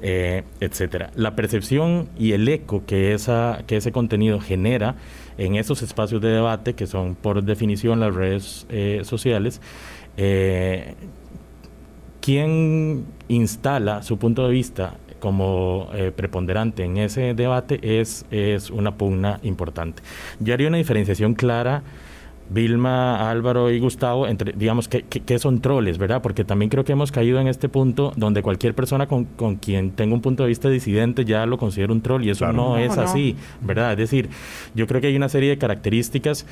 eh, 0.00 0.44
etcétera. 0.60 1.10
La 1.14 1.36
percepción 1.36 2.08
y 2.18 2.32
el 2.32 2.48
eco 2.48 2.84
que, 2.86 3.12
esa, 3.12 3.64
que 3.66 3.76
ese 3.76 3.92
contenido 3.92 4.40
genera 4.40 4.96
en 5.36 5.56
esos 5.56 5.82
espacios 5.82 6.22
de 6.22 6.28
debate, 6.28 6.74
que 6.74 6.86
son 6.86 7.14
por 7.14 7.42
definición 7.42 8.00
las 8.00 8.14
redes 8.14 8.66
eh, 8.70 9.02
sociales, 9.04 9.60
eh, 10.16 10.94
quien 12.28 13.06
instala 13.28 14.02
su 14.02 14.18
punto 14.18 14.46
de 14.46 14.52
vista 14.52 14.98
como 15.18 15.88
eh, 15.94 16.12
preponderante 16.14 16.84
en 16.84 16.98
ese 16.98 17.32
debate 17.32 17.80
es, 17.82 18.26
es 18.30 18.68
una 18.68 18.98
pugna 18.98 19.40
importante. 19.42 20.02
Yo 20.38 20.52
haría 20.52 20.68
una 20.68 20.76
diferenciación 20.76 21.32
clara. 21.32 21.82
Vilma, 22.50 23.30
Álvaro 23.30 23.70
y 23.70 23.78
Gustavo, 23.78 24.26
entre, 24.26 24.52
digamos, 24.52 24.88
que, 24.88 25.02
que, 25.02 25.38
son 25.38 25.60
troles, 25.60 25.98
¿verdad? 25.98 26.22
Porque 26.22 26.44
también 26.44 26.70
creo 26.70 26.82
que 26.82 26.92
hemos 26.92 27.12
caído 27.12 27.38
en 27.40 27.46
este 27.46 27.68
punto 27.68 28.14
donde 28.16 28.40
cualquier 28.40 28.74
persona 28.74 29.06
con, 29.06 29.24
con 29.26 29.56
quien 29.56 29.90
tenga 29.90 30.14
un 30.14 30.22
punto 30.22 30.44
de 30.44 30.48
vista 30.48 30.70
disidente 30.70 31.26
ya 31.26 31.44
lo 31.44 31.58
considera 31.58 31.92
un 31.92 32.00
troll 32.00 32.24
y 32.24 32.30
eso 32.30 32.50
no, 32.54 32.78
es 32.78 32.96
así, 32.96 33.36
¿verdad? 33.60 33.92
Es 33.92 33.98
decir, 33.98 34.30
yo 34.74 34.86
creo 34.86 35.02
que 35.02 35.08
hay 35.08 35.16
una 35.16 35.28
serie 35.28 35.50
de 35.50 35.58
características 35.58 36.46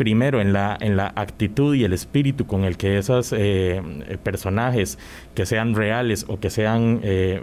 primero 0.00 0.40
en 0.40 0.54
la, 0.54 0.78
en 0.80 0.96
la 0.96 1.12
actitud 1.14 1.74
y 1.74 1.84
el 1.84 1.92
espíritu 1.92 2.46
con 2.46 2.64
el 2.64 2.78
que 2.78 2.96
esos 2.96 3.34
eh, 3.36 3.82
personajes, 4.22 4.98
que 5.34 5.44
sean 5.44 5.74
reales 5.74 6.24
o 6.26 6.40
que 6.40 6.48
sean 6.48 7.00
eh, 7.02 7.38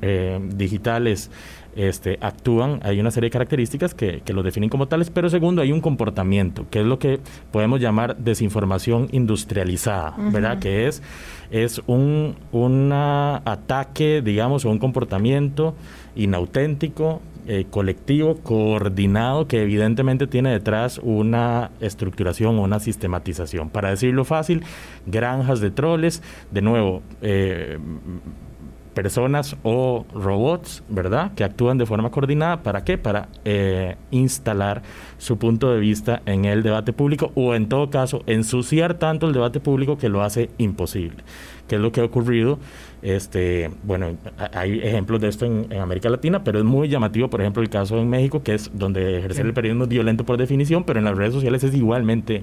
eh, 0.00 0.40
digitales, 0.54 1.30
este, 1.76 2.16
actúan, 2.22 2.80
hay 2.82 2.98
una 2.98 3.10
serie 3.10 3.26
de 3.26 3.32
características 3.32 3.92
que, 3.92 4.22
que 4.24 4.32
los 4.32 4.42
definen 4.42 4.70
como 4.70 4.88
tales, 4.88 5.10
pero 5.10 5.28
segundo, 5.28 5.60
hay 5.60 5.70
un 5.70 5.82
comportamiento, 5.82 6.66
que 6.70 6.80
es 6.80 6.86
lo 6.86 6.98
que 6.98 7.20
podemos 7.52 7.78
llamar 7.78 8.16
desinformación 8.16 9.08
industrializada, 9.12 10.14
¿verdad? 10.16 10.60
Que 10.60 10.88
es, 10.88 11.02
es 11.50 11.82
un 11.86 12.90
ataque, 13.44 14.22
digamos, 14.24 14.64
o 14.64 14.70
un 14.70 14.78
comportamiento 14.78 15.76
inauténtico, 16.18 17.22
eh, 17.46 17.64
colectivo, 17.70 18.36
coordinado, 18.42 19.48
que 19.48 19.62
evidentemente 19.62 20.26
tiene 20.26 20.50
detrás 20.50 21.00
una 21.02 21.70
estructuración 21.80 22.58
o 22.58 22.62
una 22.62 22.78
sistematización. 22.78 23.70
Para 23.70 23.88
decirlo 23.88 24.26
fácil, 24.26 24.64
granjas 25.06 25.60
de 25.60 25.70
troles, 25.70 26.22
de 26.50 26.60
nuevo, 26.60 27.02
eh, 27.22 27.78
personas 28.98 29.56
o 29.62 30.06
robots, 30.12 30.82
¿verdad? 30.88 31.32
Que 31.36 31.44
actúan 31.44 31.78
de 31.78 31.86
forma 31.86 32.10
coordinada. 32.10 32.64
¿Para 32.64 32.82
qué? 32.82 32.98
Para 32.98 33.28
eh, 33.44 33.94
instalar 34.10 34.82
su 35.18 35.38
punto 35.38 35.72
de 35.72 35.78
vista 35.78 36.20
en 36.26 36.46
el 36.46 36.64
debate 36.64 36.92
público 36.92 37.30
o 37.36 37.54
en 37.54 37.68
todo 37.68 37.90
caso 37.90 38.24
ensuciar 38.26 38.94
tanto 38.94 39.28
el 39.28 39.32
debate 39.32 39.60
público 39.60 39.98
que 39.98 40.08
lo 40.08 40.24
hace 40.24 40.50
imposible. 40.58 41.22
¿Qué 41.68 41.76
es 41.76 41.80
lo 41.80 41.92
que 41.92 42.00
ha 42.00 42.04
ocurrido 42.04 42.58
este, 43.00 43.70
bueno, 43.84 44.16
hay 44.52 44.80
ejemplos 44.80 45.20
de 45.20 45.28
esto 45.28 45.46
en, 45.46 45.72
América 45.78 46.10
Latina, 46.10 46.42
pero 46.42 46.58
es 46.58 46.64
muy 46.64 46.88
llamativo, 46.88 47.30
por 47.30 47.40
ejemplo, 47.40 47.62
el 47.62 47.70
caso 47.70 47.96
en 47.98 48.10
México, 48.10 48.42
que 48.42 48.54
es 48.54 48.72
donde 48.74 49.18
ejercer 49.18 49.46
el 49.46 49.54
periodismo 49.54 49.84
es 49.84 49.90
violento 49.90 50.24
por 50.24 50.36
definición, 50.36 50.82
pero 50.82 50.98
en 50.98 51.04
las 51.04 51.16
redes 51.16 51.34
sociales 51.34 51.62
es 51.62 51.72
igualmente 51.74 52.42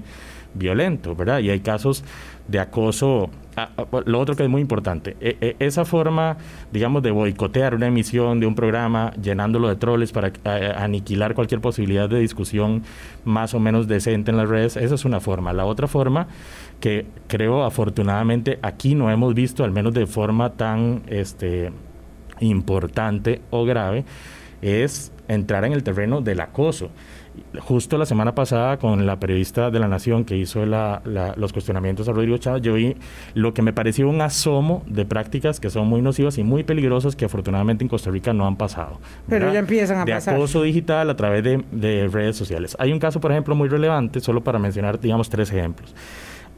violento, 0.54 1.14
¿verdad? 1.14 1.40
Y 1.40 1.50
hay 1.50 1.60
casos 1.60 2.02
de 2.48 2.60
acoso. 2.60 3.28
Ah, 3.58 3.70
ah, 3.78 3.86
lo 4.04 4.20
otro 4.20 4.36
que 4.36 4.42
es 4.42 4.50
muy 4.50 4.60
importante, 4.60 5.16
e, 5.18 5.38
e, 5.40 5.56
esa 5.60 5.86
forma, 5.86 6.36
digamos, 6.72 7.02
de 7.02 7.10
boicotear 7.10 7.74
una 7.74 7.86
emisión 7.86 8.38
de 8.38 8.46
un 8.46 8.54
programa, 8.54 9.14
llenándolo 9.14 9.68
de 9.68 9.76
troles 9.76 10.12
para 10.12 10.30
aniquilar 10.76 11.34
cualquier 11.34 11.62
posibilidad 11.62 12.06
de 12.06 12.18
discusión 12.18 12.82
más 13.24 13.54
o 13.54 13.60
menos 13.60 13.88
decente 13.88 14.30
en 14.30 14.36
las 14.36 14.50
redes, 14.50 14.76
esa 14.76 14.94
es 14.94 15.06
una 15.06 15.20
forma. 15.20 15.54
La 15.54 15.64
otra 15.64 15.88
forma 15.88 16.28
que 16.80 17.06
creo 17.28 17.64
afortunadamente 17.64 18.58
aquí 18.60 18.94
no 18.94 19.10
hemos 19.10 19.32
visto, 19.32 19.64
al 19.64 19.70
menos 19.70 19.94
de 19.94 20.06
forma 20.06 20.50
tan 20.50 21.02
este, 21.06 21.72
importante 22.40 23.40
o 23.48 23.64
grave, 23.64 24.04
es 24.60 25.12
entrar 25.28 25.64
en 25.64 25.72
el 25.72 25.82
terreno 25.82 26.20
del 26.20 26.40
acoso 26.40 26.90
justo 27.60 27.98
la 27.98 28.06
semana 28.06 28.34
pasada 28.34 28.78
con 28.78 29.06
la 29.06 29.18
periodista 29.18 29.70
de 29.70 29.78
La 29.78 29.88
Nación 29.88 30.24
que 30.24 30.36
hizo 30.36 30.64
los 30.66 31.52
cuestionamientos 31.52 32.08
a 32.08 32.12
Rodrigo 32.12 32.36
Chávez, 32.38 32.62
yo 32.62 32.74
vi 32.74 32.96
lo 33.34 33.54
que 33.54 33.62
me 33.62 33.72
pareció 33.72 34.08
un 34.08 34.20
asomo 34.20 34.82
de 34.86 35.04
prácticas 35.04 35.60
que 35.60 35.70
son 35.70 35.86
muy 35.86 36.02
nocivas 36.02 36.38
y 36.38 36.44
muy 36.44 36.64
peligrosas 36.64 37.16
que 37.16 37.24
afortunadamente 37.24 37.84
en 37.84 37.88
Costa 37.88 38.10
Rica 38.10 38.32
no 38.32 38.46
han 38.46 38.56
pasado. 38.56 39.00
Pero 39.28 39.52
ya 39.52 39.58
empiezan 39.58 39.98
a 39.98 40.04
de 40.04 40.12
pasar. 40.12 40.34
De 40.34 40.40
acoso 40.40 40.62
digital 40.62 41.10
a 41.10 41.16
través 41.16 41.42
de, 41.44 41.64
de 41.72 42.08
redes 42.08 42.36
sociales. 42.36 42.76
Hay 42.78 42.92
un 42.92 42.98
caso, 42.98 43.20
por 43.20 43.32
ejemplo, 43.32 43.54
muy 43.54 43.68
relevante, 43.68 44.20
solo 44.20 44.42
para 44.42 44.58
mencionar, 44.58 45.00
digamos, 45.00 45.28
tres 45.28 45.50
ejemplos 45.50 45.94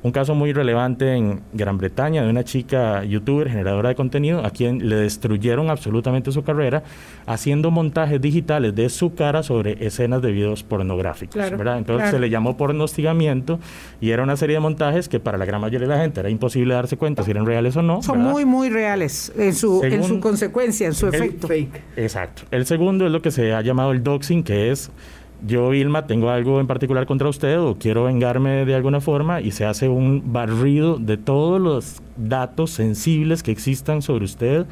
un 0.03 0.13
caso 0.13 0.35
muy 0.35 0.53
relevante 0.53 1.15
en 1.15 1.41
Gran 1.53 1.77
Bretaña 1.77 2.23
de 2.23 2.31
una 2.31 2.45
chica 2.45 3.03
youtuber, 3.05 3.49
generadora 3.49 3.89
de 3.89 3.95
contenido, 3.97 4.45
a 4.45 4.51
quien 4.51 4.89
le 4.89 4.97
destruyeron 4.97 5.71
absolutamente 5.71 6.31
su 6.31 6.43
carrera 6.45 6.85
haciendo 7.27 7.71
montajes 7.71 8.21
digitales 8.21 8.75
de 8.75 8.89
su 8.91 9.15
cara 9.15 9.43
sobre 9.43 9.85
escenas 9.85 10.23
de 10.23 10.31
videos 10.31 10.63
pornográficos. 10.63 11.37
¿verdad? 11.51 11.79
Entonces 11.79 12.11
se 12.11 12.21
le 12.21 12.31
llamó 12.31 12.57
pornostigamiento 12.57 13.59
y 14.01 14.11
era 14.11 14.23
una 14.23 14.37
serie 14.37 14.55
de 14.57 14.61
montajes 14.61 15.09
que 15.09 15.19
para 15.19 15.37
la 15.37 15.45
gran 15.45 15.61
mayoría 15.61 15.89
de 15.89 15.95
la 15.95 16.01
gente 16.01 16.21
era 16.21 16.31
imposible 16.31 16.75
darse 16.75 16.97
cuenta 16.97 17.25
si 17.25 17.33
eran 17.33 17.45
reales 17.45 17.77
o 17.77 17.83
no. 17.83 18.03
Son 18.03 18.21
muy, 18.21 18.45
muy 18.45 18.71
reales 18.71 19.33
en 19.37 19.55
su, 19.55 19.83
en 19.83 20.05
su 20.05 20.21
consecuencia, 20.21 20.87
en 20.87 20.95
su 20.95 21.09
efecto. 21.09 21.49
Exacto. 21.97 22.43
El 22.51 22.67
segundo 22.67 23.07
es 23.07 23.13
lo 23.13 23.21
que 23.21 23.31
se 23.31 23.53
ha 23.53 23.63
llamado 23.63 23.91
el 23.93 24.03
doxing, 24.03 24.45
que 24.45 24.71
es 24.71 24.91
yo, 25.47 25.71
Vilma, 25.71 26.07
tengo 26.07 26.31
algo 26.31 26.61
en 26.61 26.67
particular 26.67 27.07
contra 27.07 27.29
usted 27.29 27.61
o 27.61 27.77
quiero 27.79 28.05
vengarme 28.05 28.65
de 28.65 28.75
alguna 28.75 29.01
forma 29.01 29.41
y 29.41 29.53
se 29.53 29.65
hace 29.65 29.89
un 29.89 30.33
barrido 30.33 30.99
de 30.99 31.17
todos 31.17 31.61
los 31.61 32.03
datos 32.17 32.71
sensibles 32.71 33.43
que 33.43 33.53
existan 33.53 34.03
sobre 34.03 34.25
usted 34.25 34.67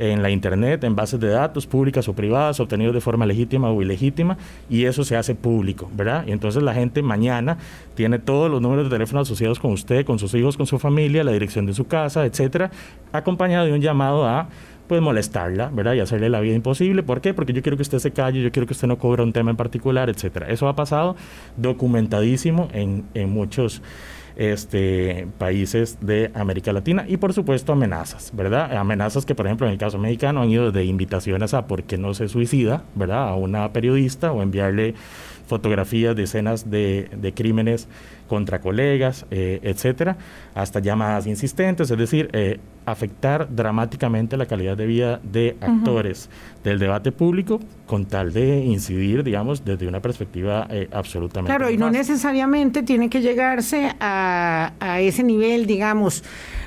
en 0.00 0.22
la 0.22 0.30
Internet, 0.30 0.82
en 0.84 0.96
bases 0.96 1.20
de 1.20 1.28
datos 1.28 1.66
públicas 1.66 2.08
o 2.08 2.14
privadas, 2.14 2.58
obtenidos 2.58 2.94
de 2.94 3.02
forma 3.02 3.26
legítima 3.26 3.70
o 3.70 3.82
ilegítima, 3.82 4.38
y 4.70 4.86
eso 4.86 5.04
se 5.04 5.14
hace 5.14 5.34
público, 5.34 5.90
¿verdad? 5.94 6.24
Y 6.26 6.32
entonces 6.32 6.62
la 6.62 6.72
gente 6.72 7.02
mañana 7.02 7.58
tiene 7.94 8.18
todos 8.18 8.50
los 8.50 8.62
números 8.62 8.84
de 8.84 8.90
teléfono 8.90 9.20
asociados 9.20 9.58
con 9.58 9.72
usted, 9.72 10.06
con 10.06 10.18
sus 10.18 10.32
hijos, 10.34 10.56
con 10.56 10.66
su 10.66 10.78
familia, 10.78 11.22
la 11.22 11.32
dirección 11.32 11.66
de 11.66 11.74
su 11.74 11.86
casa, 11.86 12.24
etcétera, 12.24 12.70
acompañado 13.12 13.66
de 13.66 13.74
un 13.74 13.82
llamado 13.82 14.26
a 14.26 14.48
pues 14.90 15.00
molestarla, 15.00 15.70
¿verdad? 15.72 15.94
Y 15.94 16.00
hacerle 16.00 16.28
la 16.30 16.40
vida 16.40 16.56
imposible. 16.56 17.04
¿Por 17.04 17.20
qué? 17.20 17.32
Porque 17.32 17.52
yo 17.52 17.62
quiero 17.62 17.76
que 17.76 17.82
usted 17.82 18.00
se 18.00 18.10
calle, 18.10 18.42
yo 18.42 18.50
quiero 18.50 18.66
que 18.66 18.72
usted 18.72 18.88
no 18.88 18.98
cobre 18.98 19.22
un 19.22 19.32
tema 19.32 19.52
en 19.52 19.56
particular, 19.56 20.10
etcétera. 20.10 20.48
Eso 20.48 20.66
ha 20.66 20.74
pasado 20.74 21.14
documentadísimo 21.56 22.68
en, 22.72 23.04
muchos 23.30 23.82
este, 24.34 25.28
países 25.38 25.98
de 26.00 26.32
América 26.34 26.72
Latina 26.72 27.04
y 27.06 27.18
por 27.18 27.32
supuesto 27.32 27.72
amenazas, 27.72 28.32
¿verdad? 28.34 28.76
Amenazas 28.76 29.24
que 29.24 29.36
por 29.36 29.46
ejemplo 29.46 29.68
en 29.68 29.74
el 29.74 29.78
caso 29.78 29.96
mexicano 29.96 30.42
han 30.42 30.50
ido 30.50 30.72
de 30.72 30.84
invitaciones 30.84 31.54
a 31.54 31.68
por 31.68 31.84
qué 31.84 31.96
no 31.96 32.12
se 32.12 32.26
suicida, 32.26 32.82
¿verdad? 32.96 33.28
A 33.28 33.36
una 33.36 33.72
periodista 33.72 34.32
o 34.32 34.42
enviarle 34.42 34.94
fotografías 35.46 36.16
de 36.16 36.24
escenas 36.24 36.68
de 36.68 37.32
crímenes 37.36 37.86
contra 38.30 38.60
colegas, 38.60 39.26
eh, 39.32 39.58
etcétera, 39.64 40.16
hasta 40.54 40.78
llamadas 40.78 41.26
insistentes, 41.26 41.90
es 41.90 41.98
decir, 41.98 42.30
eh, 42.32 42.60
afectar 42.86 43.48
dramáticamente 43.52 44.36
la 44.36 44.46
calidad 44.46 44.76
de 44.76 44.86
vida 44.86 45.20
de 45.24 45.56
actores 45.60 46.30
del 46.62 46.78
debate 46.78 47.10
público 47.10 47.58
con 47.86 48.06
tal 48.06 48.32
de 48.32 48.58
incidir, 48.64 49.24
digamos, 49.24 49.64
desde 49.64 49.88
una 49.88 50.00
perspectiva 50.00 50.68
eh, 50.70 50.88
absolutamente. 50.92 51.56
Claro, 51.56 51.72
y 51.72 51.76
no 51.76 51.90
necesariamente 51.90 52.84
tiene 52.84 53.10
que 53.10 53.20
llegarse 53.20 53.96
a, 53.98 54.74
a 54.78 55.00
ese 55.00 55.24
nivel, 55.24 55.66
digamos, 55.66 56.22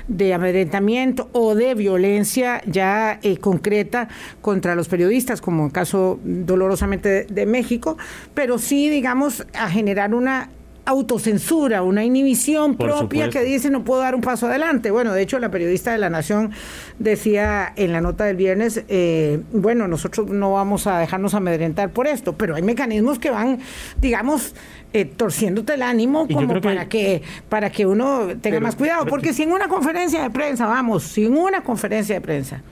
de 0.06 0.34
amedrentamiento 0.34 1.30
o 1.32 1.54
de 1.54 1.74
violencia 1.74 2.60
ya 2.66 3.20
concreta 3.40 4.08
contra 4.42 4.74
los 4.74 4.88
periodistas, 4.88 5.40
como 5.40 5.64
el 5.64 5.72
caso 5.72 6.20
dolorosamente 6.22 7.24
de 7.24 7.46
México, 7.46 7.96
pero 8.34 8.58
sí, 8.58 8.90
digamos, 8.90 9.46
a 9.54 9.70
generar 9.70 10.12
una 10.12 10.50
autocensura, 10.86 11.82
una 11.82 12.04
inhibición 12.04 12.76
propia 12.76 13.30
que 13.30 13.42
dice 13.42 13.70
no 13.70 13.84
puedo 13.84 14.00
dar 14.00 14.14
un 14.14 14.20
paso 14.20 14.46
adelante. 14.46 14.90
Bueno, 14.90 15.12
de 15.12 15.22
hecho 15.22 15.38
la 15.38 15.50
periodista 15.50 15.92
de 15.92 15.98
La 15.98 16.10
Nación 16.10 16.52
decía 16.98 17.72
en 17.76 17.92
la 17.92 18.00
nota 18.00 18.24
del 18.24 18.36
viernes, 18.36 18.84
eh, 18.88 19.40
bueno, 19.52 19.88
nosotros 19.88 20.28
no 20.28 20.52
vamos 20.52 20.86
a 20.86 20.98
dejarnos 20.98 21.34
amedrentar 21.34 21.90
por 21.90 22.06
esto, 22.06 22.34
pero 22.34 22.54
hay 22.54 22.62
mecanismos 22.62 23.18
que 23.18 23.30
van, 23.30 23.60
digamos, 24.00 24.54
eh, 24.92 25.04
torciéndote 25.04 25.74
el 25.74 25.82
ánimo 25.82 26.28
como 26.28 26.60
para 26.60 26.88
que... 26.88 27.22
para 27.48 27.70
que 27.70 27.86
uno 27.86 28.28
tenga 28.40 28.60
más 28.60 28.76
cuidado, 28.76 29.06
porque 29.06 29.32
si 29.32 29.42
en 29.42 29.52
una 29.52 29.68
conferencia 29.68 30.22
de 30.22 30.30
prensa, 30.30 30.66
vamos, 30.66 31.02
si 31.02 31.24
en 31.26 31.36
una 31.36 31.62
conferencia 31.62 32.14
de 32.14 32.20
prensa 32.20 32.62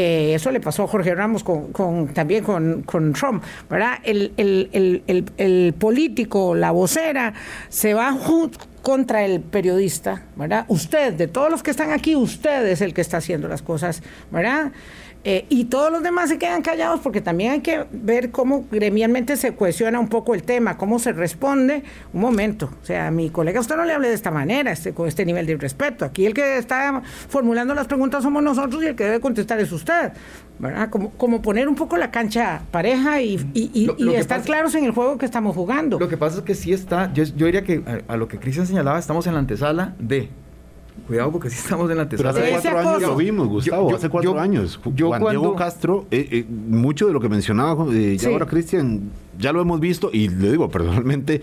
eh, 0.00 0.34
eso 0.34 0.52
le 0.52 0.60
pasó 0.60 0.84
a 0.84 0.86
Jorge 0.86 1.12
Ramos 1.12 1.42
con, 1.42 2.06
también 2.14 2.44
con, 2.44 3.12
Trump, 3.14 3.42
¿verdad? 3.68 3.98
El, 4.04 4.32
el, 4.36 5.74
político, 5.76 6.54
la 6.54 6.70
vocera, 6.70 7.34
se 7.68 7.94
va 7.94 8.16
contra 8.82 9.24
el 9.24 9.40
periodista, 9.40 10.22
¿verdad? 10.36 10.66
Usted, 10.68 11.14
de 11.14 11.26
todos 11.26 11.50
los 11.50 11.64
que 11.64 11.72
están 11.72 11.90
aquí, 11.90 12.14
usted 12.14 12.64
es 12.66 12.80
el 12.80 12.94
que 12.94 13.00
está 13.00 13.16
haciendo 13.16 13.48
las 13.48 13.60
cosas, 13.60 14.04
¿verdad? 14.30 14.70
Eh, 15.24 15.46
y 15.48 15.64
todos 15.64 15.90
los 15.90 16.02
demás 16.02 16.28
se 16.28 16.38
quedan 16.38 16.62
callados 16.62 17.00
porque 17.00 17.20
también 17.20 17.52
hay 17.52 17.60
que 17.60 17.84
ver 17.90 18.30
cómo 18.30 18.64
gremialmente 18.70 19.36
se 19.36 19.54
cohesiona 19.54 19.98
un 19.98 20.08
poco 20.08 20.34
el 20.34 20.42
tema, 20.42 20.76
cómo 20.76 20.98
se 20.98 21.12
responde. 21.12 21.82
Un 22.12 22.20
momento, 22.20 22.70
o 22.82 22.86
sea, 22.86 23.08
a 23.08 23.10
mi 23.10 23.28
colega 23.28 23.60
usted 23.60 23.76
no 23.76 23.84
le 23.84 23.92
hable 23.92 24.08
de 24.08 24.14
esta 24.14 24.30
manera, 24.30 24.70
este, 24.70 24.94
con 24.94 25.08
este 25.08 25.24
nivel 25.24 25.46
de 25.46 25.56
respeto. 25.56 26.04
Aquí 26.04 26.24
el 26.24 26.34
que 26.34 26.58
está 26.58 27.02
formulando 27.28 27.74
las 27.74 27.88
preguntas 27.88 28.22
somos 28.22 28.42
nosotros 28.42 28.82
y 28.82 28.86
el 28.86 28.96
que 28.96 29.04
debe 29.04 29.20
contestar 29.20 29.58
es 29.60 29.72
usted. 29.72 30.12
¿verdad? 30.58 30.90
Como, 30.90 31.10
como 31.10 31.40
poner 31.40 31.68
un 31.68 31.74
poco 31.74 31.96
la 31.96 32.10
cancha 32.10 32.62
pareja 32.70 33.20
y, 33.20 33.38
estar 34.16 34.42
claros 34.42 34.74
en 34.74 34.84
el 34.84 34.90
juego 34.92 35.18
que 35.18 35.24
estamos 35.24 35.54
jugando. 35.54 35.98
Lo 35.98 36.08
que 36.08 36.16
pasa 36.16 36.38
es 36.38 36.44
que 36.44 36.54
sí 36.54 36.72
está, 36.72 37.12
yo, 37.12 37.24
diría 37.24 37.62
que 37.62 37.82
a, 38.08 38.12
a 38.12 38.16
lo 38.16 38.28
que 38.28 38.38
Cristian 38.38 38.66
señalaba, 38.66 38.98
estamos 38.98 39.26
en 39.26 39.34
la 39.34 39.40
antesala 39.40 39.94
de 39.98 40.28
Cuidado 41.06 41.32
porque 41.32 41.50
sí 41.50 41.58
estamos 41.58 41.90
en 41.90 41.96
la 41.96 42.08
Pero 42.08 42.28
hace 42.28 42.50
cuatro 42.50 42.78
años 42.78 43.02
lo 43.02 43.16
vimos, 43.16 43.48
Gustavo, 43.48 43.94
hace 43.94 44.08
cuatro 44.08 44.38
años. 44.38 44.80
Juan 44.82 44.94
Diego 44.94 45.54
Castro, 45.56 46.06
eh, 46.10 46.28
eh, 46.30 46.44
mucho 46.48 47.06
de 47.06 47.12
lo 47.12 47.20
que 47.20 47.28
mencionaba 47.28 47.86
eh, 47.92 48.16
ya 48.18 48.28
ahora 48.28 48.46
Cristian, 48.46 49.10
ya 49.38 49.52
lo 49.52 49.60
hemos 49.60 49.80
visto 49.80 50.10
y 50.12 50.28
le 50.28 50.52
digo 50.52 50.68
personalmente, 50.68 51.42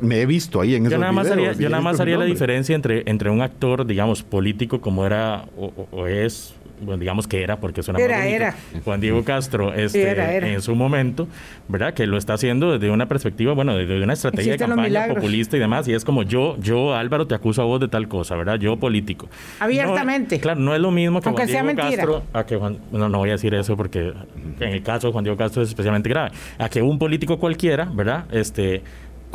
me 0.00 0.20
he 0.20 0.26
visto 0.26 0.60
ahí 0.60 0.74
en 0.74 0.84
yo 0.84 0.88
esos 0.88 1.00
nada 1.00 1.12
más 1.12 1.26
videos, 1.26 1.48
Haría, 1.48 1.52
yo 1.62 1.68
nada 1.70 1.82
más 1.82 2.00
haría 2.00 2.18
la 2.18 2.24
diferencia 2.24 2.74
entre, 2.74 3.02
entre 3.06 3.30
un 3.30 3.40
actor, 3.40 3.86
digamos, 3.86 4.22
político 4.22 4.80
como 4.80 5.06
era 5.06 5.46
o 5.56 6.06
es 6.06 6.54
bueno, 6.80 6.98
digamos 6.98 7.26
que 7.26 7.42
era, 7.42 7.58
porque 7.58 7.82
suena 7.82 8.00
era, 8.00 8.26
era. 8.26 8.54
Juan 8.84 9.00
Diego 9.00 9.24
Castro 9.24 9.72
este, 9.72 10.52
en 10.52 10.60
su 10.62 10.74
momento, 10.74 11.28
¿verdad? 11.68 11.94
Que 11.94 12.06
lo 12.06 12.16
está 12.16 12.34
haciendo 12.34 12.72
desde 12.72 12.90
una 12.90 13.06
perspectiva, 13.06 13.52
bueno, 13.52 13.76
desde 13.76 14.02
una 14.02 14.12
estrategia 14.12 14.52
de 14.52 14.58
campaña 14.58 15.08
populista 15.08 15.56
y 15.56 15.60
demás, 15.60 15.88
y 15.88 15.94
es 15.94 16.04
como 16.04 16.22
yo, 16.22 16.56
yo 16.60 16.94
Álvaro, 16.94 17.26
te 17.26 17.34
acuso 17.34 17.62
a 17.62 17.64
vos 17.64 17.80
de 17.80 17.88
tal 17.88 18.08
cosa, 18.08 18.36
¿verdad? 18.36 18.56
Yo 18.58 18.76
político. 18.76 19.28
Abiertamente. 19.60 20.40
claro, 20.40 20.60
no 20.60 20.74
es 20.74 20.80
lo 20.80 20.90
mismo 20.90 21.20
que 21.20 21.30
Juan 21.30 21.46
Diego 21.46 21.74
Castro, 21.76 22.22
a 22.32 22.44
que 22.44 22.56
Juan, 22.56 22.78
no, 22.92 23.08
no 23.08 23.18
voy 23.18 23.30
a 23.30 23.32
decir 23.32 23.54
eso 23.54 23.76
porque 23.76 24.12
en 24.60 24.68
el 24.68 24.82
caso 24.82 25.08
de 25.08 25.12
Juan 25.12 25.24
Diego 25.24 25.36
Castro 25.36 25.62
es 25.62 25.68
especialmente 25.68 26.08
grave, 26.08 26.30
a 26.58 26.68
que 26.68 26.82
un 26.82 26.98
político 26.98 27.38
cualquiera, 27.38 27.84
¿verdad? 27.84 28.24
Este 28.30 28.82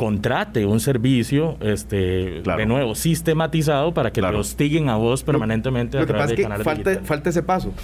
contrate 0.00 0.64
un 0.64 0.80
servicio 0.80 1.58
este 1.60 2.40
de 2.40 2.64
nuevo 2.64 2.94
sistematizado 2.94 3.92
para 3.92 4.10
que 4.10 4.22
lo 4.22 4.38
hostiguen 4.38 4.88
a 4.88 4.96
vos 4.96 5.22
permanentemente 5.22 5.98
lo, 5.98 6.04
a 6.04 6.06
través 6.06 6.32
que 6.32 6.42
pasa 6.42 6.72
es 6.72 6.98
que 6.98 7.04
falta, 7.04 7.28
ese 7.28 7.42
paso. 7.42 7.74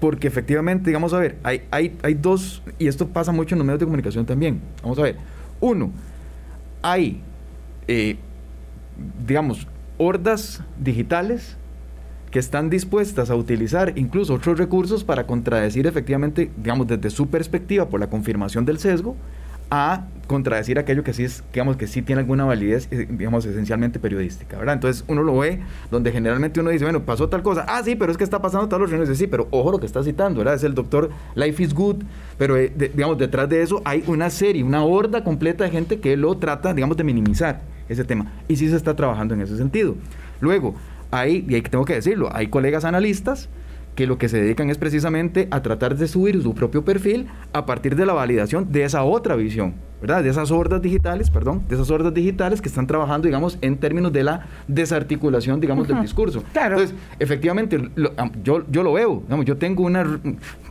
Porque 0.00 0.26
efectivamente 0.26 0.90
digamos 0.90 1.12
a 1.12 1.20
ver 1.20 1.36
hay, 1.44 1.62
hay, 1.70 1.96
hay 2.02 2.14
dos 2.14 2.60
y 2.76 2.88
esto 2.88 3.06
pasa 3.06 3.30
mucho 3.30 3.54
en 3.54 3.60
los 3.60 3.66
medios 3.66 3.78
de 3.78 3.86
comunicación 3.86 4.26
también. 4.26 4.60
Vamos 4.82 4.98
a 4.98 5.02
ver. 5.02 5.16
Uno 5.60 5.92
hay 6.82 7.20
eh, 7.86 8.16
digamos 9.24 9.68
hordas 9.98 10.64
digitales 10.76 11.56
que 12.32 12.40
están 12.40 12.68
dispuestas 12.68 13.30
a 13.30 13.36
utilizar 13.36 13.92
incluso 13.94 14.34
otros 14.34 14.58
recursos 14.58 15.04
para 15.04 15.24
contradecir 15.28 15.86
efectivamente, 15.86 16.50
digamos, 16.56 16.88
desde 16.88 17.10
su 17.10 17.28
perspectiva 17.28 17.88
por 17.88 18.00
la 18.00 18.08
confirmación 18.08 18.64
del 18.64 18.80
sesgo, 18.80 19.14
a 19.74 20.04
contradecir 20.26 20.78
aquello 20.78 21.02
que 21.02 21.14
sí 21.14 21.24
es, 21.24 21.42
digamos, 21.50 21.78
que 21.78 21.86
sí 21.86 22.02
tiene 22.02 22.20
alguna 22.20 22.44
validez, 22.44 22.88
eh, 22.90 23.06
digamos, 23.08 23.46
esencialmente 23.46 23.98
periodística, 23.98 24.58
¿verdad? 24.58 24.74
Entonces 24.74 25.02
uno 25.08 25.22
lo 25.22 25.38
ve 25.38 25.60
donde 25.90 26.12
generalmente 26.12 26.60
uno 26.60 26.68
dice, 26.68 26.84
bueno, 26.84 27.04
pasó 27.04 27.30
tal 27.30 27.42
cosa, 27.42 27.64
ah, 27.66 27.80
sí, 27.82 27.96
pero 27.96 28.12
es 28.12 28.18
que 28.18 28.24
está 28.24 28.42
pasando 28.42 28.68
tal 28.68 28.82
otro, 28.82 28.92
y 28.92 28.98
uno 28.98 29.08
dice, 29.08 29.16
sí, 29.16 29.26
pero 29.26 29.48
ojo 29.50 29.72
lo 29.72 29.80
que 29.80 29.86
está 29.86 30.02
citando, 30.02 30.40
¿verdad? 30.40 30.56
Es 30.56 30.64
el 30.64 30.74
doctor 30.74 31.08
Life 31.34 31.62
is 31.62 31.72
Good, 31.72 32.02
pero 32.36 32.58
eh, 32.58 32.70
digamos, 32.76 33.16
detrás 33.16 33.48
de 33.48 33.62
eso 33.62 33.80
hay 33.86 34.04
una 34.06 34.28
serie, 34.28 34.62
una 34.62 34.84
horda 34.84 35.24
completa 35.24 35.64
de 35.64 35.70
gente 35.70 36.00
que 36.00 36.18
lo 36.18 36.36
trata, 36.36 36.74
digamos, 36.74 36.98
de 36.98 37.04
minimizar 37.04 37.62
ese 37.88 38.04
tema, 38.04 38.30
y 38.48 38.56
sí 38.56 38.68
se 38.68 38.76
está 38.76 38.94
trabajando 38.94 39.32
en 39.32 39.40
ese 39.40 39.56
sentido. 39.56 39.96
Luego, 40.42 40.74
hay, 41.10 41.46
y 41.48 41.54
ahí 41.54 41.62
tengo 41.62 41.86
que 41.86 41.94
decirlo, 41.94 42.28
hay 42.30 42.48
colegas 42.48 42.84
analistas 42.84 43.48
que 43.94 44.06
lo 44.06 44.16
que 44.16 44.28
se 44.28 44.40
dedican 44.40 44.70
es 44.70 44.78
precisamente 44.78 45.48
a 45.50 45.60
tratar 45.62 45.96
de 45.96 46.08
subir 46.08 46.42
su 46.42 46.54
propio 46.54 46.82
perfil 46.84 47.26
a 47.52 47.66
partir 47.66 47.94
de 47.94 48.06
la 48.06 48.14
validación 48.14 48.72
de 48.72 48.84
esa 48.84 49.04
otra 49.04 49.36
visión, 49.36 49.74
¿verdad? 50.00 50.22
De 50.22 50.30
esas 50.30 50.50
hordas 50.50 50.80
digitales, 50.80 51.28
perdón, 51.28 51.62
de 51.68 51.74
esas 51.74 51.90
hordas 51.90 52.14
digitales 52.14 52.62
que 52.62 52.68
están 52.70 52.86
trabajando, 52.86 53.26
digamos, 53.26 53.58
en 53.60 53.76
términos 53.76 54.10
de 54.10 54.24
la 54.24 54.46
desarticulación, 54.66 55.60
digamos, 55.60 55.86
del 55.88 56.00
discurso. 56.00 56.42
Claro. 56.52 56.76
Entonces, 56.78 56.96
efectivamente, 57.18 57.90
lo- 57.94 58.12
am- 58.16 58.32
yo, 58.42 58.64
yo 58.70 58.82
lo 58.82 58.94
veo, 58.94 59.20
digamos, 59.24 59.44
yo 59.44 59.56
tengo 59.58 59.84
una, 59.84 60.20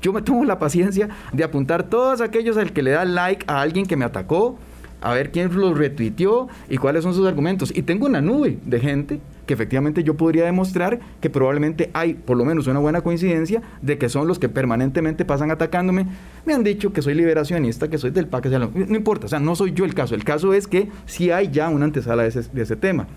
yo 0.02 0.14
me 0.14 0.22
tomo 0.22 0.44
la 0.44 0.58
paciencia 0.60 1.10
de 1.32 1.44
apuntar 1.44 1.84
todos 1.84 2.22
aquellos 2.22 2.58
al 2.58 2.74
que 2.74 2.82
le 2.82 2.92
da 2.92 3.06
like 3.06 3.46
a 3.48 3.62
alguien 3.62 3.86
que 3.86 3.96
me 3.96 4.06
atacó, 4.06 4.58
a 5.04 5.14
ver 5.14 5.32
quién 5.32 5.52
los 5.56 5.78
retuiteó 5.78 6.48
y 6.70 6.78
cuáles 6.78 7.04
son 7.04 7.14
sus 7.14 7.28
argumentos. 7.28 7.72
Y 7.76 7.82
tengo 7.84 8.06
una 8.06 8.22
nube 8.22 8.60
de 8.66 8.80
gente 8.80 9.20
que 9.52 9.56
efectivamente 9.56 10.02
yo 10.06 10.16
podría 10.16 10.45
demostrar 10.45 11.02
que 11.20 11.30
probablemente 11.30 11.91
hay 11.93 12.14
por 12.14 12.38
lo 12.38 12.45
menos 12.45 12.68
una 12.68 12.80
buena 12.80 13.02
coincidencia 13.02 13.62
de 13.82 13.97
que 13.97 14.08
son 14.08 14.26
los 14.26 14.39
que 14.39 14.47
permanentemente 14.47 15.26
pasan 15.26 15.52
atacándome. 15.52 16.06
Me 16.45 16.54
han 16.54 16.64
dicho 16.64 16.93
que 16.93 17.02
soy 17.02 17.16
liberacionista, 17.16 17.89
que 17.89 17.97
soy 17.97 18.12
del 18.12 18.28
PAC, 18.28 18.45
no 18.45 18.95
importa, 18.95 19.26
o 19.26 19.30
sea, 19.30 19.41
no 19.41 19.54
soy 19.58 19.74
yo 19.74 19.84
el 19.84 19.93
caso. 19.93 20.16
El 20.16 20.24
caso 20.24 20.54
es 20.54 20.70
que 20.70 20.88
sí 21.06 21.32
hay 21.32 21.49
ya 21.49 21.68
una 21.68 21.84
antesala 21.84 22.24
de 22.24 22.30
ese, 22.30 22.43
de 22.43 22.62
ese 22.62 22.78
tema. 22.78 23.08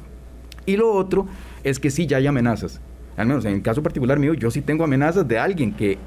Y 0.67 0.77
lo 0.77 0.93
otro 0.93 1.29
es 1.63 1.79
que 1.79 1.89
sí 1.89 2.09
ya 2.09 2.17
hay 2.17 2.27
amenazas. 2.27 2.81
Al 3.17 3.29
menos 3.29 3.45
en 3.45 3.53
el 3.55 3.63
caso 3.63 3.81
particular 3.81 4.19
mío, 4.19 4.35
yo 4.35 4.51
sí 4.51 4.61
tengo 4.61 4.83
amenazas 4.83 5.29
de 5.29 5.39
alguien 5.39 5.73
que 5.73 5.99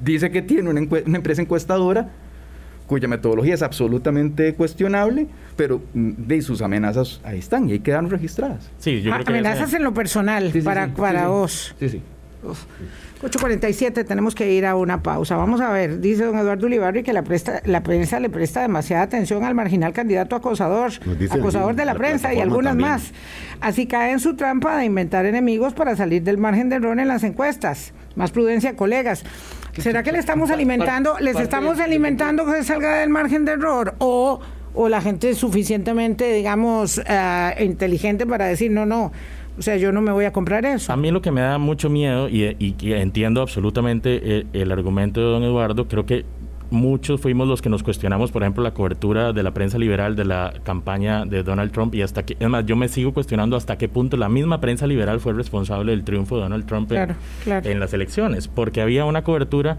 dice 0.00 0.32
que 0.32 0.42
tiene 0.42 0.70
una 0.70 0.80
empresa 0.80 1.40
encuestadora 1.40 2.10
cuya 2.88 3.06
metodología 3.06 3.54
es 3.54 3.62
absolutamente 3.62 4.52
cuestionable, 4.54 5.28
pero 5.56 5.80
mm, 5.94 6.10
de 6.26 6.42
sus 6.42 6.60
amenazas 6.62 7.20
ahí 7.22 7.38
están 7.38 7.68
y 7.68 7.72
ahí 7.72 7.78
quedan 7.80 8.10
registradas. 8.10 8.68
Sí, 8.78 9.00
yo 9.02 9.12
Ah, 9.12 9.18
creo 9.18 9.26
que 9.26 9.32
amenazas 9.34 9.72
en 9.74 9.84
lo 9.84 9.94
personal 9.94 10.50
Sí, 10.52 10.60
sí, 10.60 10.64
para, 10.64 10.86
sí, 10.86 10.92
para 10.96 11.20
sí, 11.20 11.24
sí. 11.26 11.30
vos. 11.30 11.74
Sí, 11.78 11.88
sí. 11.90 12.02
8.47, 13.22 14.06
tenemos 14.06 14.34
que 14.36 14.52
ir 14.52 14.64
a 14.64 14.76
una 14.76 15.02
pausa. 15.02 15.36
Vamos 15.36 15.60
a 15.60 15.70
ver, 15.72 16.00
dice 16.00 16.24
don 16.24 16.38
Eduardo 16.38 16.66
Ulibarri 16.66 17.02
que 17.02 17.12
la, 17.12 17.22
presta, 17.24 17.60
la 17.64 17.82
prensa 17.82 18.20
le 18.20 18.30
presta 18.30 18.62
demasiada 18.62 19.02
atención 19.02 19.42
al 19.44 19.56
marginal 19.56 19.92
candidato 19.92 20.36
acosador, 20.36 20.92
acosador 21.30 21.74
de 21.74 21.84
la, 21.84 21.94
la 21.94 21.98
prensa 21.98 22.32
y 22.32 22.38
algunas 22.40 22.70
también. 22.70 22.90
más. 22.90 23.12
Así 23.60 23.86
cae 23.86 24.12
en 24.12 24.20
su 24.20 24.36
trampa 24.36 24.78
de 24.78 24.84
inventar 24.84 25.26
enemigos 25.26 25.74
para 25.74 25.96
salir 25.96 26.22
del 26.22 26.38
margen 26.38 26.68
de 26.68 26.76
error 26.76 26.98
en 27.00 27.08
las 27.08 27.24
encuestas. 27.24 27.92
Más 28.14 28.30
prudencia, 28.30 28.76
colegas. 28.76 29.24
¿Será 29.78 30.02
que 30.02 30.12
le 30.12 30.18
estamos 30.18 30.50
alimentando, 30.50 31.16
les 31.20 31.38
estamos 31.38 31.78
alimentando 31.78 32.44
que 32.46 32.62
salga 32.64 32.98
del 32.98 33.10
margen 33.10 33.44
de 33.44 33.52
error? 33.52 33.94
O, 33.98 34.40
o 34.74 34.88
la 34.88 35.00
gente 35.00 35.30
es 35.30 35.38
suficientemente, 35.38 36.32
digamos, 36.32 37.00
ah, 37.08 37.54
inteligente 37.58 38.26
para 38.26 38.46
decir, 38.46 38.70
no, 38.70 38.86
no, 38.86 39.12
o 39.58 39.62
sea, 39.62 39.76
yo 39.76 39.90
no 39.90 40.00
me 40.00 40.12
voy 40.12 40.24
a 40.24 40.32
comprar 40.32 40.64
eso. 40.64 40.92
A 40.92 40.96
mí 40.96 41.10
lo 41.10 41.20
que 41.20 41.32
me 41.32 41.40
da 41.40 41.58
mucho 41.58 41.90
miedo, 41.90 42.28
y, 42.28 42.56
y 42.58 42.92
entiendo 42.92 43.42
absolutamente 43.42 44.38
el, 44.38 44.46
el 44.52 44.72
argumento 44.72 45.20
de 45.20 45.26
don 45.26 45.42
Eduardo, 45.42 45.88
creo 45.88 46.06
que 46.06 46.24
muchos 46.70 47.20
fuimos 47.20 47.48
los 47.48 47.62
que 47.62 47.68
nos 47.68 47.82
cuestionamos, 47.82 48.30
por 48.30 48.42
ejemplo, 48.42 48.62
la 48.62 48.72
cobertura 48.74 49.32
de 49.32 49.42
la 49.42 49.52
prensa 49.52 49.78
liberal 49.78 50.16
de 50.16 50.24
la 50.24 50.52
campaña 50.64 51.24
de 51.24 51.42
Donald 51.42 51.72
Trump 51.72 51.94
y 51.94 52.02
hasta 52.02 52.24
que, 52.24 52.36
es 52.38 52.48
más, 52.48 52.66
yo 52.66 52.76
me 52.76 52.88
sigo 52.88 53.12
cuestionando 53.14 53.56
hasta 53.56 53.78
qué 53.78 53.88
punto 53.88 54.16
la 54.16 54.28
misma 54.28 54.60
prensa 54.60 54.86
liberal 54.86 55.20
fue 55.20 55.32
responsable 55.32 55.92
del 55.92 56.04
triunfo 56.04 56.36
de 56.36 56.42
Donald 56.42 56.66
Trump 56.66 56.90
en- 56.92 56.96
Claro, 56.96 57.14
claro. 57.44 57.68
en 57.70 57.80
las 57.80 57.92
elecciones, 57.94 58.48
porque 58.48 58.80
había 58.82 59.04
una 59.04 59.22
cobertura 59.24 59.78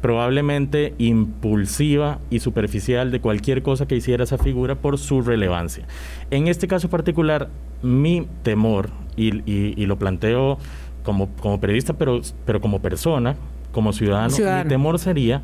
probablemente 0.00 0.94
impulsiva 0.98 2.18
y 2.30 2.38
superficial 2.40 3.10
de 3.10 3.20
cualquier 3.20 3.62
cosa 3.62 3.86
que 3.88 3.96
hiciera 3.96 4.24
esa 4.24 4.38
figura 4.38 4.76
por 4.76 4.96
su 4.98 5.22
relevancia. 5.22 5.86
En 6.30 6.46
este 6.46 6.68
caso 6.68 6.88
particular, 6.88 7.48
mi 7.82 8.26
temor, 8.42 8.90
y, 9.16 9.38
y- 9.50 9.74
y 9.76 9.86
lo 9.86 9.98
planteo 9.98 10.58
como, 11.02 11.28
como 11.36 11.58
periodista, 11.60 11.94
pero, 11.94 12.20
pero 12.44 12.60
como 12.60 12.80
persona, 12.80 13.34
como 13.72 13.92
ciudadano, 13.92 14.30
Ciudadano. 14.30 14.64
mi 14.64 14.68
temor 14.68 14.98
sería 14.98 15.42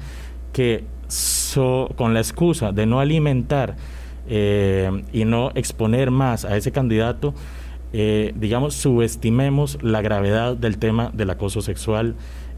que 0.54 0.84
so- 1.08 1.90
con 1.96 2.14
la 2.14 2.20
excusa 2.20 2.72
de 2.72 2.86
no 2.86 3.00
alimentar 3.00 3.76
eh, 4.26 4.90
y 5.12 5.26
no 5.26 5.50
exponer 5.54 6.10
más 6.10 6.46
a 6.46 6.56
ese 6.56 6.72
candidato, 6.72 7.34
eh, 7.92 8.32
digamos, 8.36 8.74
subestimemos 8.74 9.78
la 9.82 10.00
gravedad 10.00 10.56
del 10.56 10.78
tema 10.78 11.10
del 11.12 11.28
acoso 11.28 11.60
sexual. 11.60 12.14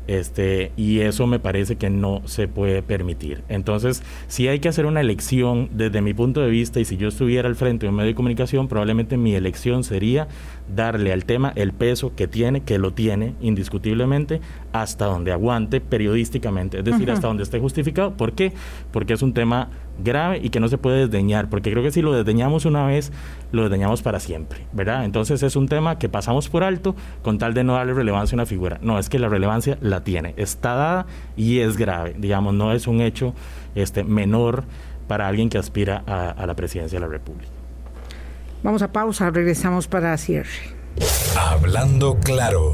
Este, 0.06 0.70
y 0.76 1.00
eso 1.00 1.26
me 1.26 1.40
parece 1.40 1.74
que 1.74 1.90
no 1.90 2.22
se 2.26 2.46
puede 2.46 2.80
permitir. 2.80 3.42
Entonces, 3.48 4.04
si 4.28 4.46
hay 4.46 4.60
que 4.60 4.68
hacer 4.68 4.86
una 4.86 5.00
elección 5.00 5.68
desde 5.72 6.00
mi 6.00 6.14
punto 6.14 6.40
de 6.40 6.48
vista, 6.48 6.78
y 6.78 6.84
si 6.84 6.96
yo 6.96 7.08
estuviera 7.08 7.48
al 7.48 7.56
frente 7.56 7.86
de 7.86 7.90
un 7.90 7.96
medio 7.96 8.10
de 8.10 8.14
comunicación, 8.14 8.68
probablemente 8.68 9.16
mi 9.16 9.34
elección 9.34 9.82
sería 9.82 10.28
darle 10.74 11.12
al 11.12 11.24
tema 11.24 11.52
el 11.54 11.72
peso 11.72 12.14
que 12.14 12.26
tiene, 12.26 12.62
que 12.62 12.78
lo 12.78 12.92
tiene 12.92 13.34
indiscutiblemente, 13.40 14.40
hasta 14.72 15.06
donde 15.06 15.32
aguante 15.32 15.80
periodísticamente, 15.80 16.78
es 16.78 16.84
decir, 16.84 17.10
hasta 17.10 17.28
donde 17.28 17.42
esté 17.42 17.58
justificado. 17.58 18.12
¿Por 18.14 18.32
qué? 18.32 18.52
Porque 18.92 19.14
es 19.14 19.22
un 19.22 19.32
tema 19.32 19.68
grave 20.02 20.40
y 20.42 20.50
que 20.50 20.60
no 20.60 20.68
se 20.68 20.78
puede 20.78 21.06
desdeñar, 21.06 21.48
porque 21.48 21.70
creo 21.70 21.82
que 21.82 21.90
si 21.90 22.02
lo 22.02 22.12
desdeñamos 22.12 22.64
una 22.64 22.86
vez, 22.86 23.12
lo 23.52 23.62
desdeñamos 23.62 24.02
para 24.02 24.20
siempre, 24.20 24.66
¿verdad? 24.72 25.04
Entonces 25.04 25.42
es 25.42 25.56
un 25.56 25.68
tema 25.68 25.98
que 25.98 26.08
pasamos 26.08 26.48
por 26.48 26.64
alto 26.64 26.94
con 27.22 27.38
tal 27.38 27.54
de 27.54 27.64
no 27.64 27.74
darle 27.74 27.94
relevancia 27.94 28.34
a 28.34 28.36
una 28.36 28.46
figura. 28.46 28.78
No, 28.82 28.98
es 28.98 29.08
que 29.08 29.18
la 29.18 29.28
relevancia 29.28 29.78
la 29.80 30.04
tiene, 30.04 30.34
está 30.36 30.74
dada 30.74 31.06
y 31.36 31.60
es 31.60 31.76
grave, 31.76 32.14
digamos, 32.18 32.54
no 32.54 32.72
es 32.72 32.86
un 32.86 33.00
hecho 33.00 33.34
este, 33.74 34.04
menor 34.04 34.64
para 35.08 35.28
alguien 35.28 35.48
que 35.48 35.58
aspira 35.58 36.02
a, 36.06 36.30
a 36.30 36.46
la 36.46 36.54
presidencia 36.54 36.98
de 36.98 37.06
la 37.06 37.10
República. 37.10 37.55
Vamos 38.62 38.82
a 38.82 38.92
pausa, 38.92 39.30
regresamos 39.30 39.86
para 39.88 40.16
cierre. 40.16 40.50
Hablando 41.38 42.18
claro. 42.20 42.72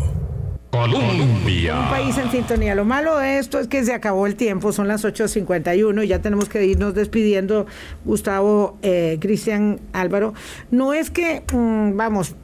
Un 0.74 0.90
Colombia. 0.90 1.88
país 1.90 2.16
en 2.16 2.30
sintonía. 2.30 2.74
Lo 2.74 2.86
malo 2.86 3.18
de 3.18 3.38
esto 3.38 3.58
es 3.58 3.68
que 3.68 3.84
se 3.84 3.92
acabó 3.92 4.26
el 4.26 4.36
tiempo, 4.36 4.72
son 4.72 4.88
las 4.88 5.04
8.51 5.04 6.02
y 6.02 6.08
ya 6.08 6.20
tenemos 6.20 6.48
que 6.48 6.64
irnos 6.64 6.94
despidiendo, 6.94 7.66
Gustavo, 8.06 8.78
eh, 8.80 9.18
Cristian, 9.20 9.80
Álvaro. 9.92 10.32
No 10.70 10.94
es 10.94 11.10
que, 11.10 11.42
mm, 11.52 11.94
vamos, 11.94 12.36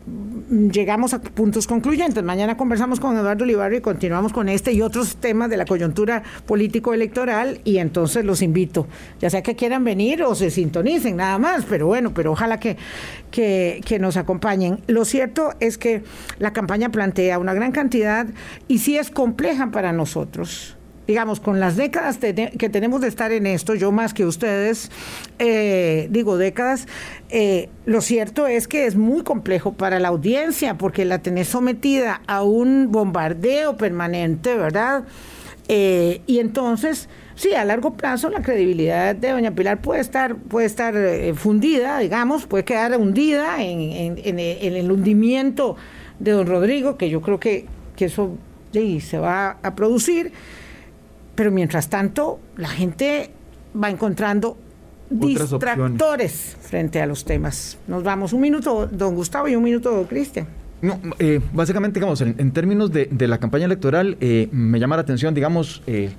llegamos 0.49 1.15
a 1.15 1.21
puntos 1.21 1.67
concluyentes. 1.67 2.23
Mañana 2.23 2.57
conversamos 2.57 3.01
con 3.01 3.17
Eduardo 3.17 3.45
Olivario 3.45 3.79
y 3.79 3.83
continuamos 3.83 4.33
con 4.33 4.49
este 4.49 4.73
y 4.73 4.83
otros 4.83 5.17
temas 5.17 5.51
de 5.51 5.57
la 5.57 5.65
coyuntura 5.65 6.23
político-electoral 6.47 7.61
y 7.65 7.79
entonces 7.79 8.25
los 8.25 8.43
invito, 8.43 8.87
ya 9.21 9.31
sea 9.31 9.43
que 9.43 9.57
quieran 9.57 9.85
venir 9.85 10.23
o 10.23 10.35
se 10.35 10.51
sintonicen, 10.51 11.17
nada 11.17 11.39
más, 11.39 11.65
pero 11.69 11.87
bueno, 11.87 12.13
pero 12.15 12.33
ojalá 12.33 12.59
que, 12.59 12.77
que, 13.31 13.81
que 13.85 13.99
nos 13.99 14.17
acompañen. 14.17 14.81
Lo 14.87 15.05
cierto 15.05 15.51
es 15.61 15.79
que 15.79 16.03
la 16.39 16.53
campaña 16.53 16.91
plantea 16.91 17.39
una 17.39 17.55
gran 17.55 17.73
cantidad 17.73 18.27
y 18.69 18.79
sí 18.79 18.97
es 18.97 19.11
compleja 19.11 19.71
para 19.71 19.93
nosotros. 19.93 20.78
Digamos, 21.09 21.41
con 21.41 21.59
las 21.59 21.75
décadas 21.77 22.19
que 22.19 22.69
tenemos 22.69 23.01
de 23.01 23.09
estar 23.09 23.33
en 23.33 23.47
esto, 23.47 23.75
yo 23.75 23.91
más 23.93 24.13
que 24.13 24.27
ustedes, 24.27 24.91
eh, 25.39 26.07
digo 26.11 26.37
décadas, 26.37 26.87
eh, 27.31 27.71
lo 27.87 28.03
cierto 28.03 28.47
es 28.47 28.69
que 28.69 28.85
es 28.85 28.95
muy 28.95 29.23
complejo 29.23 29.73
para 29.73 30.01
la 30.01 30.09
audiencia 30.09 30.77
porque 30.77 31.07
la 31.07 31.21
tenés 31.21 31.49
sometida 31.49 32.21
a 32.27 32.43
un 32.43 32.93
bombardeo 32.93 33.79
permanente, 33.79 34.55
¿verdad? 34.55 35.05
Eh, 35.69 36.21
y 36.27 36.41
entonces, 36.41 37.09
sí, 37.37 37.55
a 37.55 37.65
largo 37.65 37.95
plazo 37.95 38.29
la 38.29 38.43
credibilidad 38.43 39.17
de 39.17 39.31
doña 39.31 39.53
Pilar 39.55 39.81
puede 39.81 40.03
estar, 40.03 40.37
puede 40.37 40.67
estar 40.67 40.95
fundida, 41.37 42.01
digamos, 42.01 42.45
puede 42.45 42.65
quedar 42.67 42.95
hundida 42.99 43.63
en, 43.65 43.81
en- 43.81 44.39
en- 44.39 44.77
el 44.77 44.93
hundimiento 44.93 45.75
de 46.19 46.33
don 46.33 46.47
Rodrigo, 46.47 46.99
que 46.99 47.09
yo 47.09 47.23
creo 47.23 47.41
que, 47.41 47.65
que 47.97 48.05
eso 48.05 48.37
se 49.01 49.19
va 49.19 49.57
a 49.63 49.75
producir. 49.75 50.33
Pero 51.39 51.53
mientras 51.53 51.89
tanto, 51.89 52.41
la 52.57 52.67
gente 52.67 53.31
va 53.81 53.89
encontrando 53.91 54.57
Otras 55.09 55.51
distractores 55.53 56.57
frente 56.61 57.01
a 57.01 57.07
los 57.07 57.25
temas. 57.25 57.79
Nos 57.87 58.03
vamos 58.03 58.33
un 58.33 58.41
minuto, 58.41 58.89
don 58.91 59.15
Gustavo, 59.15 59.47
y 59.47 59.55
un 59.55 59.63
minuto, 59.63 60.05
Cristian. 60.09 60.49
No, 60.83 60.99
eh, 61.21 61.39
básicamente, 61.53 62.01
digamos, 62.01 62.21
en, 62.23 62.35
en 62.39 62.51
términos 62.51 62.91
de, 62.91 63.07
de 63.13 63.29
la 63.29 63.39
campaña 63.39 63.67
electoral, 63.67 64.17
eh, 64.21 64.49
me 64.51 64.81
llama 64.81 64.97
la 64.97 65.03
atención, 65.03 65.33
digamos, 65.33 65.81
eh, 65.87 66.11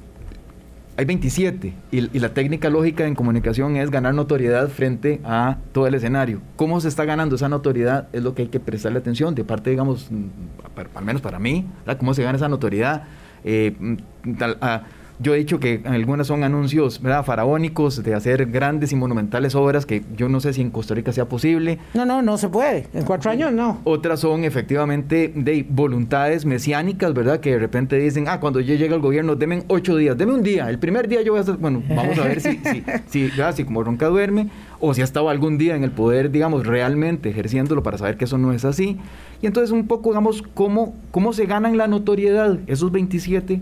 hay 0.95 1.03
27 1.03 1.73
y, 1.91 1.97
y 2.15 2.19
la 2.19 2.33
técnica 2.33 2.69
lógica 2.69 3.05
en 3.05 3.13
comunicación 3.13 3.75
es 3.75 3.91
ganar 3.91 4.13
notoriedad 4.13 4.69
frente 4.69 5.19
a 5.25 5.57
todo 5.73 5.85
el 5.87 5.95
escenario. 5.95 6.39
¿Cómo 6.55 6.79
se 6.79 6.87
está 6.87 7.03
ganando 7.03 7.35
esa 7.35 7.49
notoriedad? 7.49 8.07
Es 8.13 8.23
lo 8.23 8.35
que 8.35 8.43
hay 8.43 8.47
que 8.47 8.61
prestarle 8.61 8.99
atención, 8.99 9.35
de 9.35 9.43
parte, 9.43 9.69
digamos, 9.69 10.09
mm, 10.09 10.27
para- 10.75 10.89
al 10.95 11.03
menos 11.03 11.21
para 11.21 11.39
mí, 11.39 11.65
¿verdad? 11.85 11.97
¿cómo 11.99 12.13
se 12.13 12.23
gana 12.23 12.37
esa 12.37 12.47
notoriedad? 12.47 13.03
Eh, 13.43 13.75
mm, 13.77 14.33
tal- 14.37 14.57
ah, 14.61 14.83
yo 15.19 15.33
he 15.33 15.37
dicho 15.37 15.59
que 15.59 15.81
algunas 15.85 16.27
son 16.27 16.43
anuncios 16.43 17.01
¿verdad? 17.01 17.25
faraónicos 17.25 18.03
de 18.03 18.13
hacer 18.13 18.45
grandes 18.47 18.91
y 18.93 18.95
monumentales 18.95 19.53
obras 19.53 19.85
que 19.85 20.03
yo 20.15 20.29
no 20.29 20.39
sé 20.39 20.53
si 20.53 20.61
en 20.61 20.71
Costa 20.71 20.95
Rica 20.95 21.11
sea 21.11 21.25
posible. 21.25 21.79
No, 21.93 22.05
no, 22.05 22.21
no 22.21 22.37
se 22.37 22.47
puede. 22.49 22.87
En 22.93 23.03
cuatro 23.03 23.29
años 23.31 23.51
no. 23.51 23.81
Otras 23.83 24.21
son 24.21 24.43
efectivamente 24.45 25.31
de 25.35 25.65
voluntades 25.69 26.45
mesiánicas, 26.45 27.13
¿verdad? 27.13 27.39
Que 27.39 27.51
de 27.51 27.59
repente 27.59 27.97
dicen, 27.97 28.27
ah, 28.27 28.39
cuando 28.39 28.61
yo 28.61 28.75
llegue 28.75 28.93
al 28.93 29.01
gobierno, 29.01 29.35
denme 29.35 29.63
ocho 29.67 29.95
días, 29.97 30.17
deme 30.17 30.33
un 30.33 30.43
día. 30.43 30.69
El 30.69 30.79
primer 30.79 31.07
día 31.07 31.21
yo 31.21 31.33
voy 31.33 31.39
a 31.39 31.41
hacer, 31.41 31.57
bueno, 31.57 31.83
vamos 31.89 32.17
a 32.17 32.23
ver 32.23 32.39
si, 32.39 32.57
si, 32.57 32.83
si, 33.07 33.31
si 33.53 33.63
como 33.65 33.83
Ronca 33.83 34.07
duerme. 34.07 34.49
o 34.79 34.93
si 34.93 35.01
ha 35.01 35.03
estado 35.03 35.29
algún 35.29 35.57
día 35.57 35.75
en 35.75 35.83
el 35.83 35.91
poder, 35.91 36.31
digamos, 36.31 36.65
realmente 36.65 37.29
ejerciéndolo 37.29 37.83
para 37.83 37.97
saber 37.97 38.17
que 38.17 38.25
eso 38.25 38.37
no 38.37 38.53
es 38.53 38.63
así. 38.63 38.97
Y 39.41 39.47
entonces 39.47 39.71
un 39.71 39.87
poco, 39.87 40.09
digamos, 40.09 40.41
cómo, 40.53 40.95
cómo 41.11 41.31
se 41.31 41.45
ganan 41.45 41.77
la 41.77 41.87
notoriedad 41.87 42.59
esos 42.67 42.91
27 42.91 43.57
mm, 43.57 43.61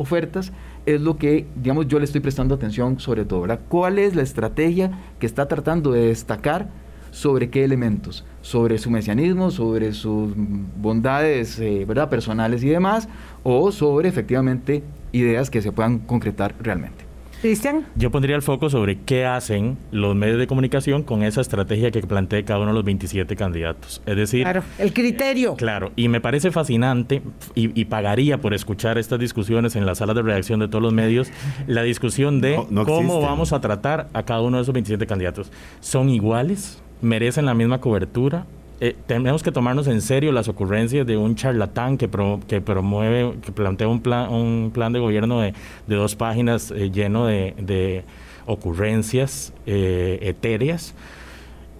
ofertas 0.00 0.52
es 0.86 1.00
lo 1.00 1.16
que, 1.16 1.46
digamos, 1.56 1.88
yo 1.88 1.98
le 1.98 2.04
estoy 2.04 2.20
prestando 2.20 2.54
atención 2.54 2.98
sobre 2.98 3.24
todo, 3.24 3.42
¿verdad? 3.42 3.60
¿Cuál 3.68 3.98
es 3.98 4.14
la 4.14 4.22
estrategia 4.22 4.98
que 5.18 5.26
está 5.26 5.46
tratando 5.46 5.92
de 5.92 6.08
destacar 6.08 6.68
sobre 7.10 7.50
qué 7.50 7.64
elementos? 7.64 8.24
Sobre 8.40 8.78
su 8.78 8.90
mesianismo, 8.90 9.50
sobre 9.50 9.92
sus 9.92 10.32
bondades, 10.80 11.58
eh, 11.58 11.84
¿verdad? 11.86 12.08
Personales 12.08 12.62
y 12.62 12.68
demás, 12.68 13.08
o 13.42 13.72
sobre 13.72 14.08
efectivamente 14.08 14.82
ideas 15.12 15.50
que 15.50 15.62
se 15.62 15.70
puedan 15.70 15.98
concretar 15.98 16.54
realmente. 16.60 17.13
Cristian. 17.44 17.84
Yo 17.94 18.10
pondría 18.10 18.36
el 18.36 18.40
foco 18.40 18.70
sobre 18.70 19.00
qué 19.00 19.26
hacen 19.26 19.76
los 19.90 20.16
medios 20.16 20.38
de 20.38 20.46
comunicación 20.46 21.02
con 21.02 21.22
esa 21.22 21.42
estrategia 21.42 21.90
que 21.90 22.00
plantea 22.00 22.42
cada 22.42 22.60
uno 22.60 22.68
de 22.68 22.74
los 22.76 22.84
27 22.84 23.36
candidatos. 23.36 24.00
Es 24.06 24.16
decir, 24.16 24.44
claro, 24.44 24.62
el 24.78 24.94
criterio. 24.94 25.54
claro, 25.54 25.92
y 25.94 26.08
me 26.08 26.22
parece 26.22 26.50
fascinante 26.50 27.20
y, 27.54 27.84
pagaría 27.84 28.40
por 28.40 28.54
escuchar 28.54 28.96
estas 28.96 29.18
discusiones 29.18 29.76
en 29.76 29.84
la 29.84 29.94
sala 29.94 30.14
de 30.14 30.22
redacción 30.22 30.58
de 30.58 30.68
todos 30.68 30.80
los 30.80 30.94
medios, 30.94 31.30
la 31.66 31.82
discusión 31.82 32.40
de 32.40 32.58
cómo 32.86 33.20
vamos 33.20 33.52
a 33.52 33.60
tratar 33.60 34.08
a 34.14 34.22
cada 34.22 34.40
uno 34.40 34.56
de 34.56 34.62
esos 34.62 34.72
27 34.72 35.06
candidatos. 35.06 35.52
¿Son 35.80 36.08
iguales? 36.08 36.82
¿Merecen 37.02 37.44
la 37.44 37.52
misma 37.52 37.78
cobertura? 37.78 38.46
Eh, 38.80 38.96
tenemos 39.06 39.42
que 39.42 39.52
tomarnos 39.52 39.86
en 39.86 40.02
serio 40.02 40.32
las 40.32 40.48
ocurrencias 40.48 41.06
de 41.06 41.16
un 41.16 41.36
charlatán 41.36 41.96
que, 41.96 42.08
promueve, 42.08 43.34
que 43.40 43.52
plantea 43.52 43.86
un 43.86 44.00
plan, 44.00 44.32
un 44.32 44.72
plan 44.74 44.92
de 44.92 44.98
gobierno 44.98 45.40
de, 45.40 45.54
dos 45.86 46.16
páginas 46.16 46.72
eh, 46.72 46.90
lleno 46.90 47.26
de, 47.26 48.04
ocurrencias 48.46 49.54
eh, 49.64 50.18
etéreas 50.20 50.94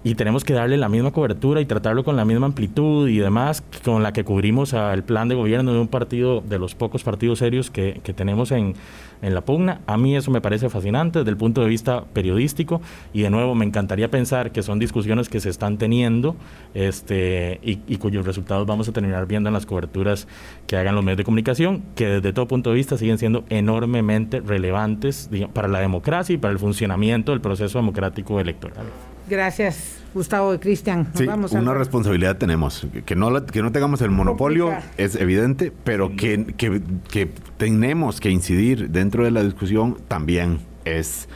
y 0.05 0.15
tenemos 0.17 0.45
que 0.45 0.53
darle 0.53 0.77
la 0.77 0.91
misma 0.91 1.13
cobertura 1.13 1.63
y 1.63 1.65
tratarlo 1.65 2.05
con 2.05 2.15
la 2.15 2.27
misma 2.27 2.45
amplitud 2.45 3.09
y 3.09 3.17
demás 3.17 3.65
con 3.83 4.03
la 4.03 4.13
que 4.13 4.23
cubrimos 4.23 4.75
al 4.75 5.03
plan 5.03 5.29
de 5.29 5.35
gobierno 5.35 5.73
de 5.73 5.81
un 5.81 5.89
partido, 5.89 6.43
de 6.43 6.59
los 6.59 6.75
pocos 6.75 7.03
partidos 7.03 7.39
serios 7.39 7.71
que, 7.71 8.01
tenemos 8.15 8.53
en, 8.53 8.75
la 9.23 9.41
pugna. 9.41 9.81
A 9.87 9.97
mí 9.97 10.15
eso 10.15 10.31
me 10.31 10.43
parece 10.43 10.69
fascinante 10.69 11.21
desde 11.21 11.31
el 11.31 11.39
punto 11.39 11.63
de 11.63 11.69
vista 11.69 12.05
periodístico 12.13 12.83
y 13.15 13.23
de 13.23 13.31
nuevo 13.31 13.55
me 13.55 13.65
encantaría 13.65 14.11
pensar 14.11 14.53
que 14.53 14.63
son 14.63 14.79
discusiones 14.79 15.31
que 15.31 15.41
se 15.41 15.49
están 15.49 15.79
teniendo 15.79 16.37
este, 16.75 17.59
y, 17.63 17.97
cuyos 17.97 18.27
resultados 18.27 18.67
vamos 18.67 18.87
a 18.91 18.93
terminar 18.93 19.27
viendo 19.27 19.49
en 19.49 19.55
las 19.55 19.65
coberturas 19.65 20.29
que 20.67 20.77
hagan 20.77 20.95
los 20.95 21.03
medios 21.03 21.17
de 21.17 21.25
comunicación, 21.25 21.83
que 21.95 22.07
desde 22.07 22.35
todo 22.35 22.47
punto 22.47 22.69
de 22.69 22.77
vista 22.77 22.99
siguen 22.99 23.17
siendo 23.17 23.45
enormemente 23.49 24.41
relevantes 24.41 25.31
para 25.55 25.69
la 25.69 25.81
democracia 25.81 26.35
y 26.35 26.37
para 26.37 26.53
el 26.53 26.59
funcionamiento 26.59 27.33
del 27.33 27.41
proceso 27.41 27.79
democrático 27.79 28.39
electoral. 28.39 28.85
Gracias, 29.29 29.99
Gustavo 30.13 30.55
y 30.55 30.59
Cristian. 30.59 31.09
Sí, 31.15 31.27
una 31.53 31.75
responsabilidad 31.75 32.37
tenemos. 32.37 32.87
Que 33.05 33.17
no, 33.17 33.47
que 33.47 33.63
no 33.63 33.73
tengamos 33.73 34.03
el 34.03 34.11
monopolio 34.11 34.73
es 34.97 35.17
evidente, 35.17 35.73
pero 35.85 36.15
que, 36.17 36.45
que, 36.57 36.83
que 37.11 37.31
tenemos 37.57 38.21
que 38.21 38.31
incidir 38.31 38.91
dentro 38.91 39.25
de 39.25 39.31
la 39.31 39.43
discusión 39.43 39.97
también 40.09 40.61
es 40.85 41.29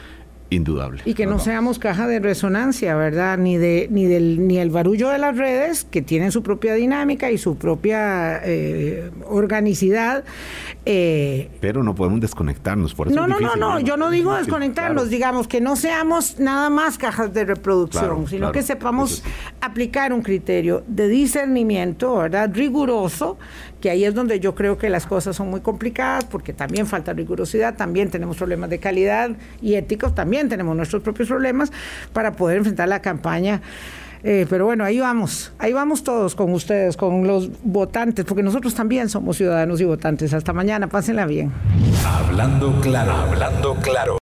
indudable. 0.49 1.01
Y 1.05 1.13
que 1.13 1.25
no 1.25 1.39
seamos 1.39 1.79
caja 1.79 2.07
de 2.07 2.19
resonancia, 2.19 2.95
¿verdad? 2.95 3.37
Ni 3.37 3.57
de 3.57 3.87
ni 3.91 4.05
del 4.05 4.47
ni 4.47 4.57
el 4.57 4.69
barullo 4.69 5.09
de 5.09 5.19
las 5.19 5.37
redes 5.37 5.85
que 5.85 6.01
tienen 6.01 6.31
su 6.31 6.43
propia 6.43 6.73
dinámica 6.73 7.31
y 7.31 7.37
su 7.37 7.57
propia 7.57 8.41
eh, 8.43 9.11
organicidad. 9.27 10.23
Eh, 10.85 11.49
Pero 11.61 11.83
no 11.83 11.93
podemos 11.93 12.19
desconectarnos, 12.21 12.95
por 12.95 13.07
eso 13.07 13.15
No, 13.15 13.27
no, 13.27 13.39
no, 13.39 13.55
no, 13.55 13.79
yo 13.79 13.97
no 13.97 14.09
digo 14.09 14.33
desconectarnos, 14.35 15.09
digamos 15.09 15.47
que 15.47 15.61
no 15.61 15.75
seamos 15.75 16.39
nada 16.39 16.69
más 16.69 16.97
cajas 16.97 17.33
de 17.33 17.45
reproducción, 17.45 18.27
sino 18.27 18.51
que 18.51 18.63
sepamos 18.63 19.23
aplicar 19.61 20.13
un 20.13 20.21
criterio 20.21 20.83
de 20.87 21.07
discernimiento, 21.07 22.15
¿verdad? 22.17 22.49
Riguroso 22.53 23.37
que 23.81 23.89
ahí 23.89 24.05
es 24.05 24.13
donde 24.13 24.39
yo 24.39 24.55
creo 24.55 24.77
que 24.77 24.89
las 24.89 25.05
cosas 25.05 25.35
son 25.35 25.49
muy 25.49 25.61
complicadas 25.61 26.25
porque 26.25 26.53
también 26.53 26.87
falta 26.87 27.13
rigurosidad, 27.13 27.75
también 27.75 28.09
tenemos 28.09 28.37
problemas 28.37 28.69
de 28.69 28.79
calidad 28.79 29.31
y 29.61 29.75
éticos, 29.75 30.15
también 30.15 30.49
tenemos 30.49 30.75
nuestros 30.75 31.01
propios 31.01 31.27
problemas 31.27 31.71
para 32.13 32.33
poder 32.33 32.57
enfrentar 32.57 32.87
la 32.89 33.01
campaña. 33.01 33.61
Eh, 34.21 34.45
pero 34.49 34.65
bueno, 34.65 34.83
ahí 34.83 34.99
vamos, 34.99 35.53
ahí 35.59 35.71
vamos 35.71 36.03
todos 36.03 36.35
con 36.35 36.51
ustedes, 36.51 36.97
con 36.97 37.25
los 37.25 37.49
votantes, 37.63 38.25
porque 38.25 38.43
nosotros 38.43 38.75
también 38.75 39.07
somos 39.07 39.37
ciudadanos 39.37 39.79
y 39.79 39.85
votantes. 39.85 40.33
Hasta 40.33 40.51
mañana, 40.51 40.87
pásenla 40.87 41.25
bien. 41.25 41.53
Hablando 42.05 42.81
claro, 42.81 43.13
hablando 43.13 43.75
claro. 43.75 44.17